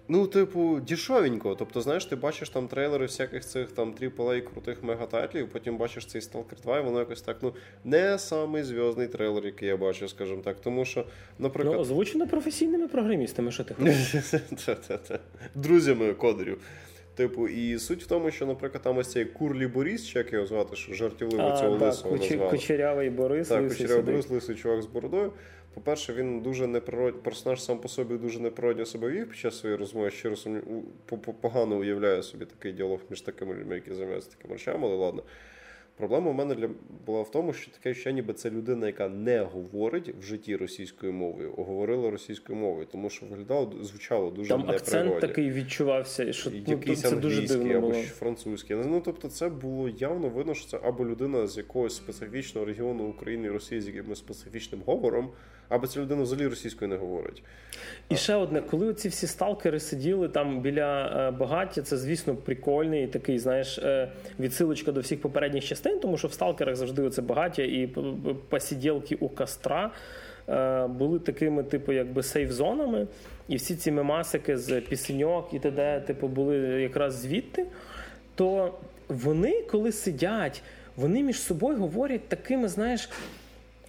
[0.08, 1.54] Ну, типу, дішовенько.
[1.54, 6.20] Тобто, знаєш, ти бачиш там трейлери всяких цих там AAA крутих мегатайтлів, потім бачиш цей
[6.20, 7.54] Stalker 2, і воно якось так, ну,
[7.84, 10.60] не самий зв'язний трейлер, який я бачу, скажімо так.
[10.60, 11.04] Тому що,
[11.38, 11.74] наприклад.
[11.76, 14.34] Ну, озвучено професійними програмістами, що ти хочеш.
[15.54, 16.60] Друзями кодерів.
[17.14, 20.46] Типу, і суть в тому, що, наприклад, там ось цей Курлі Борис, чи як його
[20.46, 22.30] звати, що жартівливо цього так, лисого куч...
[22.30, 22.50] назвали.
[22.50, 23.48] Кучерявий Борис.
[23.48, 25.32] Так, кучерявий Борис, лисий чувак з бородою.
[25.74, 29.78] По-перше, він дуже неприродний, персонаж сам по собі дуже неприродньо себе вів під час своєї
[29.78, 30.10] розмови.
[30.10, 30.36] Щиро
[31.40, 35.22] погано уявляю собі такий діалог між такими людьми, які займаються такими речами, але ладно.
[35.96, 36.68] Проблема у мене для
[37.06, 41.12] була в тому, що таке ще ніби це людина, яка не говорить в житті російською
[41.12, 46.56] мовою, говорила російською мовою, тому що виглядало звучало дуже Там акцент такий відчувався, що ну,
[46.66, 48.02] якийсь це дуже дивно або було.
[48.02, 48.76] французький.
[48.76, 53.46] Ну тобто, це було явно видно, що це або людина з якогось специфічного регіону України
[53.46, 55.30] і Росії з якимось специфічним говором,
[55.68, 57.42] або ця людина взагалі російською не говорить.
[58.08, 63.06] І ще одне, коли ці всі сталкери сиділи там біля е, багаття, це звісно прикольний
[63.06, 64.08] такий, знаєш, е,
[64.40, 67.86] відсилочка до всіх попередніх частин, тому що в сталкерах завжди це багаття і
[68.48, 69.90] посіділки у костра.
[70.48, 73.06] Е, були такими, типу, якби сейф-зонами,
[73.48, 77.66] і всі ці мемасики з пісеньок і т.д., типу, були якраз звідти.
[78.34, 78.74] То
[79.08, 80.62] вони, коли сидять,
[80.96, 83.08] вони між собою говорять такими, знаєш,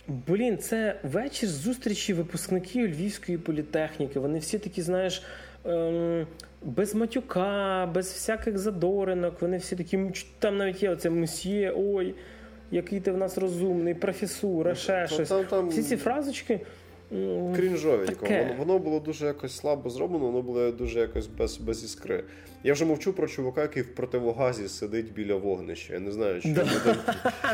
[0.07, 4.19] Блін, це вечір зустрічі випускників Львівської політехніки.
[4.19, 5.23] Вони всі такі, знаєш,
[5.65, 6.27] ем,
[6.61, 9.41] без матюка, без всяких задоринок.
[9.41, 9.99] Вони всі такі,
[10.39, 12.15] там навіть є оце мусьє, ой,
[12.71, 15.29] який ти в нас розумний, професура, ще щось.
[15.69, 16.59] Всі ці фразочки.
[17.55, 18.25] Крінжовенько.
[18.25, 22.23] Воно, воно було дуже якось слабо зроблено, воно було дуже якось без без іскри.
[22.63, 25.93] Я вже мовчу про чувака, який в противогазі сидить біля вогнища.
[25.93, 26.65] Я не знаю, що да.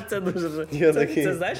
[0.09, 1.59] це дуже Я це, такий, це знаєш.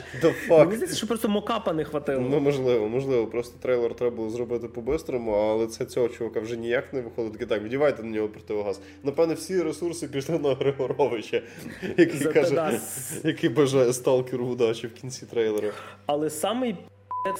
[0.50, 2.28] Мені здається, що просто мокапа не хватило.
[2.30, 3.28] Ну можливо, можливо.
[3.28, 7.32] Просто трейлер треба було зробити по-бистрому, але це цього чувака вже ніяк не виходить.
[7.32, 8.80] Такий, так, вдівайте на нього противогаз.
[9.04, 11.42] Напевне, всі ресурси пішли на Григоровича,
[11.98, 12.80] який каже,
[13.24, 15.72] який бажає сталкеру удачі в кінці трейлера.
[16.06, 16.76] Але самий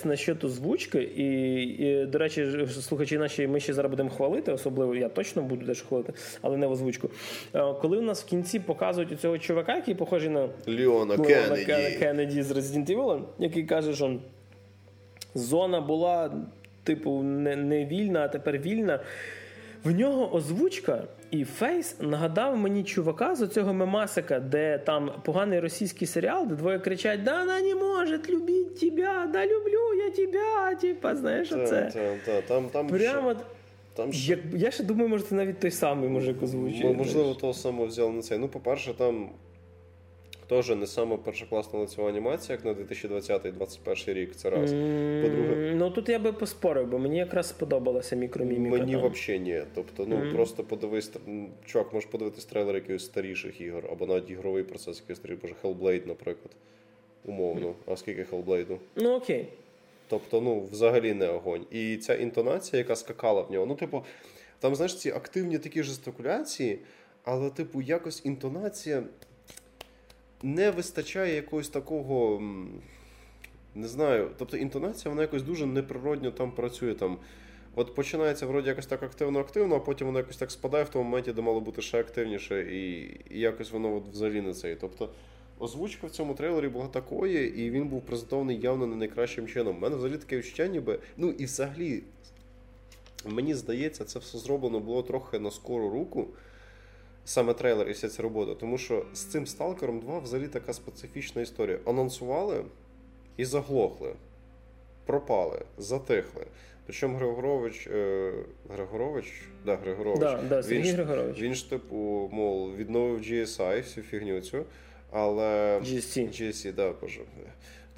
[0.06, 5.10] Насчет озвучки, і, і, до речі, слухачі наші, ми ще зараз будемо хвалити, особливо я
[5.10, 7.10] точно буду теж хвалити, але не в озвучку.
[7.56, 11.98] Е, коли у нас в кінці показують цього чувака, який похожий на Леона Кеннеді.
[12.00, 14.20] Кеннеді з Resident Evil, який каже, що
[15.36, 16.32] зона була,
[16.84, 19.00] типу, не, не вільна, а тепер вільна.
[19.84, 26.08] В нього озвучка і Фейс нагадав мені чувака з оцього мемасика, де там поганий російський
[26.08, 30.76] серіал, де двоє кричать: Да вона не може любити тебе, да люблю я тебе.
[30.82, 31.92] Типа, знаєш, оце.
[32.48, 33.36] Там, там Прямо.
[33.94, 34.32] Там ще...
[34.32, 36.94] я, я ще думаю, може, це навіть той самий мужик озвучує.
[36.94, 38.38] Можливо, того самого взяли на цей.
[38.38, 39.30] Ну, по-перше, там
[40.50, 44.36] Теж не саме першокласна лицева анімація, як на 2020-2021 рік.
[44.36, 44.72] Це раз.
[45.22, 48.78] По-друге, ну тут я би поспорив, бо мені якраз сподобалася мікроміміка.
[48.78, 49.62] Мені взагалі ні.
[49.76, 50.34] Тобто, ну mm.
[50.34, 51.12] просто подивись,
[51.66, 56.08] чувак, можеш подивитись трейлер якихось старіших ігор, або навіть ігровий процес якийсь старий, боже, Hellblade,
[56.08, 56.52] наприклад.
[57.26, 57.74] Умовно.
[57.86, 58.78] А скільки Hellblade?
[58.96, 59.48] Ну окей.
[60.08, 61.66] Тобто, ну, взагалі не огонь.
[61.72, 64.04] І ця інтонація, яка скакала в нього, ну, типу,
[64.60, 66.80] там, знаєш, ці активні такі жестикуляції,
[67.24, 69.04] але, типу, якось інтонація
[70.44, 72.42] не вистачає якогось такого.
[73.76, 76.94] Не знаю, тобто інтонація, вона якось дуже неприродньо там працює.
[76.94, 77.18] там.
[77.76, 81.32] От починається вроді якось так активно-активно, а потім воно якось так спадає в тому моменті,
[81.32, 84.76] де мало бути ще активніше, і і якось воно от взагалі не цей.
[84.76, 85.10] Тобто
[85.60, 89.78] озвучка в цьому трейлері була такої, і він був презентований явно не найкращим чином.
[89.78, 91.00] У мене взагалі таке відчуття, ніби.
[91.18, 92.04] Ну і взагалі,
[93.26, 96.28] мені здається, це все зроблено було трохи на скору руку
[97.26, 98.56] саме трейлер і вся ця робота.
[98.56, 101.80] Тому що з цим Сталкером 2 взагалі така специфічна історія.
[101.86, 102.66] Анонсували
[103.38, 104.14] і заглохли,
[105.06, 106.46] пропали, затихли.
[106.86, 108.34] Причому Григорович, е,
[108.70, 111.42] Григорович, да, Григорович, да, да, він, ж, Григорович.
[111.42, 114.66] він ж типу, мов, відновив GSI, всю фігню цю.
[115.12, 116.28] Але GSC.
[116.28, 117.22] GSC, да, боже.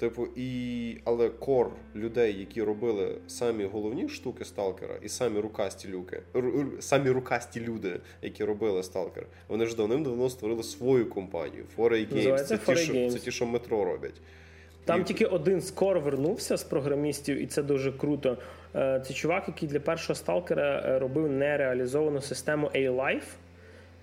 [0.02, 6.22] Типу, і але кор людей, які робили самі головні штуки сталкера, і самі рукасті люки,
[6.80, 11.64] самі рукасті люди, які робили сталкер, вони ж давним-давно створили свою компанію.
[11.76, 12.44] Foray Games.
[12.44, 14.20] Це, ті, що, це ті, що метро роблять.
[14.84, 15.04] Там і...
[15.04, 18.38] тільки один скор вернувся з програмістів, і це дуже круто.
[18.74, 23.28] Е, це чувак, який для першого сталкера е, робив нереалізовану систему A-Life,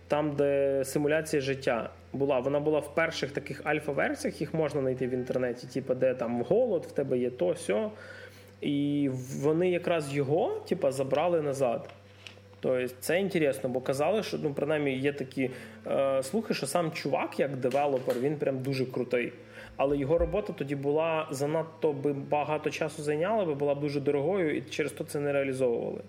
[0.08, 2.40] там, де симуляція життя була.
[2.40, 6.86] Вона була в перших таких альфа-версіях, їх можна знайти в інтернеті, типу, де там голод,
[6.86, 7.92] в тебе є то, сьо.
[8.62, 9.10] І
[9.42, 11.90] вони якраз його типу, забрали назад.
[12.60, 15.50] Тобто це інтересно, бо казали, що ну, принаймні є такі
[15.88, 19.34] е, слухи, що сам чувак, як девелопер, він прям дуже крутий.
[19.78, 24.58] Але його робота тоді була занадто би багато часу зайняла, би була б дуже дорогою,
[24.58, 26.02] і через то це не реалізовували.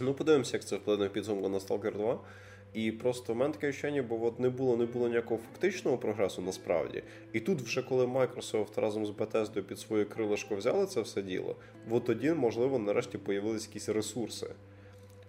[0.00, 2.18] Ну, подивимося, як це вплине підсумку на Stalker 2.
[2.76, 6.42] І просто в мене таке ощущення, бо от не було не було ніякого фактичного прогресу
[6.42, 7.02] насправді.
[7.32, 11.56] І тут, вже коли Microsoft разом з Bethesda під своє крилишко взяли це все діло,
[11.90, 14.46] от тоді, можливо, нарешті появились якісь ресурси.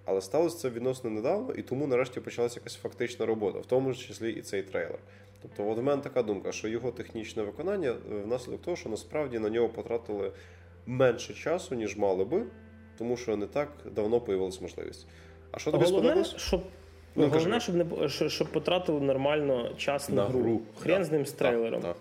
[0.06, 4.32] Але сталося це відносно недавно, і тому нарешті почалася якась фактична робота, в тому числі
[4.32, 5.00] і цей трейлер.
[5.42, 9.40] Тобто, от у мене така думка, що його технічне виконання е, внаслідок того, що насправді
[9.40, 10.32] на нього потратили
[10.86, 12.46] менше часу, ніж мали би,
[12.98, 15.08] тому що не так давно появилась можливість.
[15.52, 16.36] А що тобі сподобалось?
[16.38, 16.64] щоб
[17.20, 20.40] Ну, Головне, щоб не щоб, щоб потратили нормально час на, на гру.
[20.40, 20.62] гру.
[20.80, 21.04] Хрен да.
[21.04, 21.82] з ним з трейлером.
[21.82, 21.96] Так,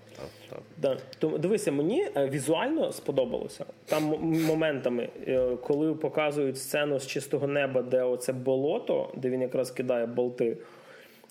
[0.50, 0.96] так, да.
[1.18, 3.64] Тому дивися, мені е, візуально сподобалося.
[3.84, 9.70] Там моментами, е, коли показують сцену з чистого неба, де оце болото, де він якраз
[9.70, 10.56] кидає болти.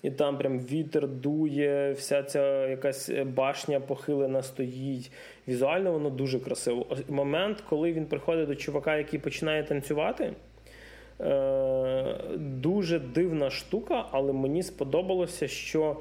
[0.02, 5.12] І там прям вітер дує, вся ця якась башня похилена стоїть.
[5.48, 6.86] Візуально воно дуже красиво.
[7.08, 10.32] Момент, коли він приходить до чувака, який починає танцювати.
[11.20, 15.96] Е, дуже дивна штука, але мені сподобалося, що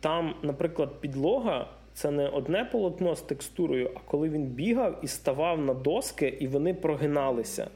[0.00, 5.60] там, наприклад, підлога це не одне полотно з текстурою, а коли він бігав і ставав
[5.60, 7.68] на доски, і вони прогиналися.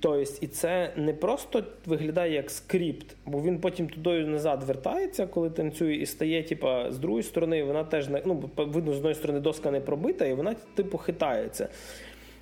[0.00, 5.50] Тобто, і це не просто виглядає як скрипт, бо він потім туди назад вертається, коли
[5.50, 9.70] танцює, і стає, типа, з другої сторони, вона теж ну, видно, з одної сторони доска
[9.70, 11.68] не пробита, і вона, типу, хитається.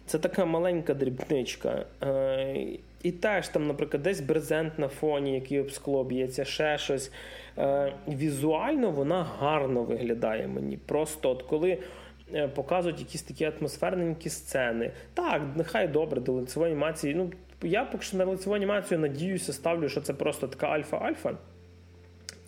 [0.06, 1.84] Це така маленька дрібничка.
[2.02, 2.66] Е,
[3.02, 7.12] і теж там, наприклад, десь брезент на фоні, який об б'ється, ще щось.
[7.58, 10.76] Е, візуально вона гарно виглядає мені.
[10.76, 11.78] Просто от коли.
[12.34, 14.90] Е, показують якісь такі атмосферненькі сцени.
[15.14, 17.14] Так, нехай добре, до лицевої анімації.
[17.14, 17.30] Ну,
[17.62, 21.36] я поки що на лицеву анімацію надіюся, ставлю, що це просто така альфа-альфа.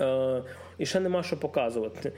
[0.01, 0.43] Е,
[0.79, 2.13] І ще нема що показувати.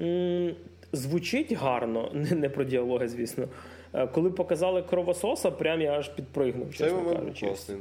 [0.00, 0.54] М-
[0.92, 3.48] звучить гарно, не про діалоги, звісно.
[3.94, 6.74] Е, коли показали кровососа, прям я аж підпригнув.
[6.74, 7.46] чесно кажучи.
[7.46, 7.78] Класний.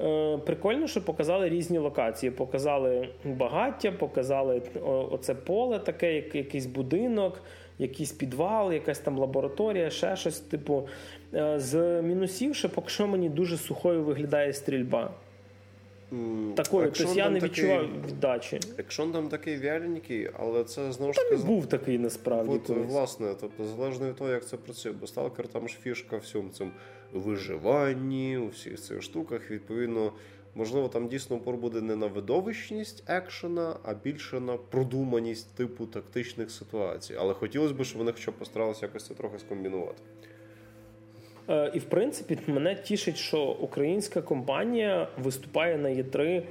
[0.00, 2.30] Е, прикольно, що показали різні локації.
[2.32, 4.62] Показали багаття, показали
[5.10, 7.42] оце поле, таке, якийсь будинок,
[7.78, 10.40] якийсь підвал, якась там лабораторія, ще щось.
[10.40, 10.88] Типу,
[11.34, 15.10] е, з мінусів, що поки що мені дуже сухою виглядає стрільба.
[16.56, 18.60] Такою, тобто я не відчував віддачі.
[18.78, 21.36] Екшон там такий вяленький, але це знову ж таки.
[21.36, 22.52] був такий насправді.
[22.54, 26.48] От, власне, тобто, залежно від того, як це працює, бо сталкер там ж фішка всьому
[26.50, 26.70] цьому
[27.12, 29.50] виживанні, у всіх цих штуках.
[29.50, 30.12] Відповідно,
[30.54, 36.50] можливо, там дійсно упор буде не на видовищність екшена, а більше на продуманість типу тактичних
[36.50, 37.14] ситуацій.
[37.18, 40.02] Але хотілося б, щоб вони хоча б постаралися якось це трохи скомбінувати.
[41.48, 46.42] Е, і в принципі мене тішить, що українська компанія виступає на Є3 е,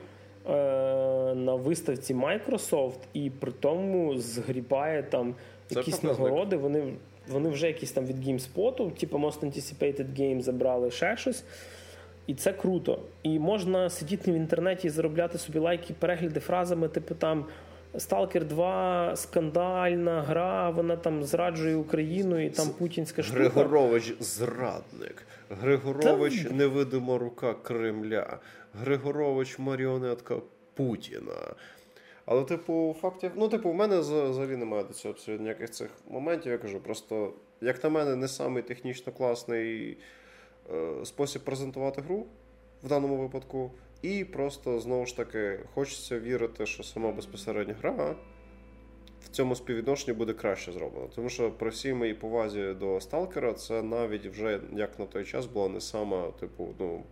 [1.36, 5.36] на виставці Microsoft і при тому згрібає там
[5.68, 6.58] Це якісь нагороди.
[6.58, 6.94] Вони
[7.28, 11.44] вони вже якісь там від GameSpot, типу Most Anticipated Game забрали ще щось.
[12.28, 13.00] І це круто.
[13.24, 17.46] І можна сидіти в інтернеті і заробляти собі лайки, перегляди фразами, типу там.
[17.98, 23.40] Сталкер 2 скандальна гра, вона там зраджує Україну і там путінська штука.
[23.40, 25.24] Григорович зрадник.
[25.50, 26.54] Григорович Та...
[26.54, 28.40] невидима рука Кремля.
[28.74, 30.36] Григорович маріонетка
[30.74, 31.56] Путіна.
[32.26, 36.52] Але, типу, фактів, ну, типу, в мене взагалі немає до цього абсолютно ніяких цих моментів.
[36.52, 39.98] Я кажу, просто, як на мене, не самий технічно класний
[40.74, 42.26] е, спосіб презентувати гру
[42.84, 43.72] в даному випадку.
[44.02, 48.16] І просто знову ж таки хочеться вірити, що сама безпосередня гра
[49.26, 51.08] в цьому співвідношенні буде краще зроблена.
[51.16, 55.46] Тому що при всій моїй повазі до Сталкера, це навіть вже як на той час
[55.46, 57.04] була не сама, типу, ну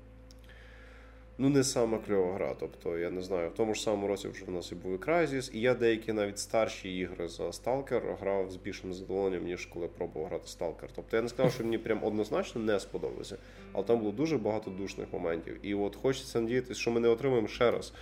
[1.40, 2.56] ну не сама кльова гра.
[2.60, 4.98] Тобто, я не знаю, в тому ж самому році вже в нас і був і
[4.98, 9.88] Crysis, і я деякі навіть старші ігри за Stalker грав з більшим задоволенням, ніж коли
[9.88, 10.90] пробував грати Stalker.
[10.95, 13.38] Тобто я не сказав, що мені прям однозначно не сподобалося,
[13.72, 15.60] але там було дуже багато душних моментів.
[15.61, 17.94] І от хочеться надіятися, що ми не отримаємо ще раз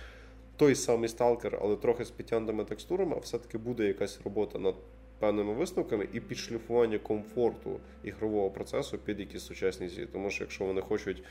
[0.56, 4.74] той самий сталкер, але трохи з підтягнутими текстурами, а все-таки буде якась робота над
[5.18, 10.06] певними висновками і підшліфування комфорту ігрового процесу під якісь сучасні зі.
[10.06, 11.22] Тому що якщо вони хочуть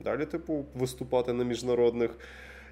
[0.00, 2.18] далі, типу, виступати на міжнародних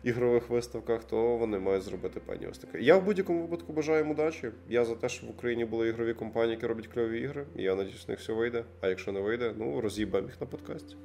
[0.02, 2.60] ігрових виставках, то вони мають зробити певні ось.
[2.80, 4.50] Я в будь-якому випадку бажаю їм удачі.
[4.68, 7.44] Я за те, щоб в Україні були ігрові компанії, які роблять кльові ігри.
[7.56, 8.64] І я надіюсь, у них все вийде.
[8.80, 10.96] А якщо не вийде, ну роз'їбемо їх на подкасті.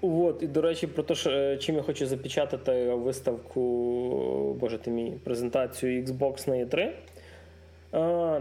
[0.00, 5.12] От, і до речі, про те, е, чим я хочу запечатати виставку, боже ти мій,
[5.24, 6.92] презентацію Xbox на E3.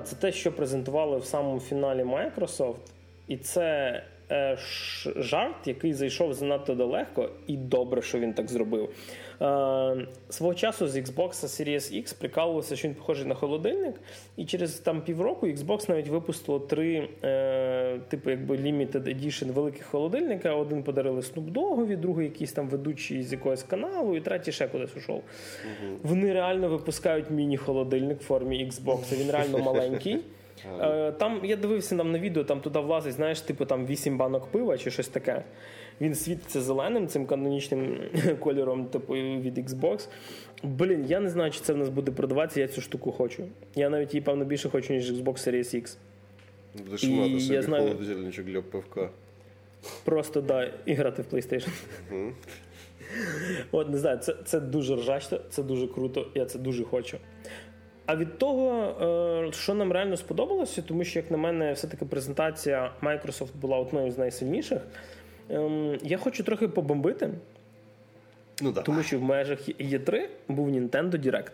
[0.03, 2.75] Це те, що презентували в самому фіналі Microsoft.
[3.27, 4.03] І це
[4.33, 4.57] Е,
[5.15, 8.89] жарт, який зайшов занадто далеко, і добре, що він так зробив.
[9.41, 13.95] Е, свого часу з Xbox Series X прикалувалося, що він похожий на холодильник,
[14.37, 20.55] і через там півроку Xbox навіть випустило три е, типу якби limited edition великих холодильника.
[20.55, 24.97] Один подарили Snoop Dogg'ові, другий якийсь там ведучий з якогось каналу, і третій ще кудись
[24.97, 25.15] ушов.
[25.15, 25.93] Угу.
[26.03, 29.17] Вони реально випускають міні-холодильник в формі Xbox.
[29.19, 30.19] Він реально маленький.
[30.81, 34.47] Е, там я дивився нам на відео, там туди влазить, знаєш, типу там 8 банок
[34.47, 35.43] пива чи щось таке.
[36.01, 37.99] Він світиться зеленим цим канонічним
[38.39, 40.07] кольором, типу від Xbox.
[40.63, 43.43] Блін, я не знаю, чи це в нас буде продаватися, я цю штуку хочу.
[43.75, 45.97] Я навіть її, певно, більше хочу, ніж Xbox Series X.
[46.85, 47.83] Будеш мати собі знаю...
[47.83, 49.09] холодильничок для пивка.
[50.03, 51.69] Просто да, і грати в PlayStation.
[53.71, 57.17] От, не знаю, це це дуже ржачно, це дуже круто, я це дуже хочу.
[58.05, 58.95] А від того,
[59.47, 64.11] е, що нам реально сподобалося, тому що, як на мене, все-таки презентація Microsoft була одною
[64.11, 64.81] з найсильніших.
[65.49, 67.29] Ем, я хочу трохи побомбити,
[68.61, 68.81] ну, да.
[68.81, 71.51] тому що в межах Є3 був Nintendo Direct.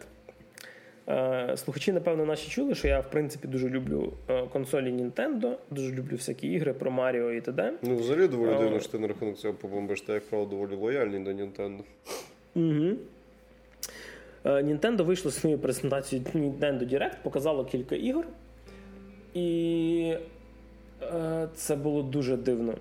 [1.10, 5.92] Е, слухачі, напевно, наші чули, що я в принципі дуже люблю е, консолі Nintendo, дуже
[5.92, 7.74] люблю всякі ігри про Маріо і т.д.
[7.82, 11.24] Ну, взагалі доволі дивно, що ти на рахунок цього побомбиш, ти, як правило, доволі лояльний
[11.24, 11.80] до Nintendo.
[12.56, 12.98] Угу.
[14.50, 18.28] Е, Nintendo вийшло з своєю презентацією Nintendo Direct, показало кілька ігор,
[19.34, 20.14] і
[21.02, 22.74] е, це було дуже дивно.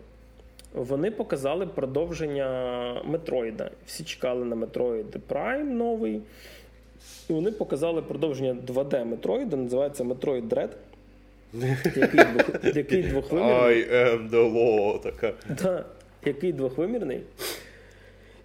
[0.74, 3.70] Вони показали продовження Метроїда.
[3.86, 6.20] Всі чекали на Metroid Prime новий.
[7.30, 10.68] І вони показали продовження 2D Метроїда, називається Metroid Dread.
[11.54, 12.20] Який,
[12.74, 13.84] який двохвимірний.
[13.84, 15.32] I am the law, така.
[15.62, 15.84] Да,
[16.24, 17.20] який двохвимірний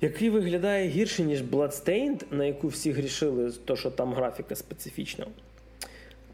[0.03, 5.25] який виглядає гірше, ніж Bloodstained, на яку всі грішили, то що там графіка специфічна,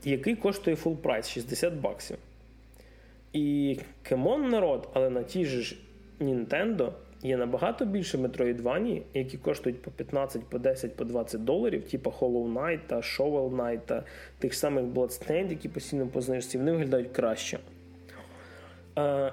[0.04, 2.18] який коштує full прайс 60 баксів.
[3.34, 5.76] І кемон народ, але на тій ж
[6.20, 6.92] Nintendo
[7.24, 12.54] є набагато більше Metroidvania, які коштують по 15, по 10, по 20 доларів, типу Hollow
[12.54, 14.04] Knight, та Shovel Knight, та
[14.40, 17.60] тих самих Bloodstained, які постійно по знижці, вони виглядають краще.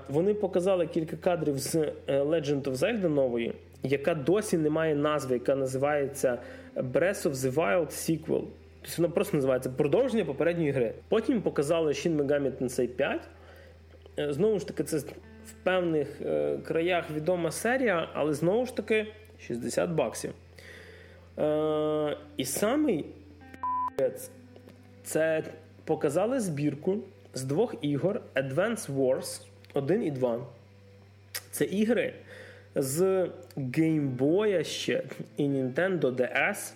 [0.08, 3.52] Вони показали кілька кадрів з е, Legend of Zelda нової,
[3.82, 6.38] яка досі не має назви, яка називається
[6.76, 8.44] Breath of the Wild Sequel.
[8.82, 10.94] Тобто вона просто називається продовження попередньої гри.
[11.08, 13.20] Потім показали Shin Megami Tensei 5.
[14.18, 14.98] Е, знову ж таки, це
[15.46, 19.06] в певних е, краях відома серія, але знову ж таки
[19.40, 20.32] 60 баксів.
[21.38, 23.04] Е, І самий
[25.02, 25.44] це
[25.84, 26.98] показали збірку
[27.34, 30.46] з двох ігор Advance Wars 1 і 2.
[31.50, 32.14] Це ігри,
[32.76, 35.02] з Game Boy ще
[35.36, 36.72] і Nintendo DS,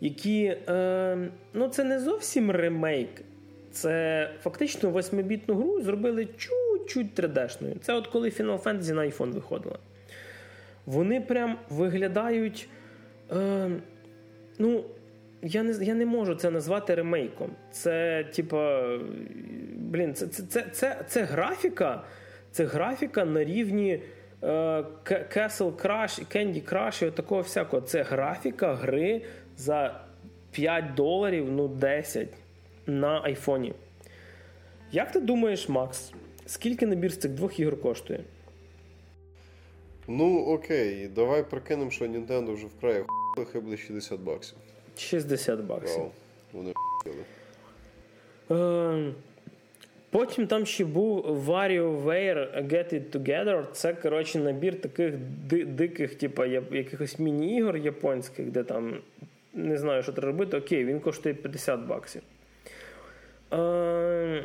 [0.00, 1.18] які е,
[1.54, 3.08] ну це не зовсім ремейк.
[3.72, 7.78] Це фактично 8-бітну гру зробили чуть-чуть 3D-шною.
[7.80, 9.78] Це от коли Final Fantasy на iPhone виходила.
[10.86, 12.68] Вони прям виглядають.
[13.32, 13.70] Е,
[14.58, 14.84] ну,
[15.42, 17.50] я не я не можу це назвати ремейком.
[17.70, 18.98] Це, типа,
[19.76, 22.02] блін, це, це, це, це, це графіка,
[22.50, 24.02] це графіка на рівні.
[24.42, 24.46] Е,
[25.06, 27.82] Castle Crush і Candy Crush і такого всякого.
[27.82, 29.22] Це графіка гри
[29.56, 30.00] за
[30.50, 32.28] 5 доларів, ну 10
[32.86, 33.72] на айфоні.
[34.92, 36.12] Як ти думаєш, Макс,
[36.46, 38.20] скільки набір з цих двох ігор коштує?
[40.08, 43.04] Ну, окей, давай прикинемо, що Nintendo вже вкрає
[43.36, 44.56] хуй, хай буде 60 баксів.
[44.96, 45.98] 60 баксів.
[46.00, 46.10] Вау,
[46.52, 46.72] вони
[48.50, 49.12] Е,
[50.12, 53.64] Потім там ще був WarioWare Get It Together.
[53.72, 55.14] Це, коротше, набір таких
[55.66, 58.96] диких, типу, якихось міні-ігор японських, де там
[59.54, 60.56] не знаю, що треба робити.
[60.56, 62.22] Окей, він коштує 50 баксів.
[63.52, 64.44] Е,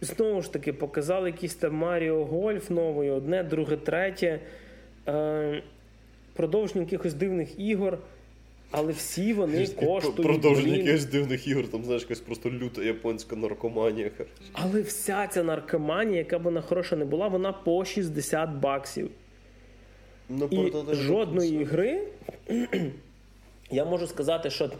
[0.00, 4.40] Знову ж таки, показали якийсь там Маріо Гольф новий, одне, друге, третє.
[5.08, 5.62] Е,
[6.34, 7.98] Продовження якихось дивних ігор.
[8.70, 10.22] Але всі вони коштують.
[10.22, 14.10] Продовження якихось дивних ігор, там знаєш, якась просто люта японська наркоманія.
[14.52, 19.10] Але вся ця наркоманія, яка б вона хороша не була, вона по 60 баксів.
[20.28, 22.02] Ну, І жодної гри
[23.70, 24.70] Я можу сказати, що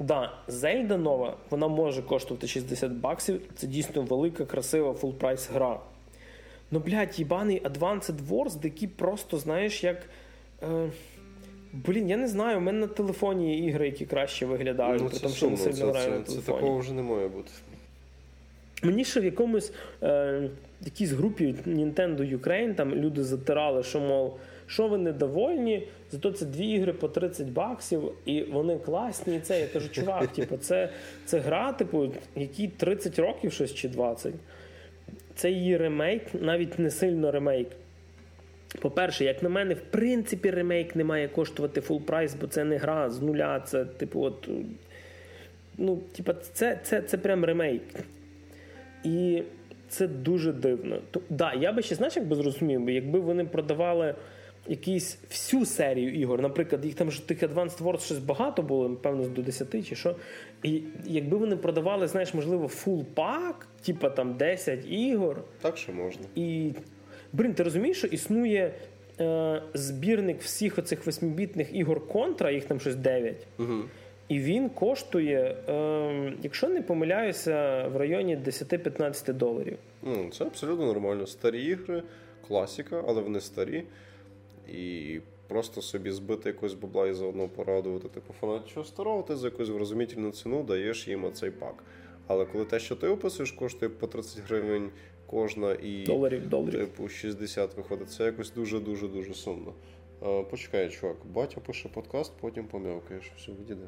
[0.00, 3.40] да, Зельда нова, вона може коштувати 60 баксів.
[3.56, 5.80] Це дійсно велика, красива full price гра.
[6.70, 10.02] Ну, блядь, їбаний Advanced Wars, який просто, знаєш, як.
[10.62, 10.88] Е,
[11.72, 15.18] Блін, я не знаю, у мене на телефоні є ігри, які краще виглядають, ну, при
[15.18, 16.40] тому, що не сильно граю на телефоні.
[16.40, 17.50] Це такого вже не має бути.
[18.82, 19.72] Мені ще в якомусь
[20.02, 20.42] е,
[20.80, 26.66] якійсь групі Nintendo Ukraine там люди затирали, що, мов, що ви недовольні, зато це дві
[26.66, 29.36] ігри по 30 баксів, і вони класні.
[29.36, 30.90] І це я кажу, чувак, типу, це
[31.24, 34.34] це гра, типу, якій 30 років щось чи 20.
[35.34, 37.68] Це її ремейк, навіть не сильно ремейк.
[38.80, 42.76] По-перше, як на мене, в принципі, ремейк не має коштувати full price, бо це не
[42.76, 43.60] гра з нуля.
[43.60, 44.48] Це, типу, от.
[45.78, 47.82] Ну, типу, це, це, це прям ремейк.
[49.04, 49.42] І
[49.88, 50.98] це дуже дивно.
[51.10, 54.14] То, да, Я би ще знаєш, як би зрозумів, якби вони продавали
[54.68, 59.28] якісь всю серію ігор, наприклад, їх там ж тих Advanced Wars щось багато було, напевно,
[59.28, 60.16] до 10 чи що.
[60.62, 65.44] І якби вони продавали, знаєш, можливо, full pack, типа там 10 ігор.
[65.60, 66.22] Так що можна.
[66.34, 66.70] І
[67.32, 68.74] Блін, ти розумієш, що існує
[69.20, 73.46] е, збірник всіх оцих восьмібітних ігор контра, їх там щось 9.
[73.58, 73.74] Угу.
[74.28, 79.78] І він коштує, е, якщо не помиляюся, в районі 10-15 доларів.
[80.02, 81.26] Ну, Це абсолютно нормально.
[81.26, 82.02] Старі ігри,
[82.48, 83.84] класіка, але вони старі.
[84.72, 89.68] І просто собі збити якось бабла і заодно порадувати, типу, фанатичого старого, ти за якусь
[89.68, 91.84] врозумітельну ціну даєш їм оцей пак.
[92.26, 94.90] Але коли те, що ти описуєш, коштує по 30 гривень
[95.32, 96.80] кожна і доларів, доларів.
[96.80, 98.10] типу 60 виходить.
[98.10, 99.74] Це якось дуже-дуже дуже сумно.
[100.20, 103.32] А, Почекай, чувак, батя пише подкаст, потім пом'явкаєш.
[103.36, 103.86] Все, відійде.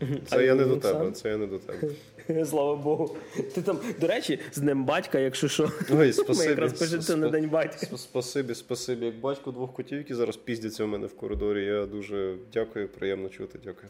[0.26, 1.12] Це а я не до тебе, сам?
[1.12, 2.44] це я не до тебе.
[2.46, 3.16] Слава Богу.
[3.54, 5.70] Ти там, до речі, з Днем батька, якщо що.
[5.92, 6.38] Ой, спасибі.
[6.38, 7.96] Ми якраз пишете на День батька.
[7.96, 9.06] Спасибі, спасибі.
[9.06, 11.64] Як батько двох котів, які зараз піздяться у мене в коридорі.
[11.64, 13.58] Я дуже дякую, приємно чути.
[13.64, 13.88] Дякую.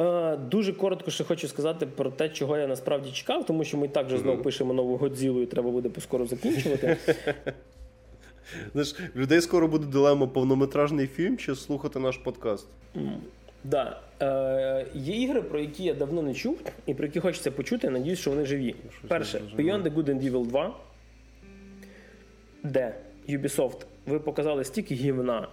[0.00, 3.88] Е, дуже коротко ще хочу сказати про те, чого я насправді чекав, тому що ми
[3.88, 4.22] також mm-hmm.
[4.22, 6.96] знову пишемо нову Годзілу і треба буде поскоро закінчувати.
[8.72, 12.66] Знаєш, людей скоро буде дилема повнометражний фільм чи слухати наш подкаст.
[13.64, 14.00] Да.
[14.22, 17.86] Е, Є ігри, про які я давно не чув, і про які хочеться почути.
[17.86, 18.74] Я надіюсь, що вони живі.
[18.98, 20.76] Щось Перше, Beyond the Good and Evil 2.
[22.62, 22.94] Де
[23.28, 25.48] Ubisoft, ви показали стільки гівна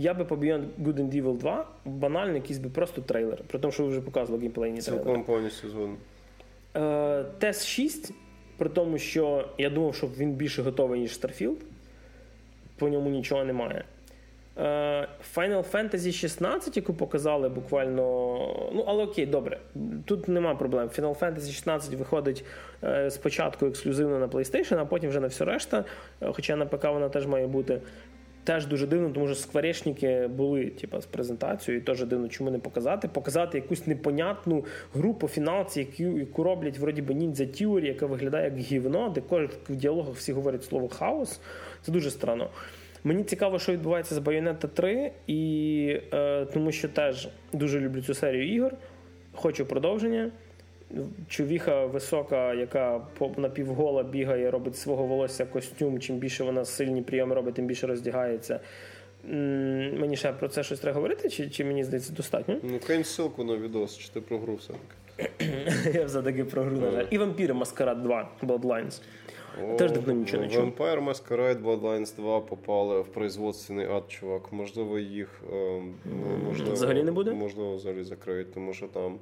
[0.00, 3.38] я би по Beyond Good and Evil 2 банально якийсь би просто трейлер.
[3.46, 5.04] При тому, що ви вже показували геймплейні трейлери.
[5.04, 5.96] Цілком повністю згоден.
[6.76, 8.12] Е, Тес 6,
[8.56, 11.56] при тому, що я думав, що він більше готовий, ніж Starfield.
[12.76, 13.84] По ньому нічого немає.
[14.58, 18.02] Е, Final Fantasy 16, яку показали буквально.
[18.72, 19.58] Ну, але окей, добре.
[20.04, 20.88] Тут нема проблем.
[20.88, 22.44] Final Fantasy 16 виходить
[22.84, 25.84] е, спочатку ексклюзивно на PlayStation, а потім вже на все решта.
[26.20, 27.80] Хоча на ПК вона теж має бути.
[28.44, 32.58] Теж дуже дивно, тому що скворечники були типу, з презентацією, і теж дивно, чому не
[32.58, 33.08] показати.
[33.08, 34.64] Показати якусь непонятну
[34.94, 39.22] гру по фіналці, яку яку роблять вроді би ніндзя Тіорі, яка виглядає як гівно, де
[39.68, 41.40] в діалогах всі говорять слово хаос.
[41.82, 42.50] Це дуже странно.
[43.04, 48.14] Мені цікаво, що відбувається з Bayonetta 3, і е, тому що теж дуже люблю цю
[48.14, 48.74] серію ігор.
[49.32, 50.30] Хочу продовження
[51.28, 53.00] човіха висока, яка
[53.36, 56.00] напівгола бігає, робить свого волосся костюм.
[56.00, 58.60] Чим більше вона сильні прийоми робить, тим більше роздягається.
[59.24, 62.56] Мені ще про це щось треба говорити, чи чи мені здається достатньо?
[62.62, 64.94] Ну, кинь ссылку на відос, чи ти про гру все-таки.
[65.98, 67.06] Я все-таки про гру, на жаль.
[67.10, 69.02] І вампіри Маскарад 2 Bloodlines.
[69.64, 70.64] О, Теж давно нічого не чув.
[70.64, 74.52] Vampire Masquerade Bloodlines 2 попали в производственний ад, чувак.
[74.52, 75.82] Можливо, їх е,
[76.46, 77.30] можливо, взагалі не буде?
[77.30, 79.18] Можливо, взагалі закриють, тому що там.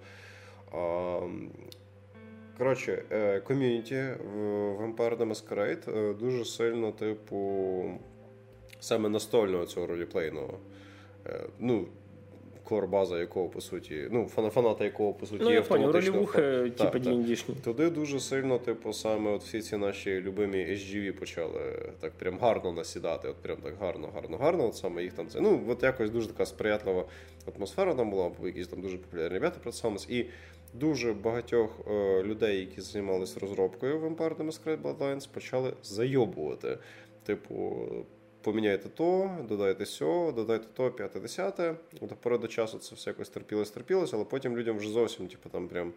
[2.59, 4.05] Коротше, е, ком'юніті
[4.35, 4.39] в
[4.83, 7.85] Vampire the Masquerade е, дуже сильно, типу,
[8.81, 10.59] саме настольного цього роліплейного.
[11.27, 11.87] Е, ну,
[12.65, 15.93] кор-база якого, по суті, ну, фаната якого, по суті, ну, є автоматично.
[15.93, 17.55] ролівухи, типу діндішні.
[17.65, 22.73] Туди дуже сильно, типу, саме от всі ці наші любимі SGV почали так прям гарно
[22.73, 23.29] насідати.
[23.29, 24.67] От прям так гарно, гарно, гарно.
[24.67, 25.41] От саме їх там це.
[25.41, 27.05] Ну, от якось дуже така сприятлива
[27.57, 29.71] атмосфера там була, якісь там дуже популярні ребята.
[30.09, 30.25] І
[30.75, 36.79] дуже багатьох е, людей, які займалися розробкою Vampire The Masquerade Bloodlines, почали зайобувати.
[37.23, 37.87] Типу,
[38.43, 41.75] поміняйте то, додайте сьо, додайте то, п'яте, десяте.
[42.25, 45.69] До до часу це все якось терпілось, терпілось, але потім людям вже зовсім, типу, там
[45.69, 45.93] прям.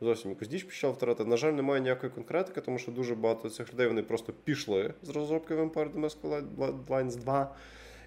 [0.00, 1.30] Зовсім якусь діч почав втратити.
[1.30, 5.08] На жаль, немає ніякої конкретики, тому що дуже багато цих людей вони просто пішли з
[5.08, 7.56] розробки Vampire The Masquerade Bloodlines 2.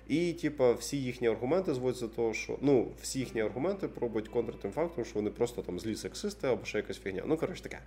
[0.09, 4.61] І, типа, всі їхні аргументи зводяться до того, що ну, всі їхні аргументи пробують контрити
[4.61, 7.23] тим фактом, що вони просто там злі сексисти або ще якась фігня.
[7.25, 7.79] Ну, коротше таке.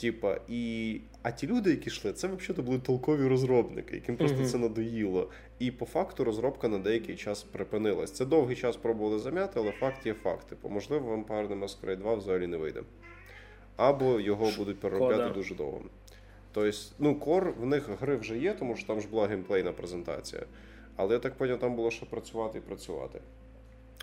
[0.00, 1.00] Типа, і...
[1.22, 4.46] А ті люди, які йшли, це взагалі були толкові розробники, яким просто uh-huh.
[4.46, 5.30] це надоїло.
[5.58, 8.12] І по факту розробка на деякий час припинилась.
[8.12, 10.46] Це довгий час пробували зам'яти, але факт є факт.
[10.46, 12.82] Типу, можливо, Vampire the Masquerade 2 взагалі не вийде.
[13.76, 15.80] Або його будуть переробляти дуже довго.
[16.52, 20.42] Тобто, ну, кор в них гри вже є, тому що там ж була геймплейна презентація.
[20.96, 23.20] Але я так поняв, там було ще працювати і працювати.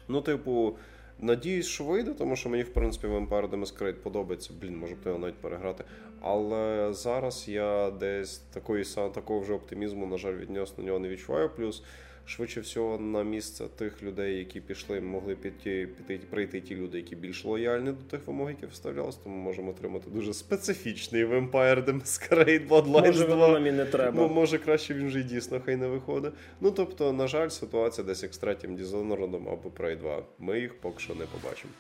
[0.08, 0.78] Ну, типу,
[1.20, 4.54] надіюсь, що вийде, тому що мені, в принципі, Vampire the Masquerade подобається.
[4.62, 5.84] Блін, може б його навіть переграти.
[6.22, 11.50] Але зараз я десь такої, такого вже оптимізму, на жаль, віднес на нього не відчуваю.
[11.50, 11.84] Плюс
[12.26, 17.16] швидше всього на місце тих людей, які пішли, могли піти, піти прийти ті люди, які
[17.16, 22.02] більш лояльні до тих вимог, які вставлялися, тому ми можемо отримати дуже специфічний Vampire the
[22.02, 23.36] Masquerade Bloodlines Може, 2.
[23.48, 24.28] Може, не треба.
[24.28, 26.34] може, краще він вже і дійсно хай не виходить.
[26.62, 30.24] Ну тобто, на жаль, ситуація десь як з третім Dishonored або Prey 2.
[30.40, 31.74] Ми їх поки що не побачимо.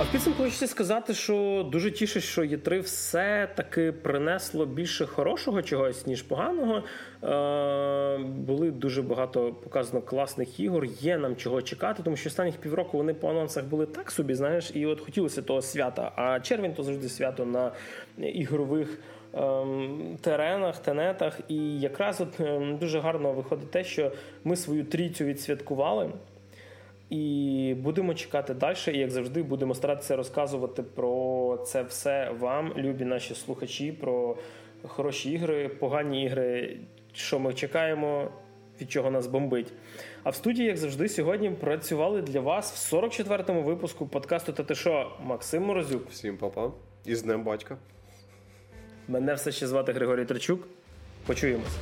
[0.00, 6.06] А в підсумку хочеться сказати, що дуже тішить, що Є3 все-таки принесло більше хорошого чогось,
[6.06, 6.82] ніж поганого.
[7.24, 10.84] Е, Були дуже багато показано класних ігор.
[10.84, 14.70] Є нам чого чекати, тому що останніх півроку вони по анонсах були так собі, знаєш,
[14.74, 16.12] і от хотілося того свята.
[16.16, 17.72] А червень то завжди свято на
[18.18, 18.98] ігрових.
[19.32, 24.12] Ем, теренах, тенетах, і якраз от ем, дуже гарно виходить те, що
[24.44, 26.10] ми свою трійцю відсвяткували.
[27.10, 28.76] І будемо чекати далі.
[28.92, 34.36] І як завжди, будемо старатися розказувати про це все вам, любі наші слухачі, про
[34.86, 36.76] хороші ігри, погані ігри,
[37.12, 38.30] що ми чекаємо,
[38.80, 39.72] від чого нас бомбить.
[40.22, 44.74] А в студії, як завжди, сьогодні працювали для вас в 44-му випуску подкасту «Та ти
[44.74, 46.10] що?» Максим Морозюк.
[46.10, 46.70] Всім папа.
[47.04, 47.76] І з Днем батька.
[49.08, 50.68] Мене все ще звати Григорій Трачук.
[51.26, 51.76] Почуємось.